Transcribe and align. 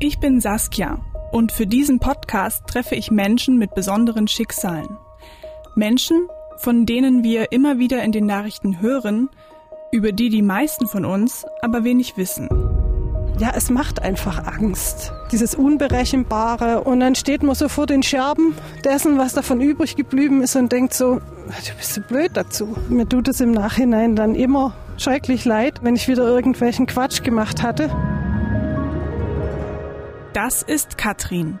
Ich 0.00 0.20
bin 0.20 0.40
Saskia 0.40 1.00
und 1.32 1.50
für 1.50 1.66
diesen 1.66 1.98
Podcast 1.98 2.68
treffe 2.68 2.94
ich 2.94 3.10
Menschen 3.10 3.58
mit 3.58 3.74
besonderen 3.74 4.28
Schicksalen. 4.28 4.96
Menschen, 5.74 6.28
von 6.58 6.86
denen 6.86 7.24
wir 7.24 7.50
immer 7.50 7.80
wieder 7.80 8.04
in 8.04 8.12
den 8.12 8.24
Nachrichten 8.24 8.80
hören, 8.80 9.28
über 9.90 10.12
die 10.12 10.28
die 10.28 10.42
meisten 10.42 10.86
von 10.86 11.04
uns 11.04 11.44
aber 11.62 11.82
wenig 11.82 12.16
wissen. 12.16 12.48
Ja, 13.40 13.50
es 13.56 13.70
macht 13.70 14.00
einfach 14.00 14.46
Angst. 14.46 15.12
Dieses 15.32 15.56
Unberechenbare. 15.56 16.82
Und 16.82 17.00
dann 17.00 17.16
steht 17.16 17.42
man 17.42 17.56
so 17.56 17.68
vor 17.68 17.86
den 17.86 18.04
Scherben 18.04 18.54
dessen, 18.84 19.18
was 19.18 19.32
davon 19.32 19.60
übrig 19.60 19.96
geblieben 19.96 20.42
ist 20.42 20.54
und 20.54 20.70
denkt 20.70 20.94
so, 20.94 21.16
du 21.16 21.74
bist 21.76 21.94
so 21.94 22.02
blöd 22.02 22.30
dazu. 22.34 22.76
Mir 22.88 23.08
tut 23.08 23.26
es 23.26 23.40
im 23.40 23.50
Nachhinein 23.50 24.14
dann 24.14 24.36
immer 24.36 24.74
schrecklich 24.96 25.44
leid, 25.44 25.80
wenn 25.82 25.96
ich 25.96 26.06
wieder 26.06 26.22
irgendwelchen 26.22 26.86
Quatsch 26.86 27.24
gemacht 27.24 27.64
hatte. 27.64 27.90
Das 30.32 30.62
ist 30.62 30.98
Katrin. 30.98 31.58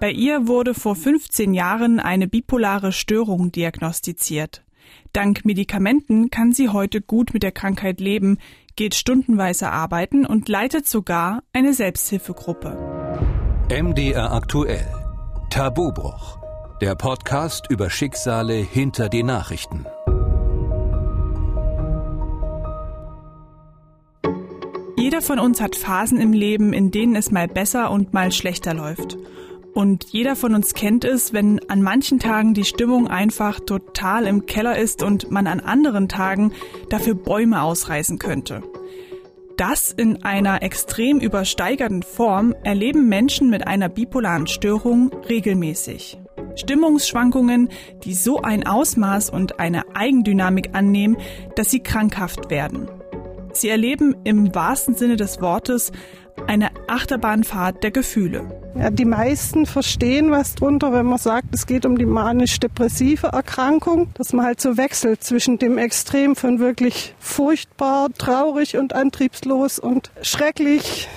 Bei 0.00 0.10
ihr 0.10 0.48
wurde 0.48 0.74
vor 0.74 0.96
15 0.96 1.54
Jahren 1.54 2.00
eine 2.00 2.28
bipolare 2.28 2.92
Störung 2.92 3.52
diagnostiziert. 3.52 4.64
Dank 5.12 5.44
Medikamenten 5.44 6.30
kann 6.30 6.52
sie 6.52 6.68
heute 6.68 7.00
gut 7.00 7.32
mit 7.32 7.42
der 7.42 7.52
Krankheit 7.52 8.00
leben, 8.00 8.38
geht 8.76 8.94
stundenweise 8.94 9.70
arbeiten 9.70 10.26
und 10.26 10.48
leitet 10.48 10.86
sogar 10.86 11.42
eine 11.52 11.74
Selbsthilfegruppe. 11.74 12.76
MDR 13.70 14.32
aktuell. 14.32 14.86
Tabubruch. 15.50 16.38
Der 16.80 16.94
Podcast 16.94 17.66
über 17.70 17.90
Schicksale 17.90 18.54
hinter 18.54 19.08
die 19.08 19.22
Nachrichten. 19.22 19.86
Jeder 24.98 25.22
von 25.22 25.38
uns 25.38 25.60
hat 25.60 25.76
Phasen 25.76 26.20
im 26.20 26.32
Leben, 26.32 26.72
in 26.72 26.90
denen 26.90 27.14
es 27.14 27.30
mal 27.30 27.46
besser 27.46 27.92
und 27.92 28.12
mal 28.14 28.32
schlechter 28.32 28.74
läuft. 28.74 29.16
Und 29.72 30.06
jeder 30.10 30.34
von 30.34 30.56
uns 30.56 30.74
kennt 30.74 31.04
es, 31.04 31.32
wenn 31.32 31.60
an 31.70 31.82
manchen 31.82 32.18
Tagen 32.18 32.52
die 32.52 32.64
Stimmung 32.64 33.06
einfach 33.06 33.60
total 33.60 34.26
im 34.26 34.46
Keller 34.46 34.76
ist 34.76 35.04
und 35.04 35.30
man 35.30 35.46
an 35.46 35.60
anderen 35.60 36.08
Tagen 36.08 36.52
dafür 36.88 37.14
Bäume 37.14 37.62
ausreißen 37.62 38.18
könnte. 38.18 38.64
Das 39.56 39.92
in 39.92 40.24
einer 40.24 40.64
extrem 40.64 41.20
übersteigerten 41.20 42.02
Form 42.02 42.52
erleben 42.64 43.08
Menschen 43.08 43.50
mit 43.50 43.68
einer 43.68 43.88
bipolaren 43.88 44.48
Störung 44.48 45.12
regelmäßig. 45.28 46.18
Stimmungsschwankungen, 46.56 47.68
die 48.02 48.14
so 48.14 48.42
ein 48.42 48.66
Ausmaß 48.66 49.30
und 49.30 49.60
eine 49.60 49.94
Eigendynamik 49.94 50.70
annehmen, 50.72 51.16
dass 51.54 51.70
sie 51.70 51.84
krankhaft 51.84 52.50
werden. 52.50 52.88
Sie 53.60 53.68
erleben 53.68 54.16
im 54.24 54.54
wahrsten 54.54 54.94
Sinne 54.94 55.16
des 55.16 55.40
Wortes 55.40 55.92
eine 56.46 56.70
Achterbahnfahrt 56.86 57.82
der 57.82 57.90
Gefühle. 57.90 58.44
Ja, 58.78 58.90
die 58.90 59.04
meisten 59.04 59.66
verstehen 59.66 60.30
was 60.30 60.54
drunter, 60.54 60.92
wenn 60.92 61.06
man 61.06 61.18
sagt, 61.18 61.48
es 61.52 61.66
geht 61.66 61.84
um 61.84 61.98
die 61.98 62.06
manisch-depressive 62.06 63.28
Erkrankung, 63.28 64.10
dass 64.14 64.32
man 64.32 64.46
halt 64.46 64.60
so 64.60 64.76
wechselt 64.76 65.24
zwischen 65.24 65.58
dem 65.58 65.78
Extrem 65.78 66.36
von 66.36 66.60
wirklich 66.60 67.14
furchtbar, 67.18 68.08
traurig 68.16 68.76
und 68.76 68.92
antriebslos 68.92 69.78
und 69.78 70.12
schrecklich, 70.22 71.08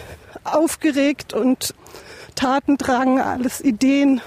aufgeregt 0.44 1.34
und 1.34 1.76
Tatendrang, 2.36 3.20
alles 3.20 3.62
Ideen. 3.62 4.22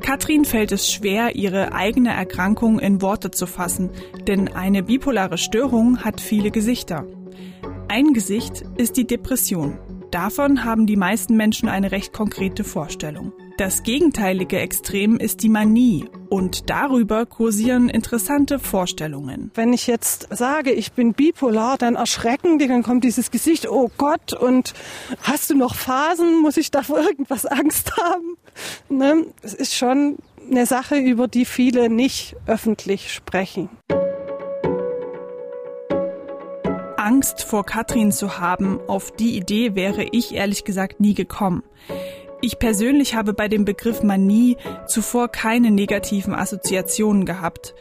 Katrin 0.00 0.44
fällt 0.44 0.72
es 0.72 0.90
schwer, 0.90 1.36
ihre 1.36 1.72
eigene 1.72 2.12
Erkrankung 2.12 2.80
in 2.80 3.02
Worte 3.02 3.30
zu 3.30 3.46
fassen, 3.46 3.90
denn 4.26 4.48
eine 4.48 4.82
bipolare 4.82 5.38
Störung 5.38 6.02
hat 6.02 6.20
viele 6.20 6.50
Gesichter. 6.50 7.06
Ein 7.88 8.12
Gesicht 8.12 8.62
ist 8.76 8.96
die 8.96 9.06
Depression. 9.06 9.78
Davon 10.10 10.64
haben 10.64 10.86
die 10.86 10.96
meisten 10.96 11.36
Menschen 11.36 11.68
eine 11.68 11.92
recht 11.92 12.12
konkrete 12.12 12.64
Vorstellung. 12.64 13.32
Das 13.58 13.82
gegenteilige 13.82 14.58
Extrem 14.58 15.18
ist 15.18 15.42
die 15.42 15.48
Manie 15.48 16.06
und 16.30 16.70
darüber 16.70 17.26
kursieren 17.26 17.88
interessante 17.88 18.58
Vorstellungen. 18.58 19.50
Wenn 19.54 19.72
ich 19.72 19.86
jetzt 19.86 20.28
sage, 20.30 20.72
ich 20.72 20.92
bin 20.92 21.12
bipolar, 21.12 21.76
dann 21.78 21.94
erschrecken 21.94 22.58
die, 22.58 22.66
dann 22.66 22.82
kommt 22.82 23.04
dieses 23.04 23.30
Gesicht, 23.30 23.68
oh 23.68 23.90
Gott, 23.98 24.32
und 24.32 24.72
hast 25.22 25.50
du 25.50 25.56
noch 25.56 25.74
Phasen? 25.74 26.40
Muss 26.40 26.56
ich 26.56 26.70
da 26.70 26.82
vor 26.82 27.00
irgendwas 27.00 27.46
Angst 27.46 27.96
haben? 27.98 28.36
Ne? 28.88 29.26
Es 29.42 29.54
ist 29.54 29.76
schon 29.76 30.16
eine 30.50 30.66
Sache, 30.66 30.96
über 30.96 31.28
die 31.28 31.44
viele 31.44 31.90
nicht 31.90 32.34
öffentlich 32.46 33.12
sprechen. 33.12 33.68
Angst 37.00 37.44
vor 37.44 37.64
Katrin 37.64 38.12
zu 38.12 38.38
haben, 38.38 38.78
auf 38.86 39.10
die 39.10 39.36
Idee 39.36 39.74
wäre 39.74 40.04
ich 40.12 40.34
ehrlich 40.34 40.64
gesagt 40.64 41.00
nie 41.00 41.14
gekommen. 41.14 41.62
Ich 42.42 42.58
persönlich 42.58 43.14
habe 43.14 43.32
bei 43.32 43.48
dem 43.48 43.64
Begriff 43.64 44.02
Manie 44.02 44.58
zuvor 44.86 45.28
keine 45.28 45.70
negativen 45.70 46.34
Assoziationen 46.34 47.24
gehabt. 47.24 47.74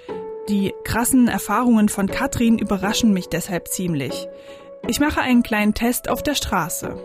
Die 0.48 0.74
krassen 0.86 1.28
Erfahrungen 1.28 1.90
von 1.90 2.08
Katrin 2.08 2.58
überraschen 2.58 3.12
mich 3.14 3.28
deshalb 3.28 3.68
ziemlich. 3.68 4.28
Ich 4.88 5.02
mache 5.02 5.22
einen 5.22 5.44
kleinen 5.44 5.74
Test 5.74 6.10
auf 6.10 6.24
der 6.24 6.36
Straße. 6.36 6.96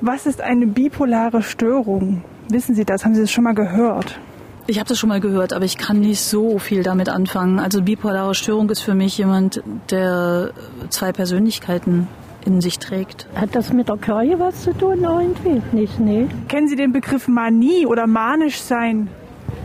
Was 0.00 0.26
ist 0.26 0.40
eine 0.40 0.68
bipolare 0.68 1.42
Störung? 1.42 2.22
Wissen 2.48 2.76
Sie 2.76 2.84
das? 2.84 3.04
Haben 3.04 3.14
Sie 3.14 3.22
das 3.22 3.32
schon 3.32 3.44
mal 3.44 3.54
gehört? 3.54 4.20
Ich 4.66 4.78
habe 4.78 4.88
das 4.88 4.98
schon 4.98 5.10
mal 5.10 5.20
gehört, 5.20 5.52
aber 5.52 5.64
ich 5.66 5.76
kann 5.76 6.00
nicht 6.00 6.20
so 6.20 6.58
viel 6.58 6.82
damit 6.82 7.08
anfangen. 7.10 7.58
Also 7.58 7.82
bipolare 7.82 8.34
Störung 8.34 8.70
ist 8.70 8.80
für 8.80 8.94
mich 8.94 9.18
jemand, 9.18 9.62
der 9.90 10.52
zwei 10.88 11.12
Persönlichkeiten 11.12 12.08
in 12.46 12.60
sich 12.60 12.78
trägt. 12.78 13.26
Hat 13.34 13.54
das 13.54 13.72
mit 13.72 13.88
der 13.88 13.96
Kirche 13.96 14.38
was 14.38 14.62
zu 14.62 14.72
tun 14.72 15.02
irgendwie? 15.02 15.62
Nicht, 15.72 16.00
nee. 16.00 16.28
Kennen 16.48 16.68
Sie 16.68 16.76
den 16.76 16.92
Begriff 16.92 17.28
Manie 17.28 17.86
oder 17.86 18.06
manisch 18.06 18.60
sein? 18.60 19.08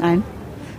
Nein. 0.01 0.23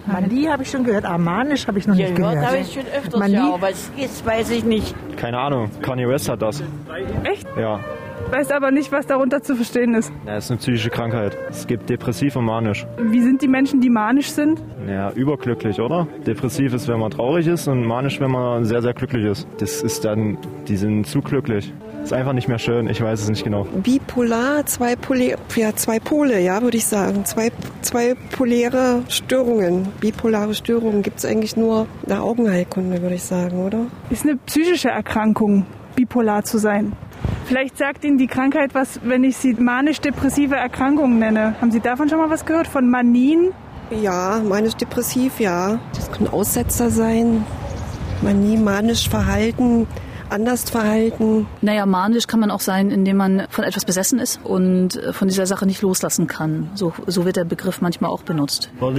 Manie 0.06 0.48
habe 0.48 0.62
ich 0.62 0.70
schon 0.70 0.84
gehört, 0.84 1.04
aber 1.04 1.18
manisch 1.18 1.66
habe 1.66 1.78
ich 1.78 1.86
noch 1.86 1.94
nicht 1.94 2.14
gehört. 2.14 2.44
habe 2.44 2.58
ich 2.58 2.72
schon 2.72 2.84
öfters, 2.86 3.20
Manie? 3.20 3.34
ja, 3.34 3.54
aber 3.54 3.70
es 3.70 3.90
ist, 3.96 4.24
weiß 4.24 4.50
ich 4.50 4.64
nicht. 4.64 4.94
Keine 5.16 5.38
Ahnung, 5.38 5.70
Kanye 5.82 6.08
West 6.08 6.28
hat 6.28 6.42
das. 6.42 6.62
Echt? 7.24 7.46
Ja. 7.58 7.80
Weiß 8.30 8.52
aber 8.52 8.70
nicht, 8.70 8.92
was 8.92 9.06
darunter 9.06 9.42
zu 9.42 9.56
verstehen 9.56 9.94
ist. 9.94 10.12
ja, 10.24 10.36
ist 10.36 10.50
eine 10.50 10.58
psychische 10.58 10.88
Krankheit. 10.90 11.36
Es 11.50 11.66
gibt 11.66 11.90
depressiv 11.90 12.36
und 12.36 12.44
manisch. 12.44 12.86
Wie 12.98 13.20
sind 13.22 13.42
die 13.42 13.48
Menschen, 13.48 13.80
die 13.80 13.90
manisch 13.90 14.30
sind? 14.30 14.62
Ja, 14.88 15.10
überglücklich, 15.10 15.80
oder? 15.80 16.06
Depressiv 16.26 16.72
ist, 16.72 16.86
wenn 16.86 17.00
man 17.00 17.10
traurig 17.10 17.48
ist 17.48 17.66
und 17.66 17.84
manisch, 17.84 18.20
wenn 18.20 18.30
man 18.30 18.64
sehr, 18.64 18.82
sehr 18.82 18.94
glücklich 18.94 19.24
ist. 19.24 19.48
Das 19.58 19.82
ist 19.82 20.04
dann, 20.04 20.38
die 20.68 20.76
sind 20.76 21.08
zu 21.08 21.20
glücklich. 21.22 21.72
Ist 22.04 22.12
einfach 22.12 22.32
nicht 22.32 22.48
mehr 22.48 22.58
schön, 22.58 22.88
ich 22.88 23.02
weiß 23.02 23.20
es 23.20 23.28
nicht 23.28 23.44
genau. 23.44 23.64
bipolar, 23.64 24.64
zwei, 24.64 24.96
Pole, 24.96 25.36
ja, 25.56 25.74
zwei 25.74 25.98
Pole, 25.98 26.40
ja, 26.40 26.62
würde 26.62 26.76
ich 26.76 26.86
sagen. 26.86 27.24
Zwei, 27.24 27.50
zwei 27.82 28.14
poläre 28.30 29.02
Störungen. 29.08 29.88
Bipolare 30.00 30.54
Störungen 30.54 31.02
gibt 31.02 31.18
es 31.18 31.24
eigentlich 31.26 31.56
nur 31.56 31.86
in 32.04 32.08
der 32.08 32.22
Augenheilkunde, 32.22 33.02
würde 33.02 33.16
ich 33.16 33.24
sagen, 33.24 33.58
oder? 33.66 33.86
Ist 34.08 34.24
eine 34.24 34.36
psychische 34.46 34.88
Erkrankung, 34.88 35.66
bipolar 35.96 36.44
zu 36.44 36.58
sein. 36.58 36.92
Vielleicht 37.50 37.78
sagt 37.78 38.04
Ihnen 38.04 38.16
die 38.16 38.28
Krankheit 38.28 38.76
was, 38.76 39.00
wenn 39.02 39.24
ich 39.24 39.36
sie 39.36 39.54
manisch-depressive 39.54 40.54
Erkrankung 40.54 41.18
nenne. 41.18 41.56
Haben 41.60 41.72
Sie 41.72 41.80
davon 41.80 42.08
schon 42.08 42.18
mal 42.18 42.30
was 42.30 42.46
gehört? 42.46 42.68
Von 42.68 42.88
Manien? 42.88 43.50
Ja, 43.90 44.40
manisch-depressiv, 44.48 45.40
ja. 45.40 45.80
Das 45.92 46.12
können 46.12 46.28
Aussetzer 46.28 46.90
sein, 46.90 47.44
Manie, 48.22 48.56
manisch 48.56 49.08
Verhalten, 49.08 49.88
anders 50.30 50.68
verhalten. 50.70 51.46
Naja, 51.60 51.86
manisch 51.86 52.26
kann 52.26 52.40
man 52.40 52.50
auch 52.50 52.60
sein, 52.60 52.90
indem 52.90 53.16
man 53.16 53.46
von 53.50 53.64
etwas 53.64 53.84
besessen 53.84 54.18
ist 54.18 54.40
und 54.44 54.96
äh, 54.96 55.12
von 55.12 55.28
dieser 55.28 55.46
Sache 55.46 55.66
nicht 55.66 55.82
loslassen 55.82 56.26
kann. 56.26 56.70
So, 56.74 56.92
so 57.06 57.24
wird 57.24 57.36
der 57.36 57.44
Begriff 57.44 57.80
manchmal 57.80 58.10
auch 58.10 58.22
benutzt. 58.22 58.70
Ach, 58.80 58.90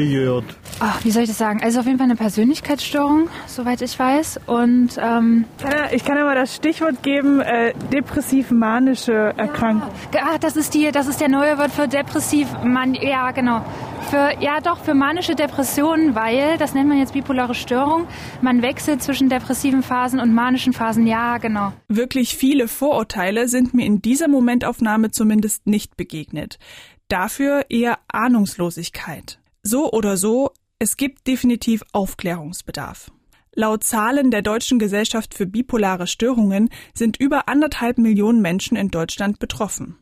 Ah, 0.79 0.93
wie 1.03 1.11
soll 1.11 1.23
ich 1.23 1.29
das 1.29 1.37
sagen? 1.37 1.61
Also 1.63 1.79
auf 1.79 1.85
jeden 1.85 1.97
Fall 1.97 2.05
eine 2.05 2.15
Persönlichkeitsstörung, 2.15 3.29
soweit 3.47 3.81
ich 3.81 3.97
weiß. 3.97 4.41
Und 4.45 4.89
ähm, 4.97 5.45
Kann 5.61 5.73
Ich 5.91 6.03
kann 6.05 6.17
aber 6.17 6.35
das 6.35 6.55
Stichwort 6.55 7.01
geben, 7.03 7.39
äh, 7.41 7.73
depressiv-manische 7.91 9.33
Erkrankung. 9.37 9.89
ah, 10.15 10.37
das 10.39 10.55
ist 10.55 10.73
die, 10.73 10.91
das 10.91 11.07
ist 11.07 11.21
der 11.21 11.29
neue 11.29 11.57
Wort 11.57 11.71
für 11.71 11.87
depressiv. 11.87 12.47
Man, 12.63 12.93
ja, 12.93 13.31
genau. 13.31 13.63
Für, 14.11 14.33
ja, 14.41 14.59
doch 14.59 14.83
für 14.83 14.93
manische 14.93 15.35
Depressionen, 15.35 16.15
weil 16.15 16.57
das 16.57 16.73
nennt 16.73 16.89
man 16.89 16.99
jetzt 16.99 17.13
bipolare 17.13 17.55
Störung. 17.55 18.09
Man 18.41 18.61
wechselt 18.61 19.01
zwischen 19.01 19.29
depressiven 19.29 19.83
Phasen 19.83 20.19
und 20.19 20.33
manischen 20.33 20.73
Phasen. 20.73 21.07
Ja, 21.07 21.37
genau. 21.37 21.71
Wirklich 21.87 22.35
viele 22.35 22.67
Vorurteile 22.67 23.47
sind 23.47 23.73
mir 23.73 23.85
in 23.85 24.01
dieser 24.01 24.27
Momentaufnahme 24.27 25.11
zumindest 25.11 25.65
nicht 25.65 25.95
begegnet. 25.95 26.59
Dafür 27.07 27.67
eher 27.69 27.99
Ahnungslosigkeit. 28.09 29.39
So 29.63 29.89
oder 29.93 30.17
so, 30.17 30.51
es 30.77 30.97
gibt 30.97 31.25
definitiv 31.25 31.81
Aufklärungsbedarf. 31.93 33.13
Laut 33.55 33.85
Zahlen 33.85 34.29
der 34.29 34.41
Deutschen 34.41 34.77
Gesellschaft 34.77 35.33
für 35.33 35.45
bipolare 35.45 36.07
Störungen 36.07 36.69
sind 36.93 37.15
über 37.15 37.47
anderthalb 37.47 37.97
Millionen 37.97 38.41
Menschen 38.41 38.75
in 38.75 38.89
Deutschland 38.89 39.39
betroffen. 39.39 39.95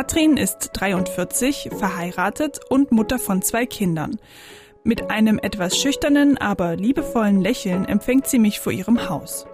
Katrin 0.00 0.38
ist 0.38 0.70
43, 0.72 1.68
verheiratet 1.76 2.60
und 2.70 2.90
Mutter 2.90 3.18
von 3.18 3.42
zwei 3.42 3.66
Kindern. 3.66 4.18
Mit 4.82 5.10
einem 5.10 5.38
etwas 5.38 5.76
schüchternen, 5.76 6.38
aber 6.38 6.74
liebevollen 6.74 7.42
Lächeln 7.42 7.84
empfängt 7.84 8.26
sie 8.26 8.38
mich 8.38 8.60
vor 8.60 8.72
ihrem 8.72 9.10
Haus. 9.10 9.44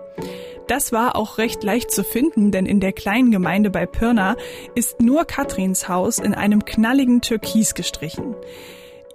Das 0.69 0.93
war 0.93 1.16
auch 1.16 1.38
recht 1.38 1.64
leicht 1.64 1.90
zu 1.90 2.04
finden, 2.04 2.52
denn 2.52 2.64
in 2.64 2.78
der 2.78 2.93
kleinen 2.93 3.32
Gemeinde 3.32 3.70
bei 3.70 3.87
Pirna 3.87 4.37
ist 4.76 5.00
nur 5.00 5.25
Katrins 5.25 5.88
Haus 5.88 6.20
in 6.20 6.32
einem 6.32 6.64
knalligen 6.64 7.22
Türkis 7.22 7.75
gestrichen. 7.75 8.37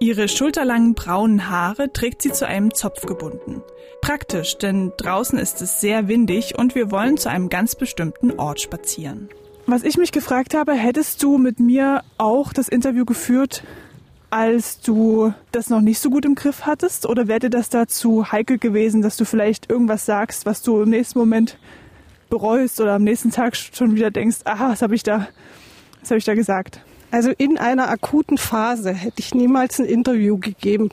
Ihre 0.00 0.28
schulterlangen 0.28 0.92
braunen 0.92 1.48
Haare 1.48 1.94
trägt 1.94 2.20
sie 2.20 2.32
zu 2.32 2.46
einem 2.46 2.74
Zopf 2.74 3.06
gebunden. 3.06 3.62
Praktisch, 4.02 4.58
denn 4.58 4.92
draußen 4.98 5.38
ist 5.38 5.62
es 5.62 5.80
sehr 5.80 6.08
windig 6.08 6.58
und 6.58 6.74
wir 6.74 6.90
wollen 6.90 7.16
zu 7.16 7.30
einem 7.30 7.48
ganz 7.48 7.74
bestimmten 7.74 8.38
Ort 8.38 8.60
spazieren. 8.60 9.30
Was 9.66 9.84
ich 9.84 9.96
mich 9.96 10.10
gefragt 10.10 10.54
habe, 10.54 10.72
hättest 10.74 11.22
du 11.22 11.38
mit 11.38 11.60
mir 11.60 12.02
auch 12.18 12.52
das 12.52 12.68
Interview 12.68 13.04
geführt, 13.04 13.62
als 14.28 14.80
du 14.80 15.32
das 15.52 15.70
noch 15.70 15.80
nicht 15.80 16.00
so 16.00 16.10
gut 16.10 16.24
im 16.24 16.34
Griff 16.34 16.66
hattest? 16.66 17.06
Oder 17.06 17.28
wäre 17.28 17.38
dir 17.38 17.50
das 17.50 17.68
dazu 17.68 18.32
heikel 18.32 18.58
gewesen, 18.58 19.02
dass 19.02 19.16
du 19.16 19.24
vielleicht 19.24 19.70
irgendwas 19.70 20.04
sagst, 20.04 20.46
was 20.46 20.62
du 20.62 20.82
im 20.82 20.90
nächsten 20.90 21.18
Moment 21.18 21.58
bereust 22.28 22.80
oder 22.80 22.94
am 22.94 23.04
nächsten 23.04 23.30
Tag 23.30 23.54
schon 23.56 23.94
wieder 23.94 24.10
denkst, 24.10 24.38
aha, 24.44 24.70
was 24.70 24.82
habe 24.82 24.96
ich 24.96 25.04
da, 25.04 25.28
was 26.00 26.10
habe 26.10 26.18
ich 26.18 26.24
da 26.24 26.34
gesagt? 26.34 26.80
Also 27.12 27.30
in 27.30 27.56
einer 27.58 27.88
akuten 27.88 28.38
Phase 28.38 28.92
hätte 28.92 29.20
ich 29.20 29.32
niemals 29.34 29.78
ein 29.78 29.84
Interview 29.84 30.38
gegeben. 30.38 30.90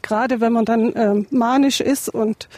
Gerade 0.00 0.40
wenn 0.40 0.52
man 0.52 0.64
dann 0.64 0.92
ähm, 0.96 1.26
manisch 1.30 1.80
ist 1.80 2.08
und 2.08 2.48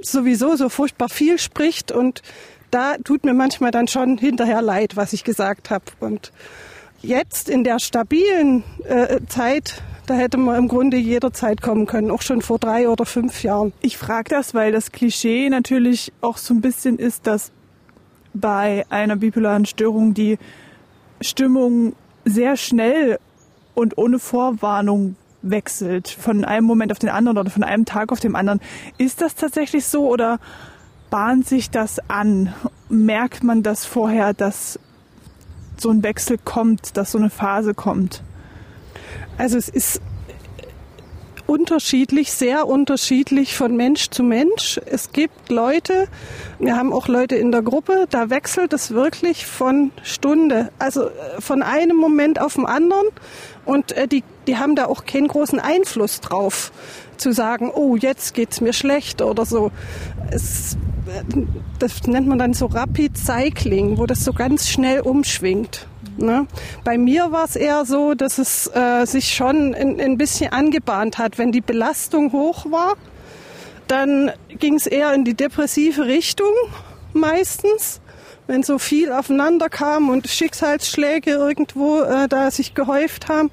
sowieso 0.00 0.54
so 0.54 0.68
furchtbar 0.68 1.08
viel 1.08 1.38
spricht 1.38 1.90
und 1.90 2.22
da 2.72 2.96
tut 3.04 3.24
mir 3.24 3.34
manchmal 3.34 3.70
dann 3.70 3.86
schon 3.86 4.18
hinterher 4.18 4.62
leid, 4.62 4.96
was 4.96 5.12
ich 5.12 5.22
gesagt 5.24 5.70
habe. 5.70 5.84
Und 6.00 6.32
jetzt 7.02 7.48
in 7.48 7.64
der 7.64 7.78
stabilen 7.78 8.64
äh, 8.84 9.20
Zeit, 9.28 9.82
da 10.06 10.14
hätte 10.14 10.38
man 10.38 10.56
im 10.56 10.68
Grunde 10.68 10.96
jederzeit 10.96 11.60
kommen 11.60 11.86
können, 11.86 12.10
auch 12.10 12.22
schon 12.22 12.42
vor 12.42 12.58
drei 12.58 12.88
oder 12.88 13.04
fünf 13.04 13.42
Jahren. 13.42 13.72
Ich 13.82 13.98
frage 13.98 14.30
das, 14.30 14.54
weil 14.54 14.72
das 14.72 14.90
Klischee 14.90 15.50
natürlich 15.50 16.12
auch 16.22 16.38
so 16.38 16.54
ein 16.54 16.60
bisschen 16.60 16.98
ist, 16.98 17.26
dass 17.26 17.52
bei 18.34 18.86
einer 18.88 19.16
bipolaren 19.16 19.66
Störung 19.66 20.14
die 20.14 20.38
Stimmung 21.20 21.94
sehr 22.24 22.56
schnell 22.56 23.18
und 23.74 23.98
ohne 23.98 24.18
Vorwarnung 24.18 25.16
wechselt 25.42 26.08
von 26.08 26.44
einem 26.44 26.66
Moment 26.66 26.92
auf 26.92 26.98
den 26.98 27.10
anderen 27.10 27.36
oder 27.36 27.50
von 27.50 27.64
einem 27.64 27.84
Tag 27.84 28.12
auf 28.12 28.20
den 28.20 28.34
anderen. 28.34 28.60
Ist 28.96 29.20
das 29.20 29.34
tatsächlich 29.34 29.84
so 29.84 30.08
oder 30.08 30.38
bahnt 31.12 31.46
sich 31.46 31.70
das 31.70 32.00
an? 32.08 32.54
Merkt 32.88 33.44
man 33.44 33.62
das 33.62 33.84
vorher, 33.84 34.32
dass 34.32 34.80
so 35.76 35.90
ein 35.90 36.02
Wechsel 36.02 36.38
kommt, 36.42 36.96
dass 36.96 37.12
so 37.12 37.18
eine 37.18 37.28
Phase 37.28 37.74
kommt? 37.74 38.22
Also 39.36 39.58
es 39.58 39.68
ist 39.68 40.00
unterschiedlich, 41.46 42.32
sehr 42.32 42.66
unterschiedlich 42.66 43.54
von 43.58 43.76
Mensch 43.76 44.08
zu 44.08 44.22
Mensch. 44.22 44.80
Es 44.86 45.12
gibt 45.12 45.50
Leute, 45.50 46.08
wir 46.58 46.78
haben 46.78 46.94
auch 46.94 47.08
Leute 47.08 47.36
in 47.36 47.52
der 47.52 47.60
Gruppe, 47.60 48.06
da 48.08 48.30
wechselt 48.30 48.72
es 48.72 48.92
wirklich 48.92 49.44
von 49.44 49.92
Stunde, 50.02 50.70
also 50.78 51.08
äh, 51.08 51.40
von 51.40 51.62
einem 51.62 51.98
Moment 51.98 52.40
auf 52.40 52.54
den 52.54 52.64
anderen 52.64 53.06
und 53.64 53.92
äh, 53.92 54.08
die, 54.08 54.24
die 54.46 54.56
haben 54.56 54.74
da 54.74 54.86
auch 54.86 55.04
keinen 55.04 55.28
großen 55.28 55.60
Einfluss 55.60 56.20
drauf, 56.20 56.72
zu 57.16 57.32
sagen, 57.32 57.70
oh, 57.72 57.96
jetzt 57.96 58.34
geht's 58.34 58.60
mir 58.60 58.72
schlecht 58.72 59.22
oder 59.22 59.46
so. 59.46 59.70
Es, 60.30 60.76
äh, 61.06 61.22
das 61.78 62.02
nennt 62.06 62.26
man 62.26 62.38
dann 62.38 62.54
so 62.54 62.66
Rapid 62.66 63.16
Cycling, 63.16 63.98
wo 63.98 64.06
das 64.06 64.24
so 64.24 64.32
ganz 64.32 64.68
schnell 64.68 65.00
umschwingt. 65.00 65.86
Ne? 66.16 66.46
Bei 66.84 66.98
mir 66.98 67.32
war 67.32 67.44
es 67.44 67.56
eher 67.56 67.84
so, 67.84 68.14
dass 68.14 68.38
es 68.38 68.66
äh, 68.74 69.06
sich 69.06 69.32
schon 69.34 69.74
ein, 69.74 70.00
ein 70.00 70.18
bisschen 70.18 70.52
angebahnt 70.52 71.18
hat. 71.18 71.38
Wenn 71.38 71.52
die 71.52 71.60
Belastung 71.60 72.32
hoch 72.32 72.66
war, 72.70 72.94
dann 73.86 74.30
ging 74.48 74.74
es 74.74 74.86
eher 74.86 75.14
in 75.14 75.24
die 75.24 75.34
depressive 75.34 76.04
Richtung 76.04 76.52
meistens. 77.12 78.00
Wenn 78.52 78.62
so 78.62 78.78
viel 78.78 79.10
aufeinander 79.10 79.70
kam 79.70 80.10
und 80.10 80.28
Schicksalsschläge 80.28 81.30
irgendwo 81.30 82.02
äh, 82.02 82.28
da 82.28 82.50
sich 82.50 82.74
gehäuft 82.74 83.28
haben. 83.30 83.50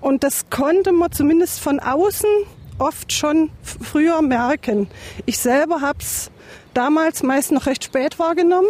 Und 0.00 0.22
das 0.22 0.48
konnte 0.50 0.92
man 0.92 1.10
zumindest 1.10 1.58
von 1.58 1.80
außen 1.80 2.30
oft 2.78 3.12
schon 3.12 3.50
früher 3.64 4.22
merken. 4.22 4.88
Ich 5.26 5.38
selber 5.38 5.80
habe 5.80 5.98
es 5.98 6.30
damals 6.74 7.24
meist 7.24 7.50
noch 7.50 7.66
recht 7.66 7.82
spät 7.82 8.20
wahrgenommen. 8.20 8.68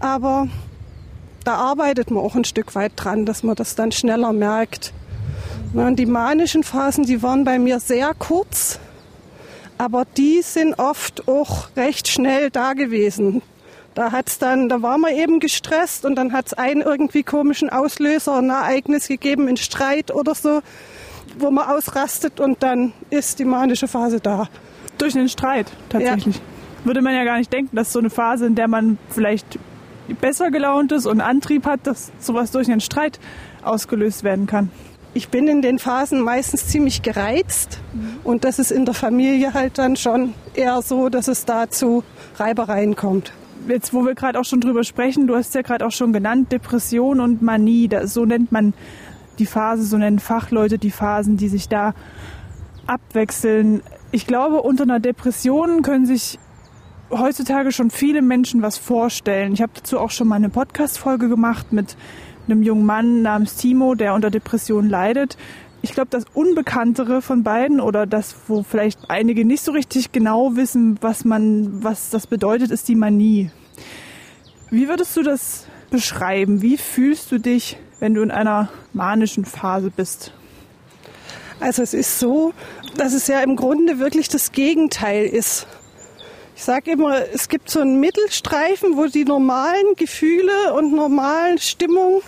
Aber 0.00 0.48
da 1.44 1.54
arbeitet 1.54 2.10
man 2.10 2.22
auch 2.22 2.34
ein 2.34 2.44
Stück 2.44 2.74
weit 2.74 2.92
dran, 2.94 3.24
dass 3.24 3.42
man 3.42 3.56
das 3.56 3.74
dann 3.74 3.90
schneller 3.90 4.34
merkt. 4.34 4.92
Und 5.72 5.96
die 5.96 6.04
manischen 6.04 6.62
Phasen, 6.62 7.06
die 7.06 7.22
waren 7.22 7.44
bei 7.44 7.58
mir 7.58 7.80
sehr 7.80 8.12
kurz, 8.12 8.80
aber 9.78 10.04
die 10.04 10.42
sind 10.42 10.78
oft 10.78 11.26
auch 11.26 11.68
recht 11.74 12.08
schnell 12.08 12.50
da 12.50 12.74
gewesen. 12.74 13.40
Da 13.96 14.12
hat's 14.12 14.38
dann, 14.38 14.68
da 14.68 14.82
war 14.82 14.98
man 14.98 15.14
eben 15.14 15.40
gestresst 15.40 16.04
und 16.04 16.16
dann 16.16 16.34
hat 16.34 16.48
es 16.48 16.52
einen 16.52 16.82
irgendwie 16.82 17.22
komischen 17.22 17.70
Auslöser, 17.70 18.36
ein 18.36 18.50
Ereignis 18.50 19.08
gegeben, 19.08 19.48
ein 19.48 19.56
Streit 19.56 20.14
oder 20.14 20.34
so, 20.34 20.60
wo 21.38 21.50
man 21.50 21.66
ausrastet 21.66 22.38
und 22.38 22.62
dann 22.62 22.92
ist 23.08 23.38
die 23.38 23.46
manische 23.46 23.88
Phase 23.88 24.20
da. 24.20 24.50
Durch 24.98 25.16
einen 25.16 25.30
Streit 25.30 25.72
tatsächlich. 25.88 26.36
Ja. 26.36 26.42
Würde 26.84 27.00
man 27.00 27.14
ja 27.14 27.24
gar 27.24 27.38
nicht 27.38 27.50
denken, 27.50 27.74
dass 27.74 27.90
so 27.90 27.98
eine 27.98 28.10
Phase, 28.10 28.44
in 28.44 28.54
der 28.54 28.68
man 28.68 28.98
vielleicht 29.08 29.58
besser 30.20 30.50
gelaunt 30.50 30.92
ist 30.92 31.06
und 31.06 31.22
Antrieb 31.22 31.64
hat, 31.64 31.86
dass 31.86 32.12
sowas 32.20 32.50
durch 32.50 32.70
einen 32.70 32.82
Streit 32.82 33.18
ausgelöst 33.62 34.24
werden 34.24 34.46
kann. 34.46 34.70
Ich 35.14 35.30
bin 35.30 35.48
in 35.48 35.62
den 35.62 35.78
Phasen 35.78 36.20
meistens 36.20 36.66
ziemlich 36.66 37.00
gereizt 37.00 37.78
mhm. 37.94 38.18
und 38.24 38.44
das 38.44 38.58
ist 38.58 38.72
in 38.72 38.84
der 38.84 38.92
Familie 38.92 39.54
halt 39.54 39.78
dann 39.78 39.96
schon 39.96 40.34
eher 40.52 40.82
so, 40.82 41.08
dass 41.08 41.28
es 41.28 41.46
da 41.46 41.70
zu 41.70 42.04
Reibereien 42.38 42.94
kommt. 42.94 43.32
Jetzt, 43.68 43.92
wo 43.92 44.04
wir 44.04 44.14
gerade 44.14 44.38
auch 44.38 44.44
schon 44.44 44.60
drüber 44.60 44.84
sprechen, 44.84 45.26
du 45.26 45.34
hast 45.34 45.54
ja 45.54 45.62
gerade 45.62 45.86
auch 45.86 45.92
schon 45.92 46.12
genannt, 46.12 46.52
Depression 46.52 47.20
und 47.20 47.42
Manie, 47.42 47.88
so 48.04 48.24
nennt 48.24 48.52
man 48.52 48.74
die 49.38 49.46
Phase, 49.46 49.84
so 49.84 49.98
nennen 49.98 50.18
Fachleute 50.18 50.78
die 50.78 50.90
Phasen, 50.90 51.36
die 51.36 51.48
sich 51.48 51.68
da 51.68 51.94
abwechseln. 52.86 53.82
Ich 54.12 54.26
glaube, 54.26 54.62
unter 54.62 54.84
einer 54.84 55.00
Depression 55.00 55.82
können 55.82 56.06
sich 56.06 56.38
heutzutage 57.10 57.72
schon 57.72 57.90
viele 57.90 58.22
Menschen 58.22 58.62
was 58.62 58.78
vorstellen. 58.78 59.52
Ich 59.52 59.62
habe 59.62 59.72
dazu 59.74 59.98
auch 59.98 60.10
schon 60.10 60.28
mal 60.28 60.36
eine 60.36 60.48
Podcast-Folge 60.48 61.28
gemacht 61.28 61.72
mit 61.72 61.96
einem 62.46 62.62
jungen 62.62 62.86
Mann 62.86 63.22
namens 63.22 63.56
Timo, 63.56 63.94
der 63.94 64.14
unter 64.14 64.30
Depression 64.30 64.88
leidet. 64.88 65.36
Ich 65.86 65.92
glaube, 65.92 66.08
das 66.10 66.24
Unbekanntere 66.34 67.22
von 67.22 67.44
beiden 67.44 67.80
oder 67.80 68.06
das, 68.06 68.34
wo 68.48 68.64
vielleicht 68.64 69.08
einige 69.08 69.44
nicht 69.44 69.62
so 69.62 69.70
richtig 69.70 70.10
genau 70.10 70.56
wissen, 70.56 70.98
was 71.00 71.24
man, 71.24 71.84
was 71.84 72.10
das 72.10 72.26
bedeutet, 72.26 72.72
ist 72.72 72.88
die 72.88 72.96
Manie. 72.96 73.52
Wie 74.68 74.88
würdest 74.88 75.16
du 75.16 75.22
das 75.22 75.66
beschreiben? 75.90 76.60
Wie 76.60 76.76
fühlst 76.76 77.30
du 77.30 77.38
dich, 77.38 77.76
wenn 78.00 78.14
du 78.14 78.22
in 78.22 78.32
einer 78.32 78.68
manischen 78.94 79.44
Phase 79.44 79.92
bist? 79.94 80.32
Also 81.60 81.82
es 81.82 81.94
ist 81.94 82.18
so, 82.18 82.52
dass 82.96 83.12
es 83.12 83.28
ja 83.28 83.38
im 83.42 83.54
Grunde 83.54 84.00
wirklich 84.00 84.28
das 84.28 84.50
Gegenteil 84.50 85.24
ist 85.24 85.68
ich 86.56 86.64
sage 86.64 86.92
immer, 86.92 87.20
es 87.34 87.50
gibt 87.50 87.68
so 87.68 87.80
einen 87.80 88.00
Mittelstreifen, 88.00 88.96
wo 88.96 89.04
die 89.06 89.26
normalen 89.26 89.94
Gefühle 89.94 90.72
und 90.72 90.94
normalen 90.94 91.58
Stimmung 91.58 92.22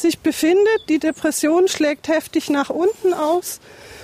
sich 0.00 0.20
befindet. 0.20 0.88
Die 0.88 0.98
Depression 0.98 1.68
schlägt 1.68 2.08
heftig 2.08 2.50
nach 2.50 2.70
unten 2.70 3.12
aus 3.14 3.60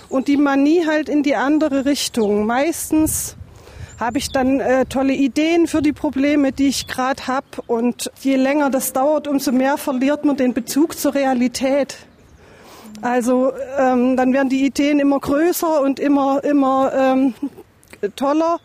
und 0.08 0.28
die 0.28 0.36
Manie 0.36 0.86
halt 0.86 1.08
in 1.08 1.22
die 1.22 1.36
andere 1.36 1.84
Richtung. 1.84 2.46
Meistens 2.46 3.36
habe 3.98 4.18
ich 4.18 4.30
dann 4.30 4.60
äh, 4.60 4.86
tolle 4.86 5.12
Ideen 5.12 5.66
für 5.66 5.82
die 5.82 5.92
Probleme, 5.92 6.52
die 6.52 6.68
ich 6.68 6.86
gerade 6.86 7.26
habe. 7.26 7.46
Und 7.66 8.10
je 8.20 8.36
länger 8.36 8.70
das 8.70 8.92
dauert, 8.92 9.28
umso 9.28 9.52
mehr 9.52 9.78
verliert 9.78 10.24
man 10.24 10.36
den 10.36 10.52
Bezug 10.52 10.98
zur 10.98 11.14
Realität. 11.14 11.96
Also 13.02 13.52
ähm, 13.78 14.16
dann 14.16 14.32
werden 14.32 14.48
die 14.48 14.64
Ideen 14.64 14.98
immer 14.98 15.20
größer 15.20 15.80
und 15.82 16.00
immer, 16.00 16.42
immer 16.42 16.92
ähm, 16.94 17.34
toller. 18.10 18.60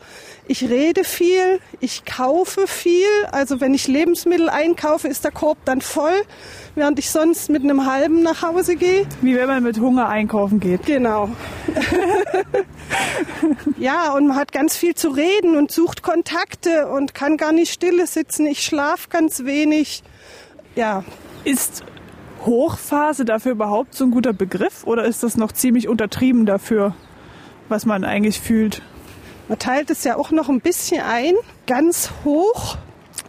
Ich 0.48 0.70
rede 0.70 1.04
viel, 1.04 1.60
ich 1.80 2.06
kaufe 2.06 2.68
viel. 2.68 3.08
Also 3.32 3.62
wenn 3.62 3.74
ich 3.74 3.88
Lebensmittel 3.88 4.50
einkaufe, 4.50 5.08
ist 5.08 5.24
der 5.24 5.32
Korb 5.32 5.58
dann 5.66 5.82
voll, 5.82 6.22
während 6.76 7.00
ich 7.00 7.12
sonst 7.12 7.50
mit 7.50 7.64
einem 7.64 7.86
halben 7.86 8.24
nach 8.24 8.42
Hause 8.42 8.76
gehe. 8.76 9.06
Wie 9.22 9.36
wenn 9.36 9.48
man 9.48 9.64
mit 9.64 9.80
Hunger 9.80 10.10
einkaufen 10.10 10.60
geht. 10.60 10.86
Genau. 10.86 11.30
ja, 13.78 14.14
und 14.14 14.28
man 14.28 14.38
hat 14.38 14.52
ganz 14.52 14.76
viel 14.76 14.96
zu 14.96 15.10
reden 15.10 15.56
und 15.56 15.72
sucht 15.72 16.02
Kontakte 16.02 16.88
und 16.88 17.14
kann 17.14 17.38
gar 17.38 17.52
nicht 17.52 17.72
stille 17.72 18.08
sitzen. 18.08 18.46
Ich 18.46 18.64
schlafe 18.64 19.10
ganz 19.10 19.46
wenig. 19.46 20.04
Ja. 20.76 21.04
Ist 21.44 21.84
Hochphase 22.46 23.26
dafür 23.26 23.52
überhaupt 23.52 23.94
so 23.94 24.06
ein 24.06 24.12
guter 24.12 24.34
Begriff 24.34 24.86
oder 24.86 25.04
ist 25.04 25.24
das 25.24 25.38
noch 25.38 25.52
ziemlich 25.52 25.88
untertrieben 25.88 26.46
dafür, 26.46 26.96
was 27.68 27.86
man 27.86 28.04
eigentlich 28.04 28.40
fühlt? 28.40 28.82
Man 29.50 29.58
teilt 29.58 29.90
es 29.90 30.04
ja 30.04 30.16
auch 30.16 30.30
noch 30.30 30.48
ein 30.48 30.62
bisschen 30.62 31.02
ein. 31.02 31.34
Ganz 31.66 32.12
hoch 32.24 32.78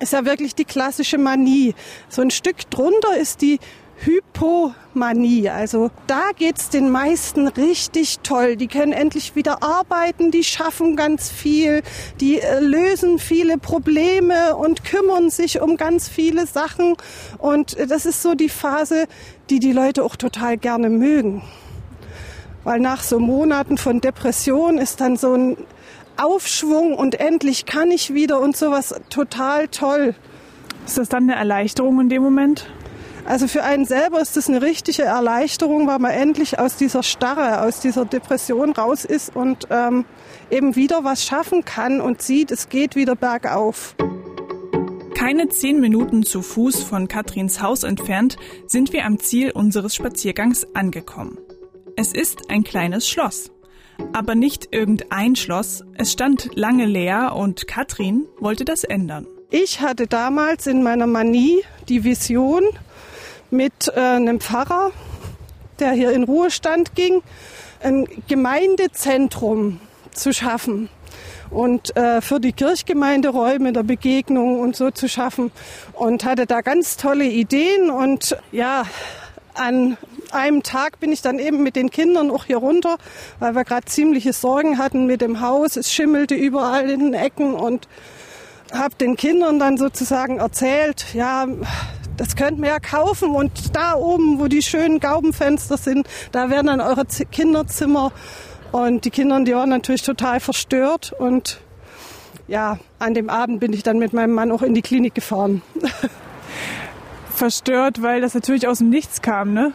ist 0.00 0.12
ja 0.12 0.27
wirklich 0.27 0.55
die 0.55 0.67
klassische 0.67 1.17
Manie. 1.17 1.75
So 2.11 2.21
ein 2.21 2.31
Stück 2.31 2.71
drunter 2.71 3.17
ist 3.17 3.41
die 3.41 3.59
Hypomanie. 3.97 5.49
Also 5.49 5.91
da 6.07 6.31
geht's 6.37 6.69
den 6.69 6.91
meisten 6.91 7.49
richtig 7.49 8.19
toll. 8.23 8.57
Die 8.57 8.67
können 8.67 8.93
endlich 8.93 9.35
wieder 9.35 9.62
arbeiten, 9.62 10.31
die 10.31 10.45
schaffen 10.45 10.95
ganz 10.95 11.31
viel, 11.31 11.83
die 12.21 12.39
äh, 12.39 12.61
lösen 12.61 13.19
viele 13.19 13.57
Probleme 13.57 14.57
und 14.57 14.85
kümmern 14.85 15.31
sich 15.31 15.62
um 15.62 15.79
ganz 15.79 16.07
viele 16.07 16.47
Sachen. 16.47 16.97
Und 17.39 17.79
äh, 17.79 17.87
das 17.87 18.05
ist 18.05 18.21
so 18.21 18.35
die 18.35 18.50
Phase, 18.50 19.07
die 19.49 19.59
die 19.59 19.73
Leute 19.73 20.05
auch 20.05 20.17
total 20.17 20.59
gerne 20.59 20.91
mögen. 20.91 21.43
Weil 22.62 22.81
nach 22.81 23.03
so 23.03 23.19
Monaten 23.19 23.79
von 23.79 24.03
Depression 24.03 24.77
ist 24.77 25.00
dann 25.00 25.17
so 25.17 25.33
ein 25.33 25.57
Aufschwung 26.17 26.95
und 26.95 27.19
endlich 27.19 27.67
kann 27.67 27.90
ich 27.90 28.14
wieder 28.14 28.40
und 28.40 28.57
sowas 28.57 28.95
total 29.11 29.69
toll. 29.69 30.14
Ist 30.87 30.99
das 30.99 31.09
dann 31.09 31.25
eine 31.25 31.37
Erleichterung 31.37 32.00
in 32.00 32.09
dem 32.09 32.23
Moment? 32.23 32.67
Also 33.25 33.47
für 33.47 33.62
einen 33.62 33.85
selber 33.85 34.21
ist 34.21 34.37
das 34.37 34.49
eine 34.49 34.62
richtige 34.62 35.02
Erleichterung, 35.02 35.87
weil 35.87 35.99
man 35.99 36.11
endlich 36.11 36.59
aus 36.59 36.76
dieser 36.76 37.02
Starre, 37.02 37.62
aus 37.62 37.81
dieser 37.81 38.05
Depression 38.05 38.73
raus 38.73 39.05
ist 39.05 39.37
und 39.37 39.69
ähm, 39.71 40.05
eben 40.50 40.75
wieder 40.75 41.05
was 41.05 41.25
schaffen 41.25 41.64
kann 41.64 42.00
und 42.00 42.23
sieht, 42.23 42.50
es 42.50 42.69
geht 42.69 42.97
wieder 42.97 43.14
bergauf. 43.14 43.95
Keine 45.14 45.49
zehn 45.49 45.81
Minuten 45.81 46.23
zu 46.23 46.40
Fuß 46.40 46.83
von 46.83 47.07
Katrins 47.07 47.61
Haus 47.61 47.83
entfernt 47.83 48.37
sind 48.67 48.93
wir 48.93 49.05
am 49.05 49.19
Ziel 49.19 49.50
unseres 49.52 49.95
Spaziergangs 49.95 50.67
angekommen. 50.75 51.38
Es 51.95 52.12
ist 52.12 52.50
ein 52.50 52.64
kleines 52.64 53.09
Schloss. 53.09 53.50
Aber 54.12 54.35
nicht 54.35 54.69
irgendein 54.73 55.37
Schloss, 55.37 55.85
es 55.97 56.12
stand 56.12 56.50
lange 56.54 56.87
leer 56.87 57.35
und 57.37 57.66
Katrin 57.66 58.26
wollte 58.38 58.64
das 58.64 58.85
ändern. 58.85 59.26
Ich 59.50 59.80
hatte 59.80 60.07
damals 60.07 60.66
in 60.66 60.83
meiner 60.83 61.07
Manie 61.07 61.62
die 61.88 62.04
Vision, 62.04 62.64
mit 63.50 63.88
äh, 63.88 64.00
einem 64.00 64.40
Pfarrer, 64.40 64.92
der 65.78 65.92
hier 65.92 66.12
in 66.12 66.25
Ruhestand 66.25 66.95
ging, 66.95 67.23
ein 67.83 68.07
Gemeindezentrum 68.28 69.80
zu 70.12 70.33
schaffen 70.33 70.88
und 71.50 71.97
äh, 71.97 72.21
für 72.21 72.40
die 72.40 72.52
Kirchgemeinde 72.52 73.30
Räume 73.30 73.73
der 73.73 73.83
Begegnung 73.83 74.61
und 74.61 74.76
so 74.76 74.90
zu 74.90 75.09
schaffen 75.09 75.50
und 75.95 76.25
hatte 76.25 76.47
da 76.47 76.61
ganz 76.61 76.97
tolle 76.97 77.25
Ideen 77.25 77.90
und 77.90 78.37
ja, 78.52 78.85
an 79.54 79.97
einem 80.32 80.62
Tag 80.62 81.00
bin 81.00 81.12
ich 81.12 81.22
dann 81.22 81.38
eben 81.38 81.62
mit 81.62 81.76
den 81.76 81.90
Kindern 81.90 82.30
auch 82.30 82.44
hier 82.44 82.58
runter, 82.58 82.96
weil 83.38 83.54
wir 83.54 83.64
gerade 83.64 83.87
ziemliche 83.87 84.32
Sorgen 84.32 84.78
hatten 84.78 85.06
mit 85.06 85.20
dem 85.20 85.40
Haus. 85.40 85.76
Es 85.76 85.92
schimmelte 85.92 86.34
überall 86.34 86.88
in 86.90 87.00
den 87.00 87.14
Ecken 87.14 87.54
und 87.54 87.88
habe 88.72 88.94
den 88.94 89.16
Kindern 89.16 89.58
dann 89.58 89.76
sozusagen 89.76 90.38
erzählt, 90.38 91.06
ja, 91.14 91.46
das 92.16 92.37
könnt 92.37 92.58
ihr 92.60 92.66
ja 92.68 92.78
kaufen 92.78 93.30
und 93.30 93.75
da 93.75 93.94
oben, 93.94 94.38
wo 94.38 94.46
die 94.46 94.62
schönen 94.62 95.00
Gaubenfenster 95.00 95.76
sind, 95.76 96.06
da 96.32 96.50
werden 96.50 96.66
dann 96.66 96.80
eure 96.80 97.04
Kinderzimmer. 97.06 98.12
Und 98.72 99.04
die 99.04 99.10
Kinder, 99.10 99.40
die 99.40 99.54
waren 99.54 99.70
natürlich 99.70 100.02
total 100.02 100.38
verstört 100.38 101.12
und 101.18 101.60
ja, 102.46 102.78
an 102.99 103.14
dem 103.14 103.30
Abend 103.30 103.60
bin 103.60 103.72
ich 103.72 103.82
dann 103.82 103.99
mit 103.99 104.12
meinem 104.12 104.34
Mann 104.34 104.52
auch 104.52 104.62
in 104.62 104.75
die 104.75 104.82
Klinik 104.82 105.14
gefahren. 105.14 105.62
Verstört, 107.34 108.02
weil 108.02 108.20
das 108.20 108.34
natürlich 108.34 108.68
aus 108.68 108.78
dem 108.78 108.90
Nichts 108.90 109.22
kam, 109.22 109.54
ne? 109.54 109.72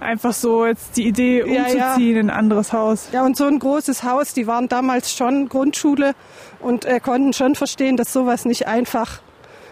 Einfach 0.00 0.32
so 0.32 0.66
jetzt 0.66 0.96
die 0.96 1.06
Idee 1.06 1.42
umzuziehen 1.42 1.78
ja, 1.78 1.98
ja. 1.98 2.20
in 2.20 2.30
ein 2.30 2.30
anderes 2.30 2.72
Haus. 2.72 3.08
Ja, 3.12 3.24
und 3.24 3.36
so 3.36 3.44
ein 3.44 3.58
großes 3.58 4.04
Haus, 4.04 4.34
die 4.34 4.46
waren 4.46 4.68
damals 4.68 5.12
schon 5.12 5.48
Grundschule 5.48 6.14
und 6.60 6.84
äh, 6.84 7.00
konnten 7.00 7.32
schon 7.32 7.54
verstehen, 7.54 7.96
dass 7.96 8.12
sowas 8.12 8.44
nicht 8.44 8.66
einfach 8.66 9.20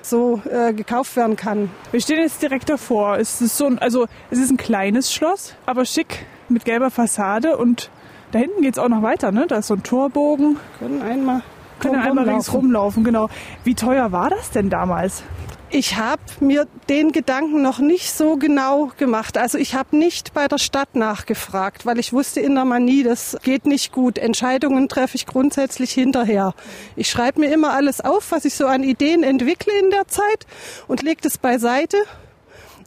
so 0.03 0.43
äh, 0.51 0.73
gekauft 0.73 1.17
werden 1.17 1.37
kann. 1.37 1.71
Wir 1.91 2.01
stehen 2.01 2.19
jetzt 2.19 2.43
direkt 2.43 2.69
davor. 2.69 3.19
Es 3.19 3.41
ist 3.41 3.57
so 3.57 3.67
ein, 3.67 3.79
also 3.79 4.07
es 4.31 4.39
ist 4.39 4.51
ein 4.51 4.57
kleines 4.57 5.13
Schloss, 5.13 5.55
aber 5.67 5.85
schick 5.85 6.27
mit 6.49 6.65
gelber 6.65 6.91
Fassade 6.91 7.57
und 7.57 7.91
da 8.33 8.39
hinten 8.39 8.63
geht 8.63 8.75
es 8.75 8.79
auch 8.79 8.89
noch 8.89 9.03
weiter, 9.03 9.33
ne? 9.33 9.47
Da 9.47 9.59
ist 9.59 9.69
so 9.69 9.75
ein 9.75 9.83
Torbogen. 9.83 10.59
Können 10.79 11.03
einmal 11.03 11.43
können 11.79 12.01
einmal 12.01 12.27
links 12.27 12.53
rumlaufen, 12.53 13.05
genau. 13.05 13.29
Wie 13.63 13.75
teuer 13.75 14.13
war 14.13 14.31
das 14.31 14.51
denn 14.51 14.71
damals? 14.71 15.23
Ich 15.71 15.97
habe 15.97 16.23
mir 16.39 16.67
den 16.89 17.11
Gedanken 17.11 17.61
noch 17.61 17.81
nicht 17.81 18.13
so 18.13 18.37
genau 18.37 18.93
gemacht. 18.97 19.37
Also 19.37 19.59
ich 19.59 19.75
habe 19.75 19.97
nicht 19.97 20.33
bei 20.33 20.47
der 20.47 20.59
Stadt 20.59 20.95
nachgefragt, 20.95 21.85
weil 21.85 21.99
ich 21.99 22.13
wusste 22.13 22.41
in 22.41 22.55
der 22.55 22.65
Manie, 22.65 23.03
das 23.03 23.37
geht 23.43 23.67
nicht 23.67 23.91
gut. 23.91 24.19
Entscheidungen 24.19 24.89
treffe 24.89 25.17
ich 25.17 25.27
grundsätzlich 25.27 25.91
hinterher. 25.91 26.55
Ich 26.95 27.11
schreibe 27.11 27.41
mir 27.41 27.53
immer 27.53 27.73
alles 27.73 28.01
auf, 28.01 28.31
was 28.31 28.45
ich 28.45 28.55
so 28.55 28.67
an 28.67 28.85
Ideen 28.85 29.25
entwickle 29.25 29.73
in 29.79 29.91
der 29.91 30.07
Zeit 30.07 30.47
und 30.87 31.03
lege 31.03 31.21
das 31.23 31.39
beiseite. 31.39 31.97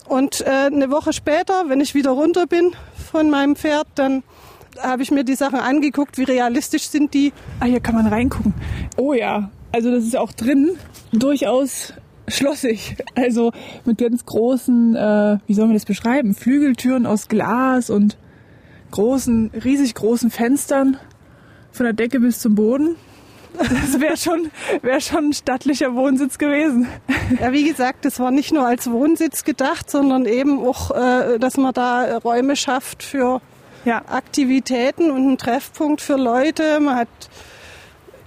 Und 0.07 0.41
äh, 0.41 0.69
eine 0.71 0.89
Woche 0.89 1.11
später, 1.11 1.65
wenn 1.67 1.81
ich 1.81 1.93
wieder 1.93 2.11
runter 2.11 2.47
bin 2.47 2.71
von 3.11 3.29
meinem 3.29 3.57
Pferd, 3.57 3.87
dann 3.95 4.23
habe 4.81 5.03
ich 5.03 5.11
mir 5.11 5.25
die 5.25 5.35
Sachen 5.35 5.59
angeguckt, 5.59 6.17
wie 6.17 6.23
realistisch 6.23 6.87
sind 6.87 7.13
die. 7.13 7.33
Ah, 7.59 7.65
hier 7.65 7.81
kann 7.81 7.95
man 7.95 8.07
reingucken. 8.07 8.53
Oh 8.95 9.13
ja, 9.13 9.49
also 9.73 9.91
das 9.91 10.05
ist 10.05 10.15
auch 10.15 10.31
drin 10.31 10.77
durchaus 11.11 11.93
schlossig. 12.27 12.97
Also 13.15 13.51
mit 13.85 13.97
ganz 13.97 14.25
großen, 14.25 14.95
äh, 14.95 15.37
wie 15.47 15.53
soll 15.53 15.65
man 15.65 15.75
das 15.75 15.85
beschreiben? 15.85 16.33
Flügeltüren 16.33 17.05
aus 17.05 17.27
Glas 17.27 17.89
und 17.89 18.17
großen, 18.91 19.51
riesig 19.63 19.95
großen 19.95 20.29
Fenstern 20.29 20.97
von 21.71 21.85
der 21.85 21.93
Decke 21.93 22.19
bis 22.19 22.39
zum 22.39 22.55
Boden. 22.55 22.95
Das 23.57 23.99
wäre 23.99 24.17
schon, 24.17 24.51
wär 24.81 24.99
schon 25.01 25.29
ein 25.29 25.33
stattlicher 25.33 25.95
Wohnsitz 25.95 26.37
gewesen. 26.37 26.87
Ja, 27.39 27.51
wie 27.51 27.63
gesagt, 27.63 28.05
das 28.05 28.19
war 28.19 28.31
nicht 28.31 28.53
nur 28.53 28.65
als 28.65 28.89
Wohnsitz 28.89 29.43
gedacht, 29.43 29.89
sondern 29.89 30.25
eben 30.25 30.59
auch, 30.59 30.91
äh, 30.91 31.39
dass 31.39 31.57
man 31.57 31.73
da 31.73 32.17
Räume 32.17 32.55
schafft 32.55 33.03
für 33.03 33.41
ja. 33.85 34.01
Aktivitäten 34.07 35.11
und 35.11 35.21
einen 35.21 35.37
Treffpunkt 35.37 36.01
für 36.01 36.17
Leute. 36.17 36.79
Man 36.79 36.95
hat 36.95 37.07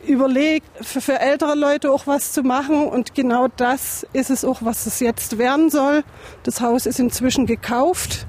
überlegt, 0.06 0.66
für, 0.84 1.00
für, 1.00 1.20
ältere 1.20 1.54
Leute 1.54 1.90
auch 1.92 2.06
was 2.06 2.32
zu 2.32 2.42
machen. 2.42 2.86
Und 2.86 3.14
genau 3.14 3.48
das 3.56 4.06
ist 4.12 4.30
es 4.30 4.44
auch, 4.44 4.62
was 4.62 4.86
es 4.86 5.00
jetzt 5.00 5.38
werden 5.38 5.70
soll. 5.70 6.02
Das 6.42 6.60
Haus 6.60 6.86
ist 6.86 7.00
inzwischen 7.00 7.46
gekauft 7.46 8.26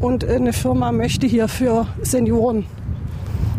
und 0.00 0.24
eine 0.24 0.52
Firma 0.52 0.92
möchte 0.92 1.26
hier 1.26 1.48
für 1.48 1.86
Senioren 2.02 2.66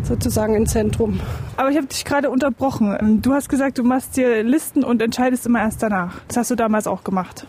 sozusagen 0.02 0.56
ein 0.56 0.66
Zentrum. 0.66 1.20
Aber 1.56 1.70
ich 1.70 1.76
habe 1.76 1.86
dich 1.86 2.04
gerade 2.04 2.30
unterbrochen. 2.30 3.22
Du 3.22 3.32
hast 3.32 3.48
gesagt, 3.48 3.78
du 3.78 3.84
machst 3.84 4.16
dir 4.16 4.42
Listen 4.42 4.82
und 4.82 5.00
entscheidest 5.02 5.46
immer 5.46 5.60
erst 5.60 5.82
danach. 5.82 6.14
Das 6.26 6.38
hast 6.38 6.50
du 6.50 6.56
damals 6.56 6.86
auch 6.86 7.04
gemacht. 7.04 7.46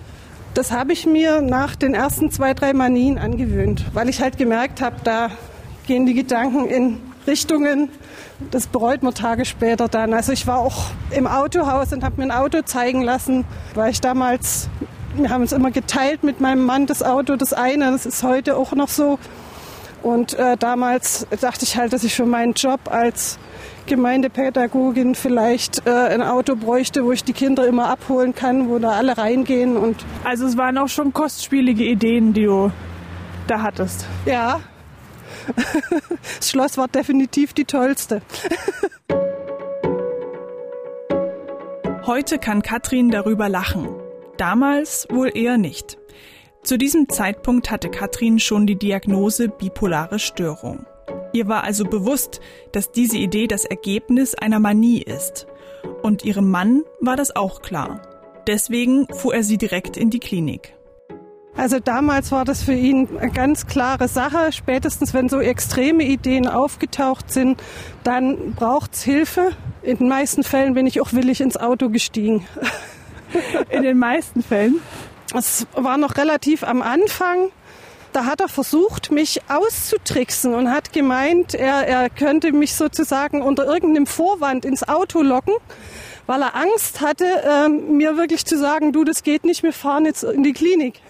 Das 0.54 0.72
habe 0.72 0.92
ich 0.92 1.06
mir 1.06 1.42
nach 1.42 1.76
den 1.76 1.94
ersten 1.94 2.30
zwei, 2.30 2.54
drei 2.54 2.74
Manien 2.74 3.18
angewöhnt, 3.18 3.86
weil 3.94 4.10
ich 4.10 4.22
halt 4.22 4.38
gemerkt 4.38 4.82
habe, 4.82 4.98
da 5.04 5.32
gehen 5.88 6.06
die 6.06 6.14
Gedanken 6.14 6.66
in 6.66 6.98
Richtungen, 7.26 7.90
das 8.50 8.68
bereut 8.68 9.04
man 9.04 9.14
Tage 9.14 9.46
später 9.46 9.88
dann. 9.88 10.14
Also 10.14 10.32
ich 10.32 10.48
war 10.48 10.60
auch 10.60 10.86
im 11.12 11.28
Autohaus 11.28 11.94
und 11.94 12.04
habe 12.04 12.18
mir 12.18 12.24
ein 12.24 12.32
Auto 12.32 12.62
zeigen 12.64 13.02
lassen, 13.02 13.46
weil 13.76 13.92
ich 13.92 14.02
damals, 14.02 14.70
wir 15.16 15.30
haben 15.30 15.44
es 15.44 15.52
immer 15.52 15.72
geteilt 15.72 16.24
mit 16.24 16.42
meinem 16.42 16.66
Mann, 16.66 16.88
das 16.88 17.04
Auto, 17.04 17.36
das 17.36 17.54
eine, 17.54 17.92
das 17.92 18.06
ist 18.06 18.24
heute 18.24 18.58
auch 18.58 18.74
noch 18.74 18.90
so. 18.90 19.20
Und 20.04 20.34
äh, 20.34 20.58
damals 20.58 21.28
dachte 21.42 21.64
ich 21.64 21.78
halt, 21.78 21.94
dass 21.94 22.04
ich 22.04 22.16
für 22.16 22.26
meinen 22.26 22.54
Job 22.54 22.80
als 22.90 23.38
Gemeindepädagogin 23.86 25.16
vielleicht 25.16 25.86
äh, 25.86 25.92
ein 25.92 26.24
Auto 26.24 26.56
bräuchte, 26.56 27.06
wo 27.06 27.12
ich 27.12 27.24
die 27.24 27.34
Kinder 27.34 27.68
immer 27.68 27.88
abholen 27.90 28.34
kann, 28.34 28.70
wo 28.70 28.80
da 28.80 28.92
alle 28.92 29.18
reingehen. 29.18 29.78
Und 29.78 30.04
also 30.24 30.48
es 30.48 30.58
waren 30.58 30.78
auch 30.78 30.88
schon 30.88 31.14
kostspielige 31.14 31.84
Ideen, 31.84 32.34
die 32.34 32.46
du 32.46 32.72
da 33.48 33.62
hattest. 33.62 34.06
Ja, 34.26 34.62
das 36.38 36.50
Schloss 36.50 36.78
war 36.78 36.88
definitiv 36.88 37.54
die 37.54 37.66
tollste. 37.66 38.22
Heute 42.06 42.40
kann 42.40 42.62
Katrin 42.62 43.12
darüber 43.12 43.48
lachen. 43.48 43.88
Damals 44.38 45.08
wohl 45.10 45.32
eher 45.36 45.58
nicht. 45.58 45.98
Zu 46.64 46.78
diesem 46.78 47.10
Zeitpunkt 47.10 47.72
hatte 47.72 47.90
Katrin 47.90 48.40
schon 48.40 48.68
die 48.68 48.76
Diagnose 48.76 49.50
bipolare 49.50 50.20
Störung. 50.20 50.86
Ihr 51.34 51.48
war 51.48 51.64
also 51.64 51.86
bewusst, 51.86 52.40
dass 52.72 52.92
diese 52.92 53.18
Idee 53.18 53.48
das 53.48 53.66
Ergebnis 53.66 54.36
einer 54.36 54.60
Manie 54.60 55.02
ist. 55.02 55.48
Und 56.02 56.26
ihrem 56.26 56.50
Mann 56.50 56.84
war 57.00 57.16
das 57.16 57.36
auch 57.36 57.62
klar. 57.62 58.02
Deswegen 58.48 59.08
fuhr 59.14 59.36
er 59.36 59.44
sie 59.44 59.58
direkt 59.58 59.98
in 59.98 60.10
die 60.10 60.20
Klinik. 60.20 60.76
Also 61.56 61.80
damals 61.80 62.32
war 62.32 62.46
das 62.46 62.64
für 62.64 62.74
ihn 62.74 63.10
eine 63.20 63.32
ganz 63.32 63.68
klare 63.68 64.08
Sache. 64.08 64.52
Spätestens 64.52 65.14
wenn 65.14 65.30
so 65.30 65.40
extreme 65.40 66.04
Ideen 66.04 66.48
aufgetaucht 66.48 67.32
sind, 67.32 67.62
dann 68.04 68.54
braucht's 68.54 69.04
Hilfe. 69.04 69.52
In 69.84 69.98
den 69.98 70.08
meisten 70.08 70.44
Fällen 70.44 70.74
bin 70.74 70.88
ich 70.88 71.02
auch 71.02 71.14
willig 71.14 71.42
ins 71.42 71.58
Auto 71.58 71.90
gestiegen. 71.90 72.46
In 73.70 73.84
den 73.84 73.98
meisten 73.98 74.44
Fällen? 74.44 74.82
Es 75.34 75.66
war 75.74 75.98
noch 75.98 76.18
relativ 76.18 76.64
am 76.64 76.82
Anfang. 76.82 77.50
Da 78.12 78.26
hat 78.26 78.42
er 78.42 78.50
versucht, 78.50 79.10
mich 79.10 79.40
auszutricksen 79.48 80.54
und 80.54 80.70
hat 80.70 80.92
gemeint, 80.92 81.54
er, 81.54 81.88
er 81.88 82.10
könnte 82.10 82.52
mich 82.52 82.76
sozusagen 82.76 83.42
unter 83.42 83.66
irgendeinem 83.66 84.06
Vorwand 84.06 84.66
ins 84.66 84.86
Auto 84.86 85.22
locken, 85.22 85.54
weil 86.28 86.42
er 86.42 86.56
Angst 86.56 87.00
hatte, 87.00 87.26
äh, 87.26 87.70
mir 87.70 88.18
wirklich 88.18 88.46
zu 88.46 88.58
sagen, 88.58 88.92
du, 88.92 89.06
das 89.06 89.24
geht 89.24 89.46
nicht, 89.46 89.64
wir 89.64 89.72
fahren 89.72 90.06
jetzt 90.06 90.24
in 90.24 90.44
die 90.44 90.52
Klinik. 90.52 91.02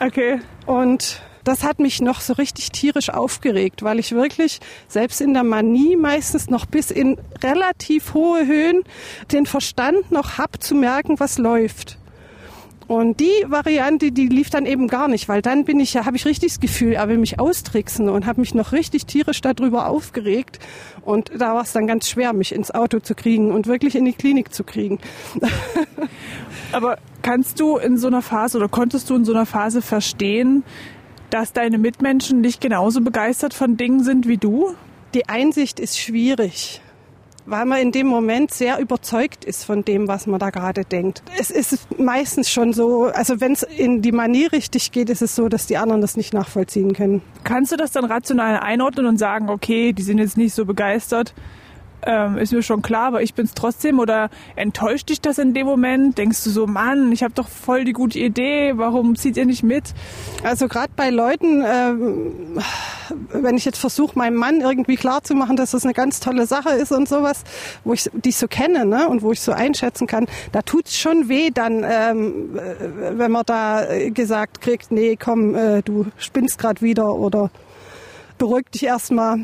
Okay. 0.00 0.40
Und 0.66 1.20
das 1.44 1.62
hat 1.62 1.78
mich 1.78 2.00
noch 2.00 2.20
so 2.20 2.34
richtig 2.34 2.70
tierisch 2.70 3.10
aufgeregt, 3.10 3.82
weil 3.82 3.98
ich 3.98 4.12
wirklich 4.12 4.60
selbst 4.88 5.20
in 5.20 5.34
der 5.34 5.44
Manie 5.44 5.96
meistens 5.96 6.48
noch 6.50 6.66
bis 6.66 6.90
in 6.90 7.18
relativ 7.42 8.14
hohe 8.14 8.46
Höhen 8.46 8.82
den 9.32 9.46
Verstand 9.46 10.10
noch 10.10 10.38
hab 10.38 10.62
zu 10.62 10.74
merken, 10.74 11.20
was 11.20 11.38
läuft. 11.38 11.98
Und 12.86 13.20
die 13.20 13.44
Variante, 13.46 14.10
die 14.10 14.26
lief 14.26 14.50
dann 14.50 14.66
eben 14.66 14.88
gar 14.88 15.06
nicht, 15.06 15.28
weil 15.28 15.42
dann 15.42 15.64
bin 15.64 15.78
ich 15.78 15.94
ja, 15.94 16.06
habe 16.06 16.16
ich 16.16 16.26
richtig 16.26 16.54
das 16.54 16.60
Gefühl, 16.60 16.94
er 16.94 17.08
will 17.08 17.18
mich 17.18 17.38
austricksen 17.38 18.08
und 18.08 18.26
habe 18.26 18.40
mich 18.40 18.52
noch 18.52 18.72
richtig 18.72 19.06
tierisch 19.06 19.40
darüber 19.40 19.86
aufgeregt. 19.86 20.58
Und 21.02 21.30
da 21.38 21.54
war 21.54 21.62
es 21.62 21.70
dann 21.70 21.86
ganz 21.86 22.08
schwer, 22.08 22.32
mich 22.32 22.52
ins 22.52 22.72
Auto 22.72 22.98
zu 22.98 23.14
kriegen 23.14 23.52
und 23.52 23.68
wirklich 23.68 23.94
in 23.94 24.06
die 24.06 24.12
Klinik 24.12 24.52
zu 24.52 24.64
kriegen. 24.64 24.98
Aber 26.72 26.98
kannst 27.22 27.60
du 27.60 27.76
in 27.76 27.96
so 27.96 28.06
einer 28.06 28.22
Phase 28.22 28.58
oder 28.58 28.68
konntest 28.68 29.10
du 29.10 29.16
in 29.16 29.24
so 29.24 29.32
einer 29.32 29.46
Phase 29.46 29.82
verstehen, 29.82 30.64
dass 31.30 31.52
deine 31.52 31.78
Mitmenschen 31.78 32.40
nicht 32.40 32.60
genauso 32.60 33.00
begeistert 33.00 33.54
von 33.54 33.76
Dingen 33.76 34.02
sind 34.02 34.26
wie 34.26 34.38
du? 34.38 34.74
Die 35.14 35.28
Einsicht 35.28 35.80
ist 35.80 35.98
schwierig 35.98 36.80
weil 37.50 37.64
man 37.64 37.80
in 37.80 37.92
dem 37.92 38.06
Moment 38.06 38.52
sehr 38.52 38.78
überzeugt 38.78 39.44
ist 39.44 39.64
von 39.64 39.84
dem, 39.84 40.08
was 40.08 40.26
man 40.26 40.38
da 40.38 40.50
gerade 40.50 40.84
denkt. 40.84 41.22
Es 41.38 41.50
ist 41.50 41.98
meistens 41.98 42.50
schon 42.50 42.72
so, 42.72 43.06
also 43.06 43.40
wenn 43.40 43.52
es 43.52 43.62
in 43.62 44.02
die 44.02 44.12
Manier 44.12 44.52
richtig 44.52 44.92
geht, 44.92 45.10
ist 45.10 45.20
es 45.20 45.34
so, 45.34 45.48
dass 45.48 45.66
die 45.66 45.76
anderen 45.76 46.00
das 46.00 46.16
nicht 46.16 46.32
nachvollziehen 46.32 46.92
können. 46.92 47.22
Kannst 47.44 47.72
du 47.72 47.76
das 47.76 47.90
dann 47.90 48.04
rational 48.04 48.58
einordnen 48.58 49.06
und 49.06 49.18
sagen, 49.18 49.48
okay, 49.48 49.92
die 49.92 50.02
sind 50.02 50.18
jetzt 50.18 50.36
nicht 50.36 50.54
so 50.54 50.64
begeistert? 50.64 51.34
Ähm, 52.02 52.38
ist 52.38 52.52
mir 52.52 52.62
schon 52.62 52.82
klar, 52.82 53.08
aber 53.08 53.22
ich 53.22 53.34
bin 53.34 53.46
es 53.46 53.54
trotzdem 53.54 53.98
oder 53.98 54.30
enttäuscht 54.56 55.08
dich 55.08 55.20
das 55.20 55.38
in 55.38 55.54
dem 55.54 55.66
Moment? 55.66 56.18
Denkst 56.18 56.44
du 56.44 56.50
so, 56.50 56.66
Mann, 56.66 57.12
ich 57.12 57.22
habe 57.22 57.34
doch 57.34 57.48
voll 57.48 57.84
die 57.84 57.92
gute 57.92 58.18
Idee, 58.18 58.72
warum 58.76 59.16
zieht 59.16 59.36
ihr 59.36 59.46
nicht 59.46 59.62
mit? 59.62 59.94
Also 60.42 60.68
gerade 60.68 60.92
bei 60.96 61.10
Leuten, 61.10 61.62
ähm, 61.66 62.58
wenn 63.32 63.56
ich 63.56 63.64
jetzt 63.64 63.78
versuche, 63.78 64.18
meinem 64.18 64.36
Mann 64.36 64.60
irgendwie 64.60 64.96
klarzumachen, 64.96 65.56
dass 65.56 65.72
das 65.72 65.84
eine 65.84 65.94
ganz 65.94 66.20
tolle 66.20 66.46
Sache 66.46 66.70
ist 66.70 66.92
und 66.92 67.08
sowas, 67.08 67.44
wo 67.84 67.92
ich 67.92 68.10
die 68.12 68.30
ich 68.30 68.36
so 68.36 68.48
kenne 68.48 68.86
ne, 68.86 69.08
und 69.08 69.22
wo 69.22 69.32
ich 69.32 69.40
so 69.40 69.52
einschätzen 69.52 70.06
kann, 70.06 70.26
da 70.52 70.62
tut 70.62 70.86
es 70.86 70.96
schon 70.96 71.28
weh 71.28 71.50
dann, 71.50 71.84
ähm, 71.84 72.56
äh, 72.56 73.18
wenn 73.18 73.30
man 73.30 73.44
da 73.44 73.86
gesagt 74.10 74.60
kriegt, 74.60 74.90
nee, 74.90 75.16
komm, 75.16 75.54
äh, 75.54 75.82
du 75.82 76.06
spinnst 76.16 76.58
gerade 76.58 76.80
wieder 76.80 77.14
oder 77.14 77.50
beruhig 78.38 78.66
dich 78.70 78.84
erstmal. 78.84 79.40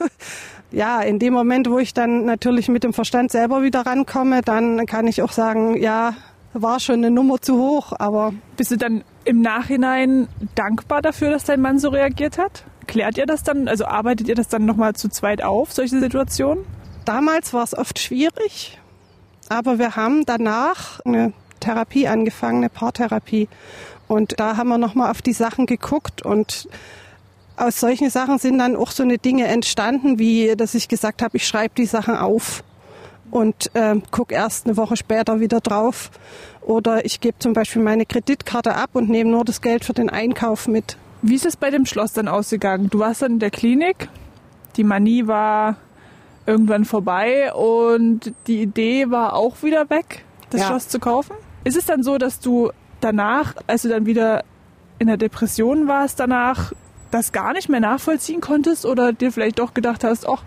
ja, 0.74 1.00
in 1.00 1.18
dem 1.18 1.32
Moment, 1.32 1.70
wo 1.70 1.78
ich 1.78 1.94
dann 1.94 2.24
natürlich 2.24 2.68
mit 2.68 2.84
dem 2.84 2.92
Verstand 2.92 3.30
selber 3.30 3.62
wieder 3.62 3.80
rankomme, 3.80 4.42
dann 4.42 4.86
kann 4.86 5.06
ich 5.06 5.22
auch 5.22 5.32
sagen, 5.32 5.76
ja, 5.76 6.14
war 6.52 6.80
schon 6.80 6.96
eine 6.96 7.10
Nummer 7.10 7.40
zu 7.40 7.58
hoch, 7.58 7.92
aber. 7.98 8.32
Bist 8.56 8.70
du 8.70 8.76
dann 8.76 9.04
im 9.24 9.40
Nachhinein 9.40 10.28
dankbar 10.54 11.02
dafür, 11.02 11.30
dass 11.30 11.44
dein 11.44 11.60
Mann 11.60 11.78
so 11.78 11.88
reagiert 11.88 12.38
hat? 12.38 12.64
Klärt 12.86 13.18
ihr 13.18 13.26
das 13.26 13.42
dann, 13.42 13.68
also 13.68 13.86
arbeitet 13.86 14.28
ihr 14.28 14.34
das 14.34 14.48
dann 14.48 14.64
nochmal 14.64 14.94
zu 14.94 15.08
zweit 15.08 15.42
auf, 15.42 15.72
solche 15.72 15.98
Situationen? 15.98 16.64
Damals 17.04 17.52
war 17.52 17.64
es 17.64 17.76
oft 17.76 17.98
schwierig, 17.98 18.80
aber 19.48 19.78
wir 19.78 19.96
haben 19.96 20.24
danach 20.26 21.00
eine 21.04 21.32
Therapie 21.60 22.08
angefangen, 22.08 22.58
eine 22.58 22.68
Paartherapie. 22.68 23.48
Und 24.06 24.38
da 24.38 24.56
haben 24.56 24.68
wir 24.68 24.78
nochmal 24.78 25.10
auf 25.10 25.22
die 25.22 25.32
Sachen 25.32 25.66
geguckt 25.66 26.22
und 26.22 26.68
aus 27.56 27.80
solchen 27.80 28.10
Sachen 28.10 28.38
sind 28.38 28.58
dann 28.58 28.76
auch 28.76 28.90
so 28.90 29.02
eine 29.02 29.18
Dinge 29.18 29.46
entstanden, 29.46 30.18
wie 30.18 30.54
dass 30.56 30.74
ich 30.74 30.88
gesagt 30.88 31.22
habe, 31.22 31.36
ich 31.36 31.46
schreibe 31.46 31.74
die 31.76 31.86
Sachen 31.86 32.16
auf 32.16 32.64
und 33.30 33.70
äh, 33.74 33.96
gucke 34.10 34.34
erst 34.34 34.66
eine 34.66 34.76
Woche 34.76 34.96
später 34.96 35.40
wieder 35.40 35.60
drauf. 35.60 36.10
Oder 36.62 37.04
ich 37.04 37.20
gebe 37.20 37.38
zum 37.38 37.52
Beispiel 37.52 37.82
meine 37.82 38.06
Kreditkarte 38.06 38.74
ab 38.74 38.90
und 38.94 39.08
nehme 39.08 39.30
nur 39.30 39.44
das 39.44 39.60
Geld 39.60 39.84
für 39.84 39.92
den 39.92 40.08
Einkauf 40.08 40.66
mit. 40.66 40.96
Wie 41.22 41.34
ist 41.34 41.46
es 41.46 41.56
bei 41.56 41.70
dem 41.70 41.86
Schloss 41.86 42.12
dann 42.12 42.28
ausgegangen? 42.28 42.90
Du 42.90 42.98
warst 42.98 43.22
dann 43.22 43.32
in 43.32 43.38
der 43.38 43.50
Klinik, 43.50 44.08
die 44.76 44.84
Manie 44.84 45.26
war 45.26 45.76
irgendwann 46.46 46.84
vorbei 46.84 47.52
und 47.54 48.32
die 48.46 48.62
Idee 48.62 49.10
war 49.10 49.34
auch 49.34 49.62
wieder 49.62 49.88
weg, 49.90 50.24
das 50.50 50.62
ja. 50.62 50.66
Schloss 50.68 50.88
zu 50.88 50.98
kaufen. 50.98 51.34
Ist 51.64 51.76
es 51.76 51.86
dann 51.86 52.02
so, 52.02 52.18
dass 52.18 52.40
du 52.40 52.70
danach, 53.00 53.54
als 53.66 53.82
du 53.82 53.88
dann 53.88 54.06
wieder 54.06 54.44
in 54.98 55.06
der 55.06 55.16
Depression 55.16 55.88
warst, 55.88 56.20
danach 56.20 56.72
das 57.14 57.30
gar 57.30 57.52
nicht 57.52 57.68
mehr 57.68 57.80
nachvollziehen 57.80 58.40
konntest 58.40 58.84
oder 58.84 59.12
dir 59.12 59.30
vielleicht 59.30 59.60
doch 59.60 59.72
gedacht 59.72 60.02
hast, 60.02 60.28
ach, 60.28 60.42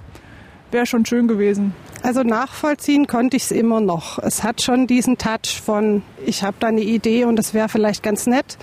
wäre 0.70 0.86
schon 0.86 1.06
schön 1.06 1.28
gewesen? 1.28 1.74
Also 2.04 2.24
nachvollziehen 2.24 3.08
konnte 3.08 3.38
ich 3.38 3.44
es 3.44 3.52
immer 3.52 3.80
noch. 3.80 4.20
Es 4.20 4.44
hat 4.44 4.62
schon 4.62 4.86
diesen 4.86 5.18
Touch 5.18 5.62
von, 5.64 6.04
ich 6.26 6.44
habe 6.44 6.58
da 6.60 6.68
eine 6.68 6.82
Idee 6.82 7.24
und 7.24 7.38
das 7.38 7.54
wäre 7.54 7.70
vielleicht 7.70 8.04
ganz 8.04 8.28
nett. 8.28 8.58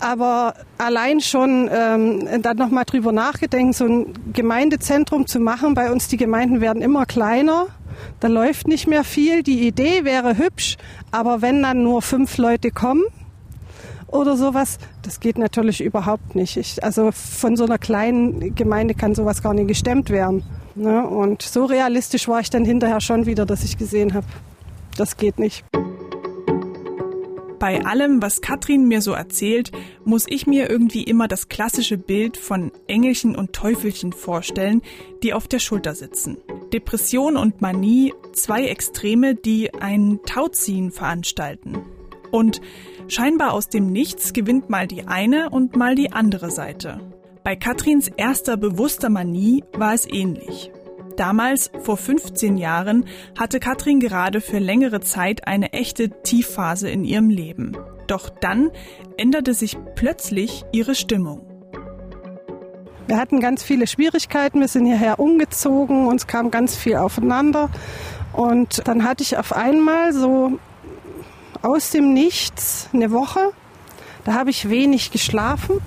Aber 0.00 0.54
allein 0.78 1.20
schon 1.20 1.70
ähm, 1.72 2.42
dann 2.42 2.56
nochmal 2.56 2.84
drüber 2.84 3.12
nachgedenkt, 3.12 3.76
so 3.76 3.84
ein 3.84 4.32
Gemeindezentrum 4.32 5.28
zu 5.28 5.38
machen. 5.38 5.74
Bei 5.74 5.92
uns 5.92 6.08
die 6.08 6.16
Gemeinden 6.16 6.60
werden 6.60 6.82
immer 6.82 7.06
kleiner. 7.06 7.68
Da 8.18 8.26
läuft 8.26 8.66
nicht 8.66 8.88
mehr 8.88 9.04
viel. 9.04 9.44
Die 9.44 9.66
Idee 9.66 10.04
wäre 10.04 10.38
hübsch, 10.38 10.76
aber 11.12 11.40
wenn 11.40 11.62
dann 11.62 11.84
nur 11.84 12.02
fünf 12.02 12.36
Leute 12.36 12.70
kommen, 12.70 13.04
oder 14.08 14.36
sowas. 14.36 14.78
Das 15.02 15.20
geht 15.20 15.38
natürlich 15.38 15.80
überhaupt 15.80 16.34
nicht. 16.34 16.56
Ich, 16.56 16.82
also 16.82 17.10
von 17.12 17.56
so 17.56 17.64
einer 17.64 17.78
kleinen 17.78 18.54
Gemeinde 18.54 18.94
kann 18.94 19.14
sowas 19.14 19.42
gar 19.42 19.54
nicht 19.54 19.68
gestemmt 19.68 20.10
werden. 20.10 20.42
Ne? 20.74 21.06
Und 21.06 21.42
so 21.42 21.64
realistisch 21.64 22.28
war 22.28 22.40
ich 22.40 22.50
dann 22.50 22.64
hinterher 22.64 23.00
schon 23.00 23.26
wieder, 23.26 23.46
dass 23.46 23.64
ich 23.64 23.78
gesehen 23.78 24.14
habe, 24.14 24.26
das 24.96 25.16
geht 25.16 25.38
nicht. 25.38 25.64
Bei 27.58 27.84
allem, 27.84 28.22
was 28.22 28.40
Katrin 28.40 28.86
mir 28.86 29.02
so 29.02 29.12
erzählt, 29.12 29.72
muss 30.04 30.26
ich 30.28 30.46
mir 30.46 30.70
irgendwie 30.70 31.02
immer 31.02 31.26
das 31.26 31.48
klassische 31.48 31.98
Bild 31.98 32.36
von 32.36 32.70
Engelchen 32.86 33.34
und 33.34 33.52
Teufelchen 33.52 34.12
vorstellen, 34.12 34.80
die 35.24 35.34
auf 35.34 35.48
der 35.48 35.58
Schulter 35.58 35.96
sitzen. 35.96 36.36
Depression 36.72 37.36
und 37.36 37.60
Manie, 37.60 38.14
zwei 38.32 38.66
Extreme, 38.66 39.34
die 39.34 39.74
ein 39.74 40.20
Tauziehen 40.24 40.92
veranstalten. 40.92 41.82
Und 42.30 42.60
scheinbar 43.08 43.52
aus 43.52 43.68
dem 43.68 43.90
Nichts 43.90 44.32
gewinnt 44.32 44.70
mal 44.70 44.86
die 44.86 45.06
eine 45.06 45.50
und 45.50 45.76
mal 45.76 45.94
die 45.94 46.12
andere 46.12 46.50
Seite. 46.50 47.00
Bei 47.44 47.56
Katrins 47.56 48.08
erster 48.08 48.56
bewusster 48.56 49.08
Manie 49.08 49.64
war 49.72 49.94
es 49.94 50.06
ähnlich. 50.06 50.70
Damals, 51.16 51.70
vor 51.82 51.96
15 51.96 52.58
Jahren, 52.58 53.06
hatte 53.36 53.58
Katrin 53.58 53.98
gerade 53.98 54.40
für 54.40 54.58
längere 54.58 55.00
Zeit 55.00 55.48
eine 55.48 55.72
echte 55.72 56.10
Tiefphase 56.22 56.88
in 56.88 57.04
ihrem 57.04 57.28
Leben. 57.28 57.76
Doch 58.06 58.28
dann 58.30 58.70
änderte 59.16 59.52
sich 59.52 59.76
plötzlich 59.96 60.64
ihre 60.72 60.94
Stimmung. 60.94 61.44
Wir 63.08 63.16
hatten 63.16 63.40
ganz 63.40 63.62
viele 63.62 63.86
Schwierigkeiten, 63.86 64.60
wir 64.60 64.68
sind 64.68 64.86
hierher 64.86 65.18
umgezogen, 65.18 66.06
uns 66.06 66.26
kam 66.26 66.50
ganz 66.50 66.76
viel 66.76 66.96
aufeinander. 66.96 67.70
Und 68.32 68.86
dann 68.86 69.02
hatte 69.02 69.22
ich 69.22 69.38
auf 69.38 69.52
einmal 69.52 70.12
so 70.12 70.58
aus 71.62 71.90
dem 71.90 72.12
Nichts 72.12 72.88
eine 72.92 73.10
Woche. 73.10 73.52
Da 74.24 74.34
habe 74.34 74.50
ich 74.50 74.68
wenig 74.68 75.10
geschlafen, 75.10 75.80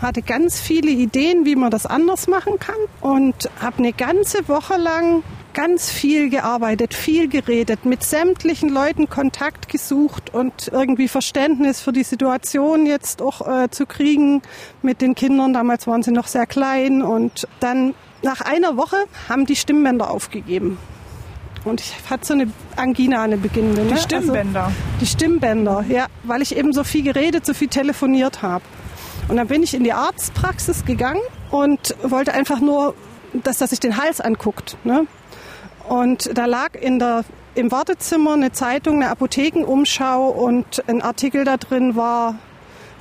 hatte 0.00 0.22
ganz 0.22 0.60
viele 0.60 0.90
Ideen, 0.90 1.44
wie 1.44 1.56
man 1.56 1.70
das 1.70 1.86
anders 1.86 2.26
machen 2.26 2.58
kann 2.58 2.76
und 3.00 3.50
habe 3.60 3.78
eine 3.78 3.92
ganze 3.92 4.48
Woche 4.48 4.76
lang 4.76 5.22
ganz 5.52 5.90
viel 5.90 6.30
gearbeitet, 6.30 6.94
viel 6.94 7.28
geredet, 7.28 7.84
mit 7.84 8.02
sämtlichen 8.02 8.68
Leuten 8.68 9.08
Kontakt 9.10 9.68
gesucht 9.68 10.32
und 10.32 10.68
irgendwie 10.72 11.08
Verständnis 11.08 11.80
für 11.80 11.92
die 11.92 12.04
Situation 12.04 12.86
jetzt 12.86 13.20
auch 13.20 13.46
äh, 13.46 13.70
zu 13.70 13.86
kriegen 13.86 14.42
mit 14.80 15.02
den 15.02 15.14
Kindern. 15.14 15.52
Damals 15.52 15.86
waren 15.86 16.02
sie 16.02 16.12
noch 16.12 16.26
sehr 16.26 16.46
klein 16.46 17.02
und 17.02 17.46
dann 17.60 17.94
nach 18.22 18.40
einer 18.40 18.76
Woche 18.76 18.96
haben 19.28 19.46
die 19.46 19.56
Stimmbänder 19.56 20.10
aufgegeben. 20.10 20.78
Und 21.64 21.80
ich 21.80 21.94
hatte 22.10 22.26
so 22.26 22.34
eine 22.34 22.48
Angina, 22.76 23.22
eine 23.22 23.36
beginnende. 23.36 23.82
Ne? 23.82 23.94
Die 23.94 24.00
Stimmbänder? 24.00 24.64
Also, 24.64 24.76
die 25.00 25.06
Stimmbänder, 25.06 25.84
ja, 25.88 26.06
weil 26.24 26.42
ich 26.42 26.56
eben 26.56 26.72
so 26.72 26.84
viel 26.84 27.02
geredet, 27.02 27.46
so 27.46 27.54
viel 27.54 27.68
telefoniert 27.68 28.42
habe. 28.42 28.64
Und 29.28 29.36
dann 29.36 29.46
bin 29.46 29.62
ich 29.62 29.74
in 29.74 29.84
die 29.84 29.92
Arztpraxis 29.92 30.84
gegangen 30.84 31.20
und 31.50 31.94
wollte 32.02 32.34
einfach 32.34 32.60
nur, 32.60 32.94
dass, 33.32 33.58
dass 33.58 33.70
sich 33.70 33.80
den 33.80 33.96
Hals 33.96 34.20
anguckt. 34.20 34.76
Ne? 34.84 35.06
Und 35.88 36.36
da 36.36 36.46
lag 36.46 36.74
in 36.74 36.98
der, 36.98 37.24
im 37.54 37.70
Wartezimmer 37.70 38.34
eine 38.34 38.52
Zeitung, 38.52 38.96
eine 38.96 39.10
Apothekenumschau 39.10 40.28
und 40.28 40.82
ein 40.88 41.02
Artikel 41.02 41.44
da 41.44 41.56
drin 41.56 41.94
war 41.94 42.34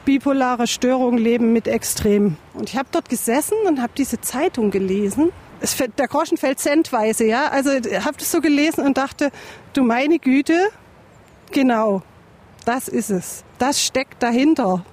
bipolare 0.05 0.67
Störung 0.67 1.17
leben 1.17 1.53
mit 1.53 1.67
Extrem. 1.67 2.37
Und 2.53 2.69
ich 2.69 2.77
habe 2.77 2.89
dort 2.91 3.09
gesessen 3.09 3.55
und 3.67 3.81
habe 3.81 3.93
diese 3.95 4.19
Zeitung 4.19 4.71
gelesen 4.71 5.31
es, 5.61 5.77
der 5.77 6.07
Groschen 6.07 6.37
fällt 6.37 6.59
centweise, 6.59 7.25
ja. 7.25 7.47
Also 7.49 7.71
ich 7.71 8.03
habe 8.03 8.17
das 8.17 8.31
so 8.31 8.41
gelesen 8.41 8.85
und 8.85 8.97
dachte, 8.97 9.31
du 9.73 9.83
meine 9.83 10.19
Güte, 10.19 10.69
genau, 11.51 12.01
das 12.65 12.87
ist 12.87 13.09
es. 13.09 13.43
Das 13.59 13.81
steckt 13.81 14.21
dahinter. 14.21 14.83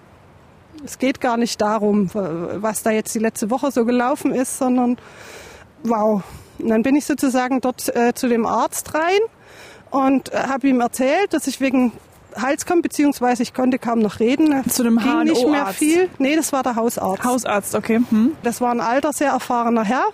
Es 0.85 0.99
geht 0.99 1.21
gar 1.21 1.37
nicht 1.37 1.61
darum, 1.61 2.11
was 2.13 2.83
da 2.83 2.91
jetzt 2.91 3.15
die 3.15 3.19
letzte 3.19 3.51
Woche 3.51 3.73
so 3.73 3.85
gelaufen 3.85 4.33
ist, 4.33 4.59
sondern 4.59 4.97
wow. 5.83 6.23
Und 6.59 6.69
dann 6.69 6.83
bin 6.83 6.95
ich 6.95 7.05
sozusagen 7.05 7.61
dort 7.61 7.95
äh, 7.97 8.15
zu 8.15 8.29
dem 8.29 8.47
Arzt 8.47 8.95
rein 8.95 9.21
und 9.91 10.33
äh, 10.33 10.37
habe 10.37 10.69
ihm 10.69 10.81
erzählt, 10.81 11.33
dass 11.33 11.47
ich 11.47 11.61
wegen 11.61 11.93
Hals 12.37 12.67
kommt, 12.67 12.83
beziehungsweise 12.83 13.43
ich 13.43 13.55
konnte 13.55 13.79
kaum 13.79 14.01
noch 14.01 14.21
reden. 14.21 14.69
Zu 14.69 14.83
dem 14.85 14.99
Ging 14.99 15.25
nicht 15.25 15.49
mehr 15.49 15.67
viel. 15.69 16.09
Nee, 16.19 16.37
das 16.37 16.53
war 16.53 16.63
der 16.63 16.77
Hausarzt. 16.77 17.25
Hausarzt, 17.25 17.75
okay. 17.75 18.01
Hm. 18.11 18.37
Das 18.43 18.61
war 18.61 18.71
ein 18.71 18.81
alter, 18.81 19.13
sehr 19.13 19.31
erfahrener 19.31 19.85
Herr. 19.85 20.05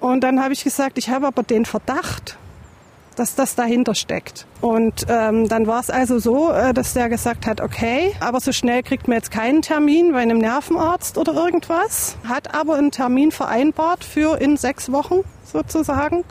Und 0.00 0.22
dann 0.22 0.42
habe 0.42 0.52
ich 0.52 0.64
gesagt, 0.64 0.98
ich 0.98 1.10
habe 1.10 1.26
aber 1.26 1.42
den 1.42 1.64
Verdacht, 1.64 2.38
dass 3.18 3.34
das 3.34 3.56
dahinter 3.56 3.94
steckt. 3.94 4.46
Und 4.60 5.06
ähm, 5.08 5.48
dann 5.48 5.66
war 5.66 5.80
es 5.80 5.90
also 5.90 6.18
so, 6.20 6.52
äh, 6.52 6.72
dass 6.72 6.94
der 6.94 7.08
gesagt 7.08 7.46
hat, 7.46 7.60
okay, 7.60 8.14
aber 8.20 8.40
so 8.40 8.52
schnell 8.52 8.82
kriegt 8.84 9.08
man 9.08 9.16
jetzt 9.16 9.32
keinen 9.32 9.62
Termin 9.62 10.12
bei 10.12 10.20
einem 10.20 10.38
Nervenarzt 10.38 11.18
oder 11.18 11.34
irgendwas. 11.34 12.16
Hat 12.28 12.54
aber 12.54 12.76
einen 12.76 12.92
Termin 12.92 13.32
vereinbart 13.32 14.04
für 14.04 14.40
in 14.40 14.56
sechs 14.56 14.92
Wochen 14.92 15.24
sozusagen. 15.44 16.24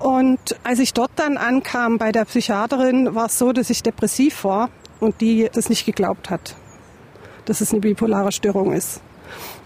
Und 0.00 0.56
als 0.64 0.80
ich 0.80 0.92
dort 0.92 1.12
dann 1.14 1.36
ankam 1.36 1.98
bei 1.98 2.10
der 2.10 2.24
Psychiaterin, 2.24 3.14
war 3.14 3.26
es 3.26 3.38
so, 3.38 3.52
dass 3.52 3.70
ich 3.70 3.84
depressiv 3.84 4.42
war 4.42 4.70
und 4.98 5.20
die 5.20 5.48
das 5.52 5.68
nicht 5.68 5.86
geglaubt 5.86 6.30
hat, 6.30 6.56
dass 7.44 7.60
es 7.60 7.70
eine 7.70 7.80
bipolare 7.80 8.32
Störung 8.32 8.72
ist. 8.72 9.00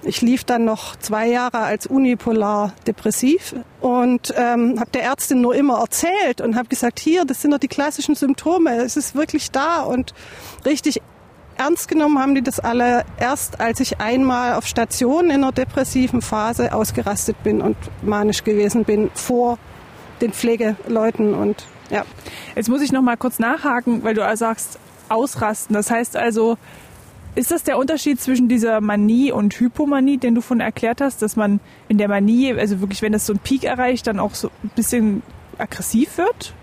Ich 0.02 0.22
lief 0.22 0.44
dann 0.44 0.64
noch 0.64 0.96
zwei 0.96 1.28
Jahre 1.28 1.58
als 1.58 1.86
unipolar 1.86 2.72
depressiv 2.86 3.54
und 3.80 4.32
ähm, 4.36 4.78
habe 4.78 4.90
der 4.92 5.02
Ärztin 5.02 5.40
nur 5.40 5.54
immer 5.54 5.80
erzählt 5.80 6.40
und 6.40 6.56
habe 6.56 6.68
gesagt, 6.68 7.00
hier, 7.00 7.24
das 7.24 7.42
sind 7.42 7.50
doch 7.50 7.58
die 7.58 7.68
klassischen 7.68 8.14
Symptome, 8.14 8.76
es 8.76 8.96
ist 8.96 9.14
wirklich 9.14 9.50
da 9.50 9.82
und 9.82 10.14
richtig 10.64 11.00
ernst 11.56 11.88
genommen 11.88 12.18
haben 12.18 12.34
die 12.34 12.42
das 12.42 12.60
alle 12.60 13.04
erst, 13.18 13.60
als 13.60 13.80
ich 13.80 13.98
einmal 13.98 14.54
auf 14.54 14.66
Station 14.66 15.26
in 15.26 15.42
einer 15.42 15.52
depressiven 15.52 16.20
Phase 16.20 16.74
ausgerastet 16.74 17.42
bin 17.42 17.62
und 17.62 17.76
manisch 18.02 18.44
gewesen 18.44 18.84
bin 18.84 19.10
vor 19.14 19.58
den 20.20 20.32
Pflegeleuten 20.32 21.34
und 21.34 21.64
ja. 21.90 22.04
Jetzt 22.54 22.68
muss 22.68 22.82
ich 22.82 22.92
noch 22.92 23.02
mal 23.02 23.16
kurz 23.16 23.38
nachhaken, 23.38 24.02
weil 24.02 24.14
du 24.14 24.36
sagst, 24.36 24.78
ausrasten. 25.08 25.74
Das 25.74 25.90
heißt 25.90 26.16
also, 26.16 26.58
ist 27.36 27.50
das 27.50 27.62
der 27.62 27.78
Unterschied 27.78 28.20
zwischen 28.20 28.48
dieser 28.48 28.80
Manie 28.80 29.30
und 29.30 29.54
Hypomanie, 29.54 30.16
den 30.16 30.34
du 30.34 30.40
von 30.40 30.60
erklärt 30.60 31.00
hast, 31.00 31.22
dass 31.22 31.36
man 31.36 31.60
in 31.88 31.98
der 31.98 32.08
Manie, 32.08 32.52
also 32.54 32.80
wirklich, 32.80 33.02
wenn 33.02 33.12
das 33.12 33.26
so 33.26 33.34
einen 33.34 33.40
Peak 33.40 33.64
erreicht, 33.64 34.06
dann 34.06 34.18
auch 34.18 34.34
so 34.34 34.50
ein 34.64 34.70
bisschen 34.74 35.22
aggressiv 35.58 36.18
wird? 36.18 36.54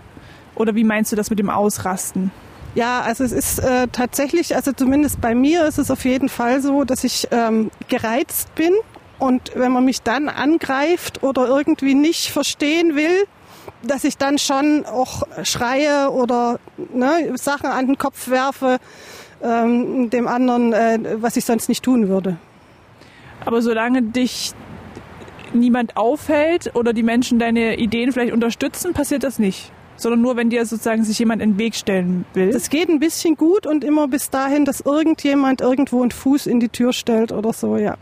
Oder 0.56 0.74
wie 0.74 0.84
meinst 0.84 1.12
du 1.12 1.16
das 1.16 1.30
mit 1.30 1.38
dem 1.38 1.48
Ausrasten? 1.48 2.30
Ja, 2.74 3.02
also 3.02 3.22
es 3.22 3.30
ist 3.30 3.60
äh, 3.60 3.86
tatsächlich, 3.92 4.56
also 4.56 4.72
zumindest 4.72 5.20
bei 5.20 5.34
mir 5.34 5.64
ist 5.64 5.78
es 5.78 5.92
auf 5.92 6.04
jeden 6.04 6.28
Fall 6.28 6.60
so, 6.60 6.82
dass 6.82 7.04
ich 7.04 7.28
ähm, 7.30 7.70
gereizt 7.88 8.52
bin 8.56 8.72
und 9.20 9.52
wenn 9.54 9.70
man 9.70 9.84
mich 9.84 10.02
dann 10.02 10.28
angreift 10.28 11.22
oder 11.22 11.46
irgendwie 11.46 11.94
nicht 11.94 12.30
verstehen 12.30 12.96
will, 12.96 13.26
dass 13.82 14.02
ich 14.02 14.18
dann 14.18 14.38
schon 14.38 14.84
auch 14.86 15.22
schreie 15.44 16.10
oder 16.10 16.58
ne, 16.92 17.32
Sachen 17.36 17.66
an 17.66 17.86
den 17.86 17.98
Kopf 17.98 18.28
werfe, 18.28 18.78
ähm, 19.44 20.10
dem 20.10 20.26
anderen, 20.26 20.72
äh, 20.72 20.98
was 21.20 21.36
ich 21.36 21.44
sonst 21.44 21.68
nicht 21.68 21.84
tun 21.84 22.08
würde. 22.08 22.36
Aber 23.44 23.62
solange 23.62 24.02
dich 24.02 24.52
niemand 25.52 25.96
aufhält 25.96 26.74
oder 26.74 26.92
die 26.92 27.02
Menschen 27.02 27.38
deine 27.38 27.78
Ideen 27.78 28.12
vielleicht 28.12 28.32
unterstützen, 28.32 28.92
passiert 28.92 29.22
das 29.22 29.38
nicht. 29.38 29.70
Sondern 29.96 30.22
nur, 30.22 30.36
wenn 30.36 30.50
dir 30.50 30.66
sozusagen 30.66 31.04
sich 31.04 31.18
jemand 31.20 31.40
in 31.40 31.52
den 31.52 31.58
Weg 31.58 31.76
stellen 31.76 32.24
will. 32.34 32.50
Das 32.50 32.68
geht 32.68 32.88
ein 32.88 32.98
bisschen 32.98 33.36
gut 33.36 33.64
und 33.64 33.84
immer 33.84 34.08
bis 34.08 34.30
dahin, 34.30 34.64
dass 34.64 34.80
irgendjemand 34.80 35.60
irgendwo 35.60 36.02
einen 36.02 36.10
Fuß 36.10 36.46
in 36.46 36.58
die 36.58 36.68
Tür 36.68 36.92
stellt 36.92 37.30
oder 37.30 37.52
so, 37.52 37.76
ja. 37.76 37.96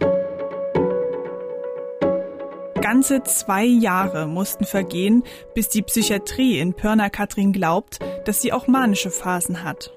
Ganze 2.81 3.23
zwei 3.23 3.65
Jahre 3.65 4.27
mussten 4.27 4.65
vergehen, 4.65 5.23
bis 5.55 5.69
die 5.69 5.83
Psychiatrie 5.83 6.59
in 6.59 6.75
Pörner-Katrin 6.75 7.53
glaubt, 7.53 7.99
dass 8.25 8.41
sie 8.41 8.53
auch 8.53 8.67
manische 8.67 9.11
Phasen 9.11 9.63
hat. 9.63 9.93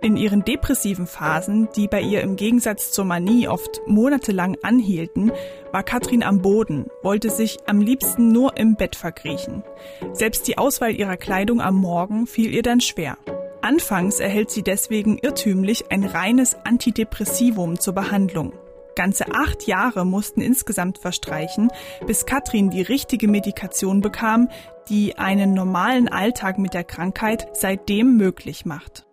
In 0.00 0.16
ihren 0.16 0.44
depressiven 0.44 1.08
Phasen, 1.08 1.68
die 1.74 1.88
bei 1.88 2.00
ihr 2.00 2.20
im 2.20 2.36
Gegensatz 2.36 2.92
zur 2.92 3.04
Manie 3.04 3.48
oft 3.48 3.80
monatelang 3.86 4.56
anhielten, 4.62 5.32
war 5.72 5.82
Katrin 5.82 6.22
am 6.22 6.40
Boden, 6.40 6.86
wollte 7.02 7.30
sich 7.30 7.58
am 7.66 7.80
liebsten 7.80 8.30
nur 8.30 8.56
im 8.56 8.76
Bett 8.76 8.94
verkriechen. 8.94 9.64
Selbst 10.12 10.46
die 10.46 10.56
Auswahl 10.56 10.94
ihrer 10.94 11.16
Kleidung 11.16 11.60
am 11.60 11.74
Morgen 11.74 12.28
fiel 12.28 12.54
ihr 12.54 12.62
dann 12.62 12.80
schwer. 12.80 13.18
Anfangs 13.60 14.20
erhält 14.20 14.50
sie 14.50 14.62
deswegen 14.62 15.18
irrtümlich 15.18 15.90
ein 15.90 16.04
reines 16.04 16.54
Antidepressivum 16.54 17.80
zur 17.80 17.94
Behandlung. 17.94 18.52
Ganze 18.94 19.26
acht 19.34 19.66
Jahre 19.66 20.06
mussten 20.06 20.40
insgesamt 20.40 20.98
verstreichen, 20.98 21.72
bis 22.06 22.24
Katrin 22.24 22.70
die 22.70 22.82
richtige 22.82 23.26
Medikation 23.26 24.00
bekam, 24.00 24.48
die 24.88 25.18
einen 25.18 25.54
normalen 25.54 26.08
Alltag 26.08 26.58
mit 26.58 26.72
der 26.72 26.84
Krankheit 26.84 27.48
seitdem 27.52 28.16
möglich 28.16 28.64
macht. 28.64 29.07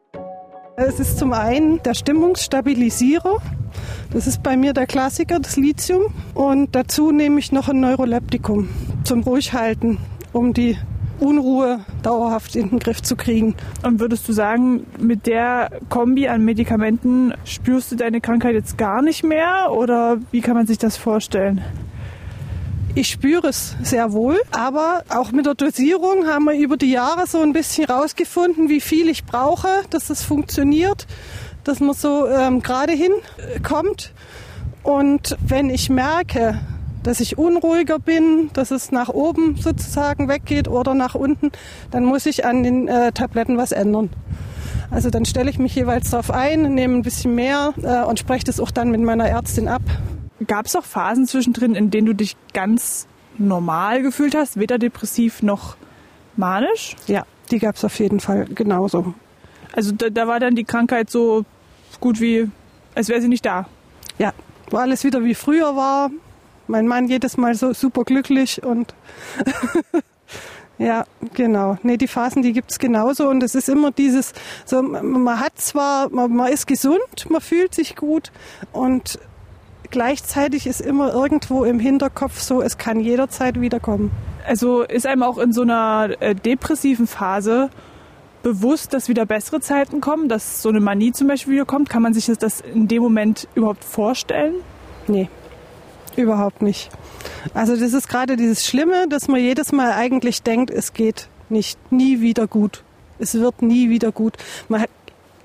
Es 0.78 1.00
ist 1.00 1.18
zum 1.18 1.32
einen 1.32 1.82
der 1.84 1.94
Stimmungsstabilisierer. 1.94 3.38
Das 4.12 4.28
ist 4.28 4.44
bei 4.44 4.58
mir 4.58 4.74
der 4.74 4.88
Klassiker, 4.88 5.40
das 5.40 5.56
Lithium. 5.56 6.14
Und 6.34 6.76
dazu 6.76 7.12
nehme 7.12 7.40
ich 7.40 7.54
noch 7.54 7.70
ein 7.70 7.80
Neuroleptikum 7.80 8.68
zum 9.06 9.24
Ruhighalten, 9.24 10.00
um 10.34 10.52
die 10.54 10.78
Unruhe 11.22 11.86
dauerhaft 12.04 12.58
in 12.58 12.72
den 12.72 12.80
Griff 12.80 13.02
zu 13.02 13.16
kriegen. 13.16 13.56
Und 13.84 14.02
würdest 14.02 14.28
du 14.28 14.34
sagen, 14.34 14.86
mit 15.00 15.28
der 15.28 15.72
Kombi 15.88 16.28
an 16.28 16.44
Medikamenten 16.44 17.34
spürst 17.46 17.94
du 17.94 17.96
deine 17.96 18.20
Krankheit 18.20 18.54
jetzt 18.54 18.78
gar 18.78 19.02
nicht 19.02 19.24
mehr? 19.24 19.72
Oder 19.72 20.18
wie 20.32 20.42
kann 20.42 20.56
man 20.56 20.68
sich 20.68 20.78
das 20.78 20.98
vorstellen? 20.98 21.62
Ich 22.98 23.10
spüre 23.10 23.50
es 23.50 23.76
sehr 23.84 24.14
wohl, 24.14 24.40
aber 24.52 25.04
auch 25.10 25.34
mit 25.34 25.46
der 25.46 25.56
Dosierung 25.56 26.28
haben 26.28 26.46
wir 26.46 26.54
über 26.54 26.78
die 26.78 26.92
Jahre 26.92 27.28
so 27.28 27.42
ein 27.42 27.52
bisschen 27.52 27.84
rausgefunden, 27.84 28.70
wie 28.70 28.80
viel 28.80 29.10
ich 29.10 29.26
brauche, 29.26 29.68
dass 29.90 30.10
es 30.10 30.24
funktioniert, 30.24 31.06
dass 31.66 31.82
man 31.82 31.94
so 31.94 32.26
ähm, 32.26 32.62
gerade 32.62 32.94
hinkommt. 32.94 34.14
Und 34.82 35.36
wenn 35.46 35.70
ich 35.70 35.90
merke, 35.90 36.62
dass 37.04 37.20
ich 37.20 37.38
unruhiger 37.38 38.00
bin, 38.00 38.50
dass 38.54 38.72
es 38.72 38.94
nach 38.94 39.10
oben 39.10 39.58
sozusagen 39.58 40.30
weggeht 40.30 40.70
oder 40.70 40.94
nach 40.94 41.16
unten, 41.16 41.52
dann 41.92 42.06
muss 42.06 42.26
ich 42.26 42.46
an 42.46 42.64
den 42.64 42.88
äh, 42.88 43.12
Tabletten 43.12 43.58
was 43.58 43.74
ändern. 43.74 44.10
Also 44.90 45.10
dann 45.10 45.26
stelle 45.26 45.50
ich 45.50 45.60
mich 45.60 45.76
jeweils 45.76 46.12
darauf 46.12 46.32
ein, 46.32 46.74
nehme 46.74 46.96
ein 46.96 47.02
bisschen 47.02 47.36
mehr 47.36 47.74
äh, 47.84 48.06
und 48.06 48.20
spreche 48.20 48.46
das 48.46 48.62
auch 48.62 48.72
dann 48.72 48.90
mit 48.90 49.02
meiner 49.02 49.28
Ärztin 49.28 49.68
ab. 49.68 49.82
Gab 50.48 50.66
es 50.66 50.76
auch 50.76 50.84
Phasen 50.84 51.28
zwischendrin, 51.28 51.76
in 51.76 51.92
denen 51.92 52.08
du 52.08 52.14
dich 52.14 52.36
ganz 52.54 53.08
normal 53.38 54.02
gefühlt 54.02 54.36
hast, 54.36 54.60
weder 54.60 54.78
depressiv 54.78 55.42
noch 55.42 55.78
manisch? 56.36 56.96
Ja, 57.08 57.26
die 57.52 57.60
gab 57.60 57.76
es 57.76 57.86
auf 57.86 58.00
jeden 58.00 58.20
Fall 58.20 58.46
genauso. 58.46 59.14
Also 59.74 59.92
da, 59.92 60.10
da 60.10 60.28
war 60.28 60.40
dann 60.40 60.56
die 60.56 60.64
Krankheit 60.64 61.10
so 61.10 61.46
gut 62.00 62.20
wie, 62.20 62.50
als 62.96 63.10
wäre 63.10 63.22
sie 63.22 63.28
nicht 63.28 63.46
da. 63.46 63.68
Ja, 64.18 64.34
wo 64.70 64.78
alles 64.78 65.04
wieder 65.04 65.24
wie 65.24 65.36
früher 65.36 65.76
war. 65.76 66.10
Mein 66.68 66.88
Mann 66.88 67.08
jedes 67.08 67.38
Mal 67.38 67.56
so 67.56 67.74
super 67.74 68.04
glücklich 68.04 68.64
und 68.64 68.96
ja, 70.78 71.06
genau. 71.34 71.78
Nee, 71.84 71.98
die 71.98 72.08
Phasen, 72.08 72.42
die 72.42 72.54
gibt's 72.54 72.80
genauso 72.80 73.30
und 73.30 73.44
es 73.44 73.54
ist 73.54 73.70
immer 73.70 73.92
dieses, 73.92 74.34
so 74.66 74.82
man 74.82 75.40
hat 75.40 75.60
zwar, 75.60 76.10
man, 76.10 76.36
man 76.36 76.52
ist 76.52 76.66
gesund, 76.66 77.30
man 77.30 77.42
fühlt 77.42 77.76
sich 77.76 77.96
gut 77.96 78.32
und 78.72 79.20
gleichzeitig 79.90 80.68
ist 80.68 80.82
immer 80.82 81.14
irgendwo 81.14 81.64
im 81.64 81.80
Hinterkopf 81.80 82.40
so, 82.40 82.62
es 82.62 82.78
kann 82.78 83.00
jederzeit 83.00 83.60
wiederkommen. 83.60 84.12
Also 84.46 84.84
ist 84.84 85.08
einem 85.08 85.24
auch 85.24 85.38
in 85.38 85.52
so 85.54 85.62
einer 85.62 86.10
äh, 86.20 86.36
depressiven 86.36 87.08
Phase 87.08 87.70
bewusst, 88.44 88.94
dass 88.94 89.10
wieder 89.10 89.26
bessere 89.26 89.60
Zeiten 89.60 90.02
kommen, 90.02 90.30
dass 90.30 90.62
so 90.62 90.70
eine 90.70 90.80
Manie 90.80 91.12
zum 91.12 91.28
Beispiel 91.28 91.54
wiederkommt? 91.54 91.90
Kann 91.90 92.04
man 92.04 92.14
sich 92.14 92.26
das 92.26 92.62
in 92.62 92.88
dem 92.88 93.02
Moment 93.02 93.48
überhaupt 93.56 93.84
vorstellen? 93.84 94.56
Nee, 95.08 95.30
überhaupt 96.16 96.62
nicht. 96.62 96.90
Also 97.54 97.76
das 97.76 97.94
ist 97.94 98.08
gerade 98.08 98.36
dieses 98.36 98.66
Schlimme, 98.66 99.08
dass 99.10 99.28
man 99.28 99.40
jedes 99.40 99.72
Mal 99.72 99.94
eigentlich 99.94 100.44
denkt, 100.44 100.70
es 100.70 100.94
geht 100.94 101.28
nicht, 101.50 101.80
nie 101.92 102.22
wieder 102.22 102.48
gut. 102.48 102.84
Es 103.18 103.34
wird 103.34 103.62
nie 103.62 103.90
wieder 103.90 104.12
gut. 104.12 104.34
Man 104.70 104.86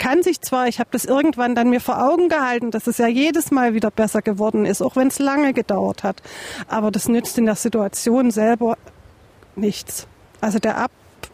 kann 0.00 0.24
sich 0.24 0.40
zwar, 0.40 0.66
ich 0.66 0.80
habe 0.80 0.88
das 0.90 1.04
irgendwann 1.04 1.54
dann 1.54 1.70
mir 1.70 1.80
vor 1.80 2.02
Augen 2.02 2.28
gehalten, 2.28 2.72
dass 2.72 2.88
es 2.88 2.98
ja 2.98 3.06
jedes 3.06 3.52
Mal 3.52 3.74
wieder 3.74 3.92
besser 3.92 4.22
geworden 4.22 4.66
ist, 4.66 4.82
auch 4.82 4.96
wenn 4.96 5.08
es 5.08 5.20
lange 5.20 5.52
gedauert 5.52 6.02
hat. 6.02 6.22
Aber 6.66 6.90
das 6.90 7.06
nützt 7.06 7.38
in 7.38 7.46
der 7.46 7.54
Situation 7.54 8.32
selber 8.32 8.76
nichts. 9.54 10.08
Also 10.40 10.58
der 10.58 10.88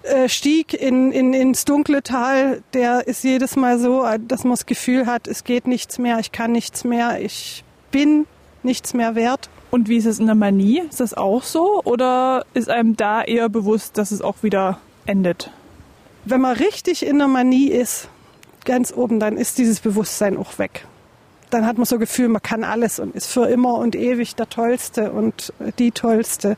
Abstieg 0.04 0.74
in, 0.74 1.12
in, 1.12 1.32
ins 1.32 1.64
dunkle 1.64 2.02
Tal, 2.02 2.62
der 2.74 3.06
ist 3.06 3.22
jedes 3.24 3.56
Mal 3.56 3.78
so, 3.78 4.04
dass 4.26 4.42
man 4.42 4.52
das 4.52 4.66
Gefühl 4.66 5.06
hat, 5.06 5.28
es 5.28 5.44
geht 5.44 5.66
nichts 5.66 5.98
mehr, 5.98 6.18
ich 6.18 6.32
kann 6.32 6.50
nichts 6.52 6.84
mehr, 6.84 7.20
ich 7.20 7.64
bin 7.92 8.26
nichts 8.64 8.94
mehr 8.94 9.14
wert. 9.14 9.48
Und 9.70 9.88
wie 9.88 9.96
ist 9.96 10.06
es 10.06 10.18
in 10.18 10.26
der 10.26 10.34
Manie? 10.34 10.82
Ist 10.88 11.00
das 11.00 11.14
auch 11.14 11.44
so? 11.44 11.82
Oder 11.84 12.44
ist 12.52 12.68
einem 12.68 12.96
da 12.96 13.22
eher 13.22 13.48
bewusst, 13.48 13.96
dass 13.96 14.10
es 14.10 14.22
auch 14.22 14.42
wieder 14.42 14.80
endet? 15.06 15.50
Wenn 16.24 16.40
man 16.40 16.56
richtig 16.56 17.06
in 17.06 17.18
der 17.18 17.28
Manie 17.28 17.68
ist, 17.68 18.08
ganz 18.66 18.92
oben, 18.92 19.18
dann 19.18 19.38
ist 19.38 19.56
dieses 19.56 19.80
Bewusstsein 19.80 20.36
auch 20.36 20.58
weg. 20.58 20.86
Dann 21.48 21.64
hat 21.64 21.78
man 21.78 21.86
so 21.86 21.98
Gefühl, 21.98 22.28
man 22.28 22.42
kann 22.42 22.64
alles 22.64 22.98
und 22.98 23.14
ist 23.14 23.26
für 23.26 23.46
immer 23.48 23.74
und 23.78 23.96
ewig 23.96 24.34
der 24.34 24.48
Tollste 24.48 25.12
und 25.12 25.52
die 25.78 25.92
Tollste. 25.92 26.56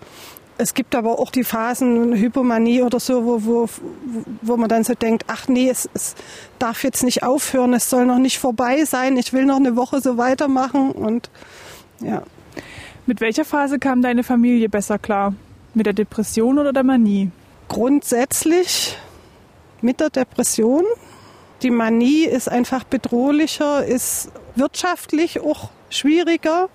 Es 0.61 0.75
gibt 0.75 0.97
aber 0.97 1.21
auch 1.21 1.31
die 1.31 1.45
Phasen, 1.45 2.15
Hypomanie 2.15 2.83
oder 2.83 2.99
so, 2.99 3.25
wo, 3.25 3.45
wo, 3.45 3.69
wo 4.43 4.57
man 4.57 4.69
dann 4.69 4.83
so 4.83 4.95
denkt, 4.95 5.27
ach 5.29 5.47
nee, 5.47 5.71
es, 5.71 5.89
es 5.95 6.17
darf 6.59 6.83
jetzt 6.83 7.05
nicht 7.05 7.23
aufhören, 7.23 7.75
es 7.75 7.89
soll 7.89 8.07
noch 8.07 8.19
nicht 8.19 8.41
vorbei 8.41 8.85
sein, 8.85 9.17
ich 9.17 9.33
will 9.33 9.45
noch 9.45 9.59
eine 9.59 9.77
Woche 9.77 10.01
so 10.01 10.17
weitermachen 10.17 10.91
und 10.91 11.31
ja. 12.01 12.23
Mit 13.07 13.21
welcher 13.21 13.45
Phase 13.45 13.79
kam 13.79 14.03
deine 14.03 14.23
Familie 14.23 14.69
besser 14.69 14.99
klar? 14.99 15.33
Mit 15.75 15.87
der 15.87 15.95
Depression 15.95 16.59
oder 16.59 16.73
der 16.73 16.83
Manie? 16.83 17.31
Grundsätzlich 17.69 18.99
mit 19.81 20.01
der 20.01 20.11
Depression. 20.11 20.85
Die 21.63 21.71
Manie 21.71 22.25
ist 22.25 22.49
einfach 22.49 22.85
bedrohlicher, 22.85 23.85
ist 23.85 24.31
wirtschaftlich 24.55 25.41
auch 25.41 25.71
schwieriger. 25.91 26.69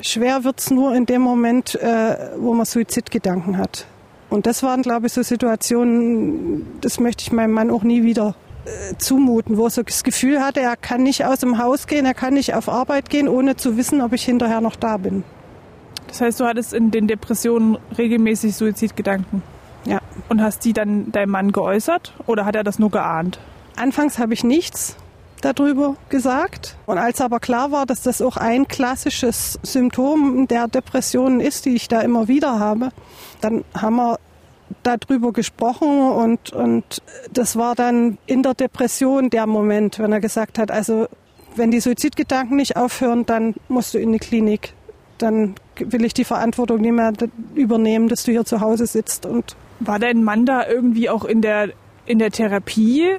Schwer 0.00 0.44
wird 0.44 0.58
es 0.60 0.70
nur 0.70 0.94
in 0.94 1.06
dem 1.06 1.22
Moment, 1.22 1.74
äh, 1.76 2.30
wo 2.36 2.52
man 2.54 2.66
Suizidgedanken 2.66 3.58
hat. 3.58 3.86
Und 4.30 4.46
das 4.46 4.62
waren, 4.62 4.82
glaube 4.82 5.06
ich, 5.06 5.12
so 5.12 5.22
Situationen, 5.22 6.66
das 6.80 7.00
möchte 7.00 7.22
ich 7.22 7.32
meinem 7.32 7.52
Mann 7.52 7.70
auch 7.70 7.82
nie 7.82 8.02
wieder 8.02 8.34
äh, 8.64 8.96
zumuten, 8.98 9.56
wo 9.56 9.66
er 9.66 9.70
so 9.70 9.82
das 9.82 10.04
Gefühl 10.04 10.42
hatte, 10.42 10.60
er 10.60 10.76
kann 10.76 11.02
nicht 11.02 11.24
aus 11.24 11.40
dem 11.40 11.58
Haus 11.58 11.86
gehen, 11.86 12.04
er 12.04 12.14
kann 12.14 12.34
nicht 12.34 12.54
auf 12.54 12.68
Arbeit 12.68 13.10
gehen, 13.10 13.28
ohne 13.28 13.56
zu 13.56 13.76
wissen, 13.76 14.00
ob 14.00 14.12
ich 14.12 14.24
hinterher 14.24 14.60
noch 14.60 14.76
da 14.76 14.96
bin. 14.96 15.24
Das 16.08 16.20
heißt, 16.20 16.40
du 16.40 16.44
hattest 16.44 16.74
in 16.74 16.90
den 16.90 17.06
Depressionen 17.06 17.78
regelmäßig 17.96 18.56
Suizidgedanken? 18.56 19.42
Ja. 19.84 20.00
Und 20.28 20.42
hast 20.42 20.64
die 20.64 20.72
dann 20.72 21.12
deinem 21.12 21.30
Mann 21.30 21.52
geäußert 21.52 22.14
oder 22.26 22.44
hat 22.44 22.56
er 22.56 22.64
das 22.64 22.78
nur 22.78 22.90
geahnt? 22.90 23.38
Anfangs 23.78 24.18
habe 24.18 24.34
ich 24.34 24.44
nichts 24.44 24.96
darüber 25.40 25.96
gesagt. 26.08 26.76
Und 26.86 26.98
als 26.98 27.20
aber 27.20 27.40
klar 27.40 27.70
war, 27.70 27.86
dass 27.86 28.02
das 28.02 28.20
auch 28.20 28.36
ein 28.36 28.68
klassisches 28.68 29.58
Symptom 29.62 30.48
der 30.48 30.68
Depressionen 30.68 31.40
ist, 31.40 31.64
die 31.64 31.74
ich 31.74 31.88
da 31.88 32.00
immer 32.00 32.28
wieder 32.28 32.58
habe, 32.58 32.90
dann 33.40 33.64
haben 33.74 33.96
wir 33.96 34.18
darüber 34.82 35.32
gesprochen 35.32 36.10
und, 36.10 36.52
und 36.52 37.02
das 37.32 37.56
war 37.56 37.74
dann 37.74 38.18
in 38.26 38.42
der 38.42 38.54
Depression 38.54 39.30
der 39.30 39.46
Moment, 39.46 39.98
wenn 39.98 40.12
er 40.12 40.20
gesagt 40.20 40.58
hat, 40.58 40.70
also 40.70 41.08
wenn 41.56 41.70
die 41.70 41.80
Suizidgedanken 41.80 42.56
nicht 42.56 42.76
aufhören, 42.76 43.26
dann 43.26 43.54
musst 43.68 43.94
du 43.94 43.98
in 43.98 44.12
die 44.12 44.18
Klinik. 44.18 44.74
Dann 45.16 45.56
will 45.78 46.04
ich 46.04 46.14
die 46.14 46.24
Verantwortung 46.24 46.80
nicht 46.80 46.92
mehr 46.92 47.12
übernehmen, 47.54 48.08
dass 48.08 48.22
du 48.22 48.32
hier 48.32 48.44
zu 48.44 48.60
Hause 48.60 48.86
sitzt. 48.86 49.26
Und 49.26 49.56
war 49.80 49.98
dein 49.98 50.22
Mann 50.22 50.46
da 50.46 50.66
irgendwie 50.66 51.10
auch 51.10 51.24
in 51.24 51.42
der, 51.42 51.70
in 52.06 52.18
der 52.20 52.30
Therapie 52.30 53.16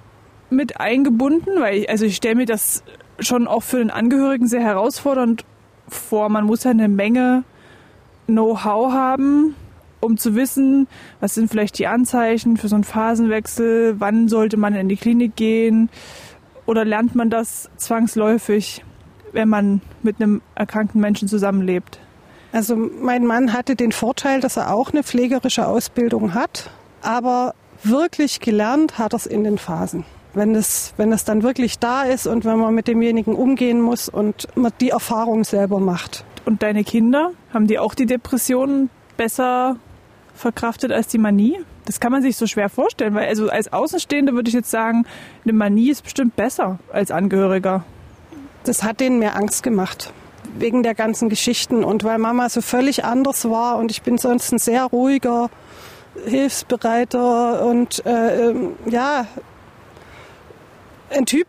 mit 0.49 0.79
eingebunden? 0.79 1.59
Weil 1.59 1.79
ich, 1.79 1.89
also 1.89 2.05
ich 2.05 2.15
stelle 2.15 2.35
mir 2.35 2.45
das 2.45 2.83
schon 3.19 3.47
auch 3.47 3.63
für 3.63 3.77
den 3.77 3.91
Angehörigen 3.91 4.47
sehr 4.47 4.61
herausfordernd 4.61 5.45
vor. 5.87 6.29
Man 6.29 6.45
muss 6.45 6.63
ja 6.63 6.71
eine 6.71 6.87
Menge 6.87 7.43
Know-how 8.27 8.91
haben, 8.91 9.55
um 9.99 10.17
zu 10.17 10.35
wissen, 10.35 10.87
was 11.19 11.33
sind 11.33 11.49
vielleicht 11.49 11.77
die 11.79 11.87
Anzeichen 11.87 12.57
für 12.57 12.67
so 12.67 12.75
einen 12.75 12.83
Phasenwechsel, 12.83 13.99
wann 13.99 14.27
sollte 14.27 14.57
man 14.57 14.75
in 14.75 14.87
die 14.87 14.95
Klinik 14.95 15.35
gehen 15.35 15.89
oder 16.65 16.85
lernt 16.85 17.15
man 17.15 17.29
das 17.29 17.69
zwangsläufig, 17.77 18.83
wenn 19.31 19.49
man 19.49 19.81
mit 20.03 20.21
einem 20.21 20.41
erkrankten 20.55 21.01
Menschen 21.01 21.27
zusammenlebt? 21.27 21.99
Also 22.51 22.75
mein 22.75 23.25
Mann 23.25 23.53
hatte 23.53 23.75
den 23.75 23.91
Vorteil, 23.91 24.39
dass 24.39 24.57
er 24.57 24.73
auch 24.73 24.91
eine 24.91 25.03
pflegerische 25.03 25.67
Ausbildung 25.67 26.33
hat, 26.33 26.71
aber 27.01 27.53
wirklich 27.83 28.39
gelernt 28.39 28.97
hat 28.97 29.13
er 29.13 29.17
es 29.17 29.25
in 29.25 29.43
den 29.43 29.57
Phasen. 29.57 30.03
Wenn 30.33 30.53
es, 30.53 30.93
wenn 30.97 31.11
es 31.11 31.25
dann 31.25 31.41
wirklich 31.41 31.79
da 31.79 32.03
ist 32.03 32.27
und 32.27 32.45
wenn 32.45 32.59
man 32.59 32.75
mit 32.75 32.87
demjenigen 32.87 33.33
umgehen 33.33 33.81
muss 33.81 34.09
und 34.09 34.47
man 34.55 34.71
die 34.79 34.89
Erfahrung 34.89 35.43
selber 35.43 35.79
macht. 35.79 36.23
Und 36.45 36.61
deine 36.61 36.83
Kinder, 36.83 37.31
haben 37.53 37.67
die 37.67 37.79
auch 37.79 37.95
die 37.95 38.05
Depressionen 38.05 38.89
besser 39.17 39.77
verkraftet 40.35 40.91
als 40.91 41.07
die 41.07 41.17
Manie? 41.17 41.59
Das 41.85 41.99
kann 41.99 42.11
man 42.11 42.21
sich 42.21 42.37
so 42.37 42.45
schwer 42.45 42.69
vorstellen, 42.69 43.15
weil 43.15 43.27
also 43.27 43.49
als 43.49 43.73
Außenstehende 43.73 44.33
würde 44.33 44.49
ich 44.49 44.53
jetzt 44.53 44.69
sagen, 44.69 45.05
eine 45.43 45.53
Manie 45.53 45.89
ist 45.89 46.03
bestimmt 46.03 46.35
besser 46.35 46.77
als 46.93 47.09
Angehöriger. 47.09 47.83
Das 48.63 48.83
hat 48.83 48.99
denen 48.99 49.19
mehr 49.19 49.35
Angst 49.35 49.63
gemacht 49.63 50.13
wegen 50.57 50.83
der 50.83 50.95
ganzen 50.95 51.29
Geschichten 51.29 51.83
und 51.83 52.03
weil 52.03 52.17
Mama 52.17 52.49
so 52.49 52.61
völlig 52.61 53.05
anders 53.05 53.49
war 53.49 53.77
und 53.77 53.91
ich 53.91 54.01
bin 54.01 54.17
sonst 54.17 54.51
ein 54.51 54.59
sehr 54.59 54.85
ruhiger, 54.85 55.49
hilfsbereiter 56.25 57.65
und 57.65 58.05
äh, 58.05 58.49
ähm, 58.49 58.73
ja, 58.89 59.25
ein 61.09 61.25
Typ 61.25 61.47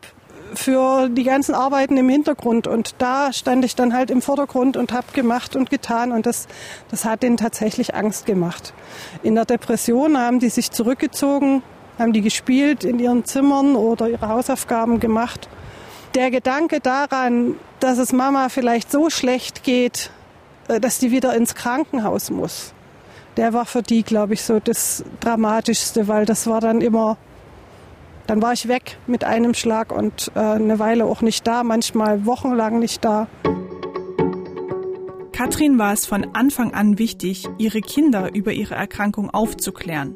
für 0.55 1.09
die 1.09 1.23
ganzen 1.23 1.55
Arbeiten 1.55 1.97
im 1.97 2.09
Hintergrund 2.09 2.67
und 2.67 2.95
da 2.99 3.33
stand 3.33 3.65
ich 3.65 3.77
dann 3.77 3.95
halt 3.95 4.11
im 4.11 4.21
Vordergrund 4.21 4.77
und 4.77 4.93
habe 4.93 5.07
gemacht 5.13 5.55
und 5.55 5.71
getan 5.71 6.13
und 6.13 6.27
das, 6.27 6.49
das 6.91 7.05
hat 7.05 7.23
denen 7.23 7.37
tatsächlich 7.37 7.95
Angst 7.95 8.27
gemacht. 8.27 8.75
In 9.23 9.35
der 9.35 9.45
Depression 9.45 10.19
haben 10.19 10.41
die 10.41 10.49
sich 10.49 10.71
zurückgezogen, 10.71 11.63
haben 11.99 12.13
die 12.13 12.23
gespielt 12.23 12.85
in 12.85 12.99
ihren 12.99 13.25
Zimmern 13.25 13.77
oder 13.77 14.09
ihre 14.09 14.29
Hausaufgaben 14.29 14.99
gemacht. 15.01 15.49
Der 16.15 16.31
Gedanke 16.31 16.81
daran, 16.81 17.55
dass 17.79 17.99
es 17.99 18.13
Mama 18.13 18.49
vielleicht 18.49 18.91
so 18.91 19.11
schlecht 19.11 19.63
geht, 19.63 20.11
äh, 20.69 20.81
dass 20.81 20.99
die 20.99 21.13
wieder 21.13 21.35
ins 21.35 21.55
Krankenhaus 21.55 22.31
muss, 22.31 22.73
der 23.37 23.53
war 23.53 23.65
für 23.65 23.83
die, 23.83 24.03
glaube 24.03 24.35
ich, 24.35 24.43
so 24.43 24.59
das 24.59 25.05
Dramatischste, 25.21 26.09
weil 26.09 26.27
das 26.27 26.49
war 26.49 26.61
dann 26.61 26.81
immer 26.81 27.17
dann 28.31 28.43
war 28.43 28.53
ich 28.53 28.69
weg 28.69 28.97
mit 29.09 29.25
einem 29.25 29.55
Schlag 29.55 29.91
und 29.91 30.31
äh, 30.37 30.39
eine 30.39 30.79
Weile 30.79 31.05
auch 31.05 31.21
nicht 31.21 31.45
da, 31.49 31.65
manchmal 31.65 32.27
wochenlang 32.27 32.79
nicht 32.79 33.05
da. 33.05 33.27
Katrin 35.33 35.81
war 35.81 35.93
es 35.93 36.07
von 36.07 36.33
Anfang 36.33 36.73
an 36.73 37.01
wichtig, 37.01 37.49
ihre 37.59 37.81
Kinder 37.81 38.33
über 38.33 38.53
ihre 38.53 38.77
Erkrankung 38.77 39.31
aufzuklären, 39.31 40.15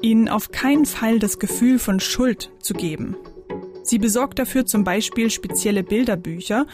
ihnen 0.00 0.30
auf 0.30 0.52
keinen 0.52 0.86
Fall 0.86 1.18
das 1.18 1.38
Gefühl 1.38 1.78
von 1.78 2.00
Schuld 2.00 2.50
zu 2.60 2.72
geben. 2.72 3.14
Sie 3.82 3.98
besorgt 3.98 4.38
dafür 4.38 4.64
zum 4.64 4.82
Beispiel 4.82 5.28
spezielle 5.28 5.82
Bilderbücher, 5.82 6.64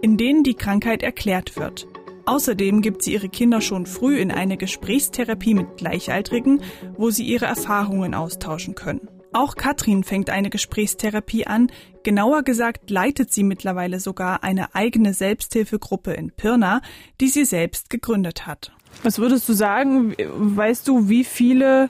in 0.00 0.16
denen 0.16 0.42
die 0.42 0.54
Krankheit 0.54 1.04
erklärt 1.04 1.54
wird. 1.54 1.86
Außerdem 2.26 2.82
gibt 2.82 3.04
sie 3.04 3.12
ihre 3.12 3.28
Kinder 3.28 3.60
schon 3.60 3.86
früh 3.86 4.18
in 4.18 4.32
eine 4.32 4.56
Gesprächstherapie 4.56 5.54
mit 5.54 5.76
Gleichaltrigen, 5.76 6.62
wo 6.96 7.10
sie 7.10 7.26
ihre 7.26 7.44
Erfahrungen 7.46 8.12
austauschen 8.14 8.74
können. 8.74 9.08
Auch 9.34 9.56
Katrin 9.56 10.04
fängt 10.04 10.28
eine 10.28 10.50
Gesprächstherapie 10.50 11.46
an. 11.46 11.70
Genauer 12.02 12.42
gesagt 12.42 12.90
leitet 12.90 13.32
sie 13.32 13.44
mittlerweile 13.44 13.98
sogar 13.98 14.44
eine 14.44 14.74
eigene 14.74 15.14
Selbsthilfegruppe 15.14 16.12
in 16.12 16.32
Pirna, 16.32 16.82
die 17.20 17.28
sie 17.28 17.46
selbst 17.46 17.88
gegründet 17.88 18.46
hat. 18.46 18.72
Was 19.02 19.18
würdest 19.18 19.48
du 19.48 19.54
sagen? 19.54 20.14
Weißt 20.18 20.86
du, 20.86 21.08
wie 21.08 21.24
viele 21.24 21.88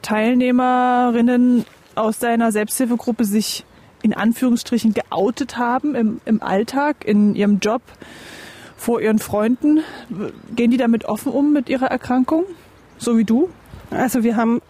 Teilnehmerinnen 0.00 1.66
aus 1.94 2.20
deiner 2.20 2.52
Selbsthilfegruppe 2.52 3.24
sich 3.24 3.66
in 4.00 4.14
Anführungsstrichen 4.14 4.94
geoutet 4.94 5.58
haben 5.58 5.94
im, 5.94 6.20
im 6.24 6.42
Alltag, 6.42 7.04
in 7.04 7.34
ihrem 7.34 7.58
Job, 7.58 7.82
vor 8.78 9.02
ihren 9.02 9.18
Freunden? 9.18 9.80
Gehen 10.56 10.70
die 10.70 10.78
damit 10.78 11.04
offen 11.04 11.32
um 11.32 11.52
mit 11.52 11.68
ihrer 11.68 11.88
Erkrankung? 11.88 12.44
So 12.96 13.18
wie 13.18 13.24
du? 13.24 13.50
Also 13.90 14.22
wir 14.22 14.36
haben 14.36 14.62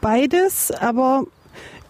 beides, 0.00 0.70
aber 0.70 1.24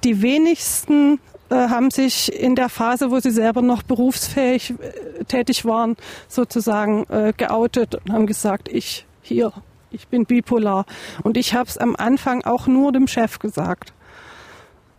die 0.04 0.22
wenigsten 0.22 1.20
äh, 1.50 1.54
haben 1.54 1.90
sich 1.90 2.32
in 2.32 2.54
der 2.54 2.68
Phase, 2.68 3.10
wo 3.10 3.20
sie 3.20 3.30
selber 3.30 3.62
noch 3.62 3.82
berufsfähig 3.82 4.70
äh, 4.70 5.24
tätig 5.24 5.64
waren, 5.64 5.96
sozusagen 6.28 7.04
äh, 7.08 7.32
geoutet 7.36 7.94
und 7.94 8.12
haben 8.12 8.26
gesagt, 8.26 8.68
ich 8.68 9.06
hier, 9.22 9.52
ich 9.90 10.08
bin 10.08 10.26
bipolar. 10.26 10.84
Und 11.22 11.36
ich 11.36 11.54
habe 11.54 11.68
es 11.68 11.78
am 11.78 11.96
Anfang 11.96 12.44
auch 12.44 12.66
nur 12.66 12.92
dem 12.92 13.06
Chef 13.06 13.38
gesagt. 13.38 13.92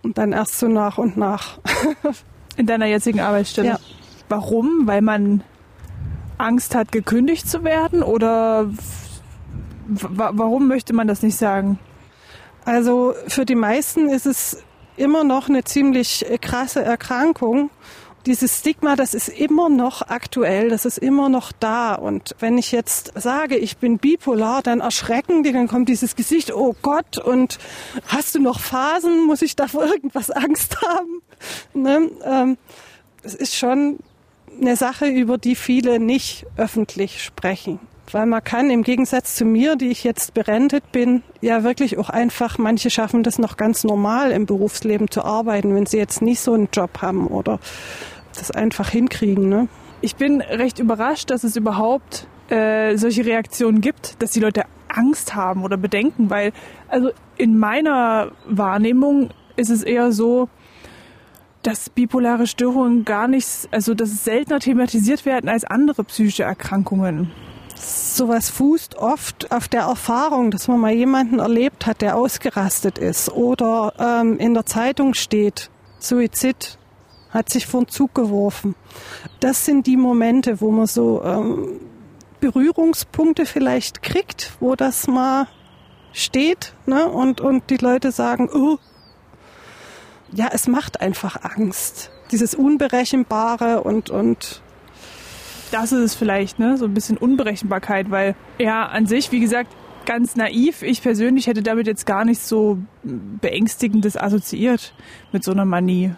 Und 0.01 0.17
dann 0.17 0.31
erst 0.31 0.59
so 0.59 0.67
nach 0.67 0.97
und 0.97 1.17
nach. 1.17 1.59
in 2.57 2.65
deiner 2.65 2.85
jetzigen 2.85 3.19
Arbeitsstelle? 3.19 3.67
Ja. 3.67 3.79
Warum? 4.27 4.81
Weil 4.85 5.01
man 5.01 5.43
Angst 6.37 6.75
hat, 6.75 6.91
gekündigt 6.91 7.49
zu 7.49 7.63
werden? 7.63 8.03
Oder 8.03 8.69
warum 9.87 10.67
möchte 10.67 10.93
man 10.93 11.07
das 11.07 11.21
nicht 11.21 11.37
sagen? 11.37 11.79
Also 12.65 13.13
für 13.27 13.45
die 13.45 13.55
meisten 13.55 14.09
ist 14.09 14.25
es 14.25 14.63
immer 14.99 15.23
noch 15.23 15.49
eine 15.49 15.63
ziemlich 15.63 16.29
äh, 16.29 16.37
krasse 16.37 16.83
Erkrankung. 16.83 17.69
Dieses 18.25 18.59
Stigma, 18.59 18.97
das 18.97 19.13
ist 19.13 19.29
immer 19.29 19.69
noch 19.69 20.01
aktuell, 20.01 20.69
das 20.69 20.85
ist 20.85 20.97
immer 20.97 21.29
noch 21.29 21.53
da. 21.53 21.95
Und 21.95 22.35
wenn 22.39 22.57
ich 22.57 22.71
jetzt 22.71 23.13
sage, 23.15 23.57
ich 23.57 23.77
bin 23.77 23.97
bipolar, 23.97 24.61
dann 24.61 24.81
erschrecken 24.81 25.41
die, 25.41 25.53
dann 25.53 25.69
kommt 25.69 25.87
dieses 25.87 26.17
Gesicht, 26.17 26.53
oh 26.53 26.75
Gott, 26.81 27.17
und 27.17 27.59
hast 28.07 28.35
du 28.35 28.39
noch 28.39 28.59
Phasen? 28.59 29.25
Muss 29.25 29.41
ich 29.41 29.55
da 29.55 29.67
vor 29.67 29.85
irgendwas 29.85 30.29
Angst 30.31 30.81
haben? 30.81 31.21
Ne? 31.73 32.11
Ähm, 32.23 32.57
es 33.23 33.35
ist 33.35 33.55
schon 33.55 33.99
eine 34.59 34.75
Sache, 34.75 35.07
über 35.07 35.37
die 35.37 35.55
viele 35.55 35.99
nicht 35.99 36.45
öffentlich 36.57 37.23
sprechen. 37.23 37.79
Weil 38.11 38.25
man 38.25 38.43
kann 38.43 38.69
im 38.71 38.81
Gegensatz 38.81 39.35
zu 39.35 39.45
mir, 39.45 39.75
die 39.75 39.89
ich 39.89 40.03
jetzt 40.03 40.33
berentet 40.33 40.91
bin, 40.91 41.21
ja 41.41 41.63
wirklich 41.63 41.97
auch 41.97 42.09
einfach, 42.09 42.57
manche 42.57 42.89
schaffen 42.89 43.21
das 43.21 43.37
noch 43.37 43.55
ganz 43.55 43.83
normal 43.83 44.31
im 44.31 44.45
Berufsleben 44.45 45.11
zu 45.11 45.23
arbeiten, 45.23 45.75
wenn 45.75 45.85
sie 45.85 45.97
jetzt 45.97 46.21
nicht 46.21 46.39
so 46.39 46.53
einen 46.53 46.69
Job 46.73 47.01
haben 47.01 47.27
oder 47.27 47.59
das 48.35 48.49
einfach 48.51 48.89
hinkriegen. 48.89 49.47
Ne? 49.47 49.67
Ich 50.01 50.15
bin 50.15 50.41
recht 50.41 50.79
überrascht, 50.79 51.29
dass 51.29 51.43
es 51.43 51.55
überhaupt 51.55 52.27
äh, 52.49 52.97
solche 52.97 53.25
Reaktionen 53.25 53.79
gibt, 53.81 54.21
dass 54.21 54.31
die 54.31 54.39
Leute 54.39 54.63
Angst 54.87 55.35
haben 55.35 55.63
oder 55.63 55.77
Bedenken, 55.77 56.31
weil 56.31 56.51
also 56.87 57.11
in 57.37 57.59
meiner 57.59 58.31
Wahrnehmung 58.47 59.29
ist 59.55 59.69
es 59.69 59.83
eher 59.83 60.11
so, 60.11 60.49
dass 61.61 61.89
bipolare 61.89 62.47
Störungen 62.47 63.05
gar 63.05 63.27
nicht, 63.27 63.67
also 63.71 63.93
dass 63.93 64.09
es 64.09 64.23
seltener 64.23 64.59
thematisiert 64.59 65.25
werden 65.25 65.49
als 65.49 65.63
andere 65.63 66.03
psychische 66.05 66.43
Erkrankungen. 66.43 67.29
Sowas 67.79 68.49
fußt 68.49 68.95
oft 68.95 69.51
auf 69.51 69.69
der 69.69 69.83
Erfahrung, 69.83 70.51
dass 70.51 70.67
man 70.67 70.79
mal 70.79 70.91
jemanden 70.91 71.39
erlebt 71.39 71.85
hat, 71.85 72.01
der 72.01 72.17
ausgerastet 72.17 72.97
ist 72.97 73.31
oder 73.31 73.93
ähm, 73.97 74.37
in 74.37 74.53
der 74.53 74.65
Zeitung 74.65 75.13
steht, 75.13 75.69
Suizid, 75.97 76.77
hat 77.29 77.49
sich 77.49 77.67
vor 77.67 77.83
den 77.83 77.87
Zug 77.87 78.13
geworfen. 78.13 78.75
Das 79.39 79.63
sind 79.63 79.87
die 79.87 79.95
Momente, 79.95 80.59
wo 80.59 80.71
man 80.71 80.87
so 80.87 81.23
ähm, 81.23 81.79
Berührungspunkte 82.41 83.45
vielleicht 83.45 84.01
kriegt, 84.01 84.51
wo 84.59 84.75
das 84.75 85.07
mal 85.07 85.47
steht 86.11 86.73
ne? 86.85 87.07
und, 87.07 87.39
und 87.39 87.69
die 87.69 87.77
Leute 87.77 88.11
sagen, 88.11 88.49
oh, 88.53 88.77
ja, 90.33 90.49
es 90.51 90.67
macht 90.67 90.99
einfach 90.99 91.43
Angst. 91.43 92.11
Dieses 92.31 92.55
Unberechenbare 92.55 93.81
und, 93.81 94.09
und 94.09 94.61
das 95.71 95.91
ist 95.91 95.99
es 95.99 96.15
vielleicht, 96.15 96.59
ne? 96.59 96.77
So 96.77 96.85
ein 96.85 96.93
bisschen 96.93 97.17
Unberechenbarkeit, 97.17 98.11
weil 98.11 98.35
ja, 98.57 98.85
an 98.85 99.05
sich, 99.05 99.31
wie 99.31 99.39
gesagt, 99.39 99.71
ganz 100.05 100.35
naiv. 100.35 100.81
Ich 100.81 101.01
persönlich 101.01 101.47
hätte 101.47 101.61
damit 101.61 101.87
jetzt 101.87 102.05
gar 102.05 102.25
nicht 102.25 102.41
so 102.41 102.79
beängstigendes 103.03 104.17
assoziiert 104.17 104.93
mit 105.31 105.43
so 105.43 105.51
einer 105.51 105.65
Manie. 105.65 106.13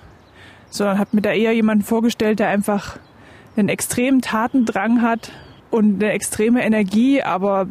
Sondern 0.70 1.00
habe 1.00 1.10
mir 1.14 1.22
da 1.22 1.34
eher 1.34 1.52
jemanden 1.52 1.84
vorgestellt, 1.84 2.40
der 2.40 2.48
einfach 2.48 2.98
einen 3.58 3.68
extremen 3.68 4.22
Tatendrang 4.22 5.02
hat 5.02 5.32
und 5.70 6.02
eine 6.02 6.14
extreme 6.14 6.64
Energie, 6.64 7.22
aber 7.22 7.68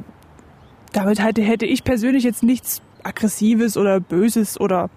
damit 0.92 1.22
hätte, 1.22 1.42
hätte 1.42 1.66
ich 1.66 1.84
persönlich 1.84 2.24
jetzt 2.24 2.42
nichts 2.42 2.82
Aggressives 3.02 3.76
oder 3.76 4.00
Böses 4.00 4.60
oder 4.60 4.90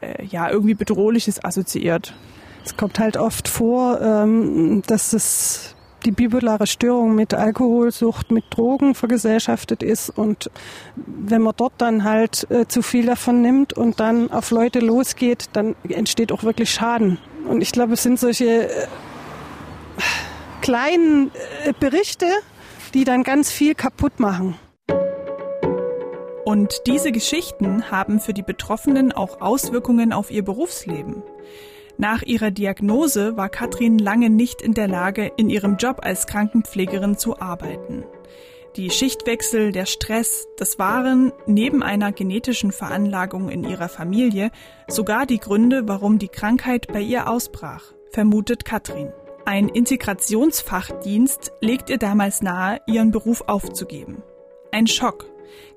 äh, 0.00 0.24
ja, 0.26 0.50
irgendwie 0.50 0.74
Bedrohliches 0.74 1.42
assoziiert. 1.42 2.14
Es 2.64 2.76
kommt 2.76 2.98
halt 2.98 3.16
oft 3.16 3.48
vor, 3.48 4.00
ähm, 4.00 4.82
dass 4.86 5.12
es 5.12 5.75
die 6.06 6.12
bipolare 6.12 6.66
Störung 6.66 7.14
mit 7.14 7.34
Alkoholsucht, 7.34 8.30
mit 8.30 8.44
Drogen 8.50 8.94
vergesellschaftet 8.94 9.82
ist. 9.82 10.08
Und 10.08 10.50
wenn 10.94 11.42
man 11.42 11.54
dort 11.56 11.74
dann 11.78 12.04
halt 12.04 12.48
äh, 12.50 12.66
zu 12.66 12.80
viel 12.80 13.06
davon 13.06 13.42
nimmt 13.42 13.72
und 13.72 13.98
dann 13.98 14.30
auf 14.30 14.52
Leute 14.52 14.78
losgeht, 14.78 15.46
dann 15.52 15.74
entsteht 15.88 16.30
auch 16.30 16.44
wirklich 16.44 16.70
Schaden. 16.70 17.18
Und 17.48 17.60
ich 17.60 17.72
glaube, 17.72 17.94
es 17.94 18.04
sind 18.04 18.20
solche 18.20 18.68
äh, 18.68 18.86
kleinen 20.62 21.32
äh, 21.64 21.72
Berichte, 21.78 22.26
die 22.94 23.04
dann 23.04 23.24
ganz 23.24 23.50
viel 23.50 23.74
kaputt 23.74 24.20
machen. 24.20 24.54
Und 26.44 26.82
diese 26.86 27.10
Geschichten 27.10 27.90
haben 27.90 28.20
für 28.20 28.32
die 28.32 28.42
Betroffenen 28.42 29.10
auch 29.10 29.40
Auswirkungen 29.40 30.12
auf 30.12 30.30
ihr 30.30 30.44
Berufsleben. 30.44 31.24
Nach 31.98 32.22
ihrer 32.22 32.50
Diagnose 32.50 33.36
war 33.36 33.48
Katrin 33.48 33.98
lange 33.98 34.28
nicht 34.28 34.60
in 34.60 34.74
der 34.74 34.86
Lage, 34.86 35.32
in 35.36 35.48
ihrem 35.48 35.76
Job 35.76 36.00
als 36.02 36.26
Krankenpflegerin 36.26 37.16
zu 37.16 37.40
arbeiten. 37.40 38.04
Die 38.76 38.90
Schichtwechsel, 38.90 39.72
der 39.72 39.86
Stress, 39.86 40.46
das 40.58 40.78
waren 40.78 41.32
neben 41.46 41.82
einer 41.82 42.12
genetischen 42.12 42.72
Veranlagung 42.72 43.48
in 43.48 43.64
ihrer 43.64 43.88
Familie 43.88 44.50
sogar 44.86 45.24
die 45.24 45.38
Gründe, 45.38 45.88
warum 45.88 46.18
die 46.18 46.28
Krankheit 46.28 46.88
bei 46.92 47.00
ihr 47.00 47.30
ausbrach, 47.30 47.94
vermutet 48.10 48.66
Katrin. 48.66 49.14
Ein 49.46 49.70
Integrationsfachdienst 49.70 51.52
legt 51.62 51.88
ihr 51.88 51.98
damals 51.98 52.42
nahe, 52.42 52.80
ihren 52.86 53.12
Beruf 53.12 53.44
aufzugeben. 53.46 54.22
Ein 54.72 54.86
Schock. 54.86 55.24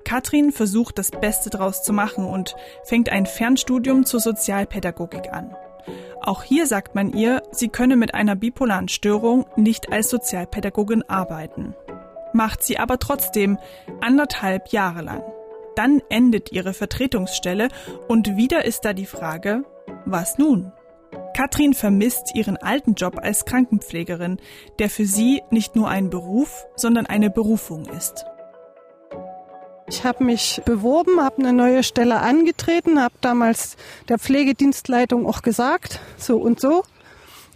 Katrin 0.04 0.52
versucht 0.52 0.98
das 0.98 1.10
Beste 1.10 1.48
daraus 1.48 1.82
zu 1.82 1.94
machen 1.94 2.26
und 2.26 2.54
fängt 2.84 3.08
ein 3.08 3.24
Fernstudium 3.24 4.04
zur 4.04 4.20
Sozialpädagogik 4.20 5.32
an. 5.32 5.56
Auch 6.22 6.42
hier 6.42 6.66
sagt 6.66 6.94
man 6.94 7.12
ihr, 7.12 7.42
sie 7.50 7.68
könne 7.68 7.96
mit 7.96 8.14
einer 8.14 8.36
bipolaren 8.36 8.88
Störung 8.88 9.46
nicht 9.56 9.90
als 9.92 10.10
Sozialpädagogin 10.10 11.02
arbeiten. 11.08 11.74
Macht 12.32 12.62
sie 12.62 12.78
aber 12.78 12.98
trotzdem 12.98 13.58
anderthalb 14.00 14.68
Jahre 14.68 15.02
lang. 15.02 15.22
Dann 15.76 16.02
endet 16.10 16.52
ihre 16.52 16.74
Vertretungsstelle 16.74 17.68
und 18.08 18.36
wieder 18.36 18.64
ist 18.64 18.84
da 18.84 18.92
die 18.92 19.06
Frage, 19.06 19.64
was 20.04 20.36
nun? 20.36 20.72
Katrin 21.34 21.74
vermisst 21.74 22.34
ihren 22.34 22.56
alten 22.58 22.94
Job 22.94 23.18
als 23.18 23.46
Krankenpflegerin, 23.46 24.38
der 24.78 24.90
für 24.90 25.06
sie 25.06 25.42
nicht 25.50 25.74
nur 25.74 25.88
ein 25.88 26.10
Beruf, 26.10 26.66
sondern 26.76 27.06
eine 27.06 27.30
Berufung 27.30 27.86
ist. 27.86 28.26
Ich 29.90 30.04
habe 30.04 30.22
mich 30.22 30.62
beworben, 30.64 31.20
habe 31.20 31.38
eine 31.38 31.52
neue 31.52 31.82
Stelle 31.82 32.20
angetreten, 32.20 33.02
habe 33.02 33.14
damals 33.20 33.76
der 34.08 34.20
Pflegedienstleitung 34.20 35.26
auch 35.26 35.42
gesagt, 35.42 35.98
so 36.16 36.38
und 36.38 36.60
so 36.60 36.84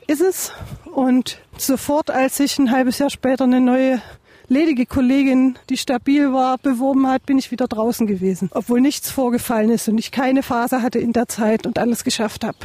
ist 0.09 0.21
es. 0.21 0.51
Und 0.93 1.39
sofort, 1.57 2.11
als 2.11 2.41
ich 2.41 2.59
ein 2.59 2.73
halbes 2.73 2.99
Jahr 2.99 3.09
später 3.09 3.45
eine 3.45 3.61
neue 3.61 4.03
ledige 4.49 4.85
Kollegin, 4.85 5.61
die 5.71 5.77
stabil 5.77 6.33
war, 6.33 6.59
beworben 6.59 7.07
hat, 7.07 7.25
bin 7.25 7.39
ich 7.39 7.53
wieder 7.53 7.69
draußen 7.69 8.09
gewesen. 8.09 8.51
Obwohl 8.53 8.81
nichts 8.81 9.11
vorgefallen 9.11 9.71
ist 9.71 9.89
und 9.89 9.97
ich 9.99 10.11
keine 10.11 10.43
Phase 10.43 10.83
hatte 10.83 10.99
in 10.99 11.13
der 11.13 11.29
Zeit 11.29 11.67
und 11.67 11.79
alles 11.79 12.03
geschafft 12.03 12.43
habe. 12.43 12.59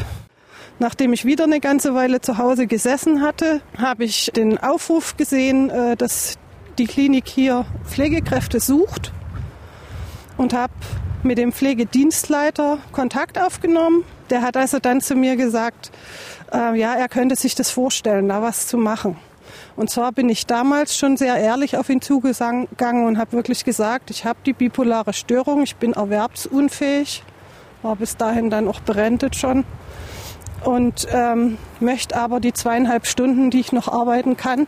Nachdem 0.79 1.13
ich 1.13 1.25
wieder 1.25 1.43
eine 1.43 1.59
ganze 1.59 1.93
Weile 1.93 2.21
zu 2.21 2.39
Hause 2.39 2.65
gesessen 2.65 3.21
hatte, 3.21 3.61
habe 3.77 4.03
ich 4.03 4.31
den 4.35 4.57
Aufruf 4.57 5.15
gesehen, 5.15 5.69
äh, 5.69 5.95
dass 5.95 6.39
die 6.79 6.87
Klinik 6.87 7.27
hier 7.27 7.67
Pflegekräfte 7.85 8.59
sucht 8.59 9.11
und 10.39 10.53
habe 10.53 10.73
mit 11.21 11.37
dem 11.37 11.51
Pflegedienstleiter 11.51 12.77
Kontakt 12.93 13.37
aufgenommen. 13.37 14.05
Der 14.29 14.41
hat 14.41 14.55
also 14.55 14.79
dann 14.79 15.01
zu 15.01 15.15
mir 15.15 15.35
gesagt, 15.35 15.91
äh, 16.53 16.79
ja, 16.79 16.93
er 16.93 17.09
könnte 17.09 17.35
sich 17.35 17.55
das 17.55 17.69
vorstellen, 17.69 18.29
da 18.29 18.41
was 18.41 18.65
zu 18.67 18.77
machen. 18.77 19.17
Und 19.75 19.89
zwar 19.89 20.13
bin 20.13 20.29
ich 20.29 20.45
damals 20.45 20.97
schon 20.97 21.17
sehr 21.17 21.35
ehrlich 21.35 21.77
auf 21.77 21.89
ihn 21.89 22.01
zugegangen 22.01 22.67
und 23.05 23.17
habe 23.17 23.33
wirklich 23.33 23.65
gesagt, 23.65 24.11
ich 24.11 24.23
habe 24.23 24.39
die 24.45 24.53
bipolare 24.53 25.11
Störung, 25.11 25.61
ich 25.63 25.75
bin 25.75 25.91
erwerbsunfähig, 25.93 27.23
war 27.81 27.97
bis 27.97 28.15
dahin 28.15 28.49
dann 28.49 28.67
auch 28.69 28.79
berentet 28.79 29.35
schon 29.35 29.65
und 30.63 31.07
ähm, 31.11 31.57
möchte 31.81 32.15
aber 32.15 32.39
die 32.39 32.53
zweieinhalb 32.53 33.05
Stunden, 33.07 33.49
die 33.49 33.59
ich 33.59 33.73
noch 33.73 33.89
arbeiten 33.89 34.37
kann, 34.37 34.67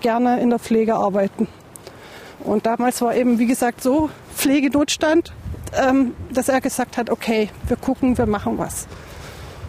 gerne 0.00 0.40
in 0.40 0.50
der 0.50 0.60
Pflege 0.60 0.94
arbeiten. 0.94 1.48
Und 2.44 2.66
damals 2.66 3.00
war 3.02 3.14
eben, 3.14 3.38
wie 3.38 3.46
gesagt, 3.46 3.82
so 3.82 4.10
Pflegenotstand, 4.34 5.32
ähm, 5.74 6.14
dass 6.32 6.48
er 6.48 6.60
gesagt 6.60 6.96
hat, 6.96 7.10
okay, 7.10 7.50
wir 7.68 7.76
gucken, 7.76 8.18
wir 8.18 8.26
machen 8.26 8.58
was. 8.58 8.86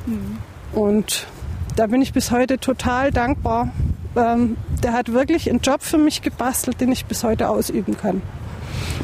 Mhm. 0.05 0.38
Und 0.73 1.27
da 1.75 1.88
bin 1.88 2.01
ich 2.01 2.13
bis 2.13 2.31
heute 2.31 2.57
total 2.57 3.12
dankbar. 3.12 3.71
Ähm, 4.15 4.57
der 4.83 4.93
hat 4.93 5.12
wirklich 5.12 5.49
einen 5.49 5.59
Job 5.59 5.81
für 5.81 5.97
mich 5.97 6.21
gebastelt, 6.21 6.81
den 6.81 6.91
ich 6.91 7.05
bis 7.05 7.23
heute 7.23 7.49
ausüben 7.49 7.97
kann. 7.97 8.21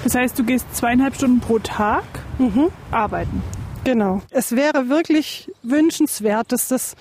Das 0.03 0.15
heißt, 0.15 0.37
du 0.37 0.43
gehst 0.43 0.65
zweieinhalb 0.75 1.15
Stunden 1.15 1.39
pro 1.39 1.59
Tag 1.59 2.03
mhm. 2.37 2.69
arbeiten. 2.91 3.41
Genau. 3.83 4.21
Es 4.29 4.55
wäre 4.55 4.89
wirklich 4.89 5.51
wünschenswert, 5.63 6.51
dass 6.51 6.67
das 6.67 6.95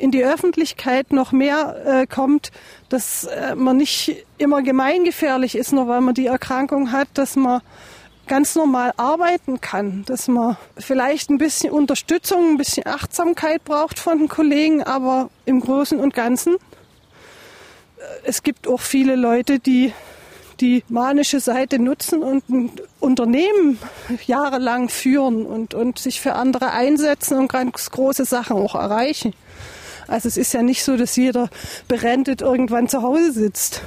in 0.00 0.10
die 0.10 0.24
Öffentlichkeit 0.24 1.12
noch 1.12 1.32
mehr 1.32 1.76
äh, 1.84 2.06
kommt, 2.06 2.50
dass 2.88 3.24
äh, 3.24 3.54
man 3.54 3.76
nicht 3.76 4.24
immer 4.38 4.62
gemeingefährlich 4.62 5.54
ist, 5.54 5.72
nur 5.72 5.88
weil 5.88 6.00
man 6.00 6.14
die 6.14 6.26
Erkrankung 6.26 6.92
hat, 6.92 7.08
dass 7.14 7.36
man 7.36 7.60
ganz 8.26 8.54
normal 8.54 8.92
arbeiten 8.96 9.60
kann, 9.60 10.04
dass 10.06 10.28
man 10.28 10.56
vielleicht 10.78 11.30
ein 11.30 11.38
bisschen 11.38 11.72
Unterstützung, 11.72 12.52
ein 12.52 12.56
bisschen 12.56 12.86
Achtsamkeit 12.86 13.64
braucht 13.64 13.98
von 13.98 14.18
den 14.18 14.28
Kollegen, 14.28 14.82
aber 14.82 15.30
im 15.46 15.60
Großen 15.60 15.98
und 15.98 16.14
Ganzen. 16.14 16.54
Äh, 16.54 18.02
es 18.24 18.42
gibt 18.42 18.68
auch 18.68 18.80
viele 18.80 19.16
Leute, 19.16 19.58
die 19.58 19.92
die 20.60 20.84
manische 20.88 21.40
Seite 21.40 21.78
nutzen 21.78 22.22
und 22.22 22.48
ein 22.48 22.70
Unternehmen 23.00 23.78
jahrelang 24.26 24.88
führen 24.88 25.46
und, 25.46 25.74
und 25.74 25.98
sich 25.98 26.20
für 26.20 26.34
andere 26.34 26.72
einsetzen 26.72 27.38
und 27.38 27.50
ganz 27.50 27.90
große 27.90 28.26
Sachen 28.26 28.56
auch 28.56 28.74
erreichen. 28.74 29.32
Also 30.10 30.26
es 30.26 30.36
ist 30.36 30.52
ja 30.52 30.62
nicht 30.62 30.82
so, 30.82 30.96
dass 30.96 31.14
jeder 31.14 31.48
berentet 31.86 32.42
irgendwann 32.42 32.88
zu 32.88 33.02
Hause 33.02 33.30
sitzt. 33.30 33.82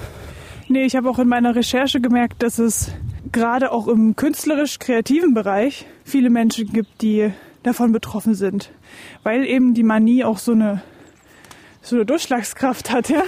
Nee, 0.70 0.86
ich 0.86 0.96
habe 0.96 1.10
auch 1.10 1.20
in 1.20 1.28
meiner 1.28 1.54
Recherche 1.54 2.00
gemerkt, 2.00 2.42
dass 2.42 2.60
es 2.60 2.92
gerade 3.34 3.74
auch 3.74 3.90
im 3.90 4.16
künstlerisch-kreativen 4.16 5.34
Bereich 5.34 5.86
viele 6.06 6.30
Menschen 6.30 6.72
gibt, 6.72 7.02
die 7.02 7.34
davon 7.64 7.92
betroffen 7.92 8.36
sind. 8.36 8.72
Weil 9.24 9.46
eben 9.46 9.74
die 9.74 9.84
Manie 9.84 10.24
auch 10.24 10.38
so 10.38 10.54
eine, 10.54 10.82
so 11.82 11.98
eine 11.98 12.06
Durchschlagskraft 12.06 12.90
hat, 12.90 13.10
ja. 13.10 13.24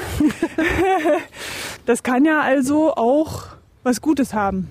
das 1.86 2.02
kann 2.02 2.24
ja 2.24 2.39
also 2.39 2.93
auch 2.96 3.48
was 3.84 4.00
Gutes 4.00 4.34
haben. 4.34 4.70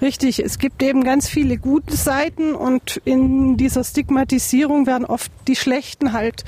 Richtig, 0.00 0.38
es 0.40 0.58
gibt 0.58 0.82
eben 0.82 1.04
ganz 1.04 1.28
viele 1.28 1.56
gute 1.56 1.96
Seiten 1.96 2.54
und 2.54 3.00
in 3.04 3.56
dieser 3.56 3.84
Stigmatisierung 3.84 4.86
werden 4.86 5.04
oft 5.04 5.30
die 5.48 5.56
schlechten 5.56 6.12
halt 6.12 6.44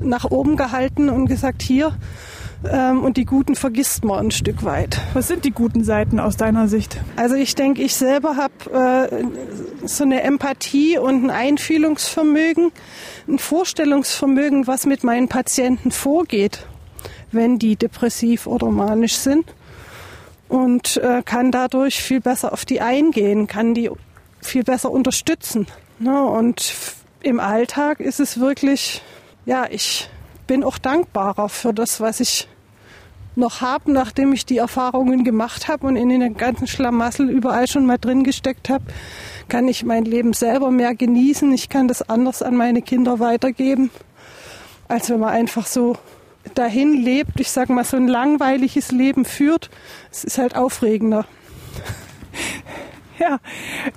nach 0.00 0.30
oben 0.30 0.56
gehalten 0.56 1.08
und 1.08 1.26
gesagt, 1.26 1.62
hier, 1.62 1.96
Ähm, 2.64 3.04
und 3.04 3.16
die 3.16 3.24
guten 3.24 3.54
vergisst 3.54 4.04
man 4.04 4.18
ein 4.18 4.30
Stück 4.32 4.64
weit. 4.64 5.00
Was 5.14 5.28
sind 5.28 5.44
die 5.44 5.52
guten 5.52 5.84
Seiten 5.84 6.18
aus 6.18 6.36
deiner 6.36 6.66
Sicht? 6.66 7.00
Also 7.14 7.36
ich 7.36 7.54
denke, 7.54 7.82
ich 7.82 7.94
selber 7.94 8.34
habe 8.36 9.08
äh, 9.12 9.86
so 9.86 10.02
eine 10.02 10.22
Empathie 10.24 10.98
und 10.98 11.26
ein 11.26 11.30
Einfühlungsvermögen, 11.30 12.72
ein 13.28 13.38
Vorstellungsvermögen, 13.38 14.66
was 14.66 14.86
mit 14.86 15.04
meinen 15.04 15.28
Patienten 15.28 15.92
vorgeht, 15.92 16.66
wenn 17.30 17.60
die 17.60 17.76
depressiv 17.76 18.48
oder 18.48 18.70
manisch 18.70 19.18
sind. 19.18 19.44
Und 20.48 20.96
äh, 20.98 21.22
kann 21.24 21.50
dadurch 21.50 22.02
viel 22.02 22.20
besser 22.20 22.52
auf 22.52 22.64
die 22.64 22.80
eingehen, 22.80 23.46
kann 23.46 23.74
die 23.74 23.90
viel 24.40 24.64
besser 24.64 24.90
unterstützen. 24.90 25.66
Ne? 25.98 26.24
Und 26.24 26.72
im 27.20 27.40
Alltag 27.40 28.00
ist 28.00 28.20
es 28.20 28.40
wirklich, 28.40 29.02
ja, 29.44 29.66
ich 29.68 30.08
bin 30.46 30.64
auch 30.64 30.78
dankbarer 30.78 31.48
für 31.48 31.74
das, 31.74 32.00
was 32.00 32.20
ich 32.20 32.48
noch 33.38 33.60
habe, 33.60 33.92
nachdem 33.92 34.32
ich 34.32 34.44
die 34.44 34.58
Erfahrungen 34.58 35.24
gemacht 35.24 35.68
habe 35.68 35.86
und 35.86 35.96
in 35.96 36.08
den 36.08 36.36
ganzen 36.36 36.66
Schlamassel 36.66 37.30
überall 37.30 37.68
schon 37.68 37.86
mal 37.86 37.98
drin 37.98 38.24
gesteckt 38.24 38.68
habe, 38.68 38.84
kann 39.48 39.68
ich 39.68 39.84
mein 39.84 40.04
Leben 40.04 40.32
selber 40.32 40.70
mehr 40.70 40.94
genießen. 40.94 41.52
Ich 41.52 41.68
kann 41.68 41.88
das 41.88 42.08
anders 42.08 42.42
an 42.42 42.56
meine 42.56 42.82
Kinder 42.82 43.20
weitergeben, 43.20 43.90
als 44.88 45.08
wenn 45.08 45.20
man 45.20 45.30
einfach 45.30 45.66
so 45.66 45.96
dahin 46.54 46.92
lebt. 47.02 47.40
Ich 47.40 47.50
sage 47.50 47.72
mal, 47.72 47.84
so 47.84 47.96
ein 47.96 48.08
langweiliges 48.08 48.92
Leben 48.92 49.24
führt. 49.24 49.70
Es 50.10 50.24
ist 50.24 50.38
halt 50.38 50.56
aufregender. 50.56 51.26
Ja, 53.20 53.40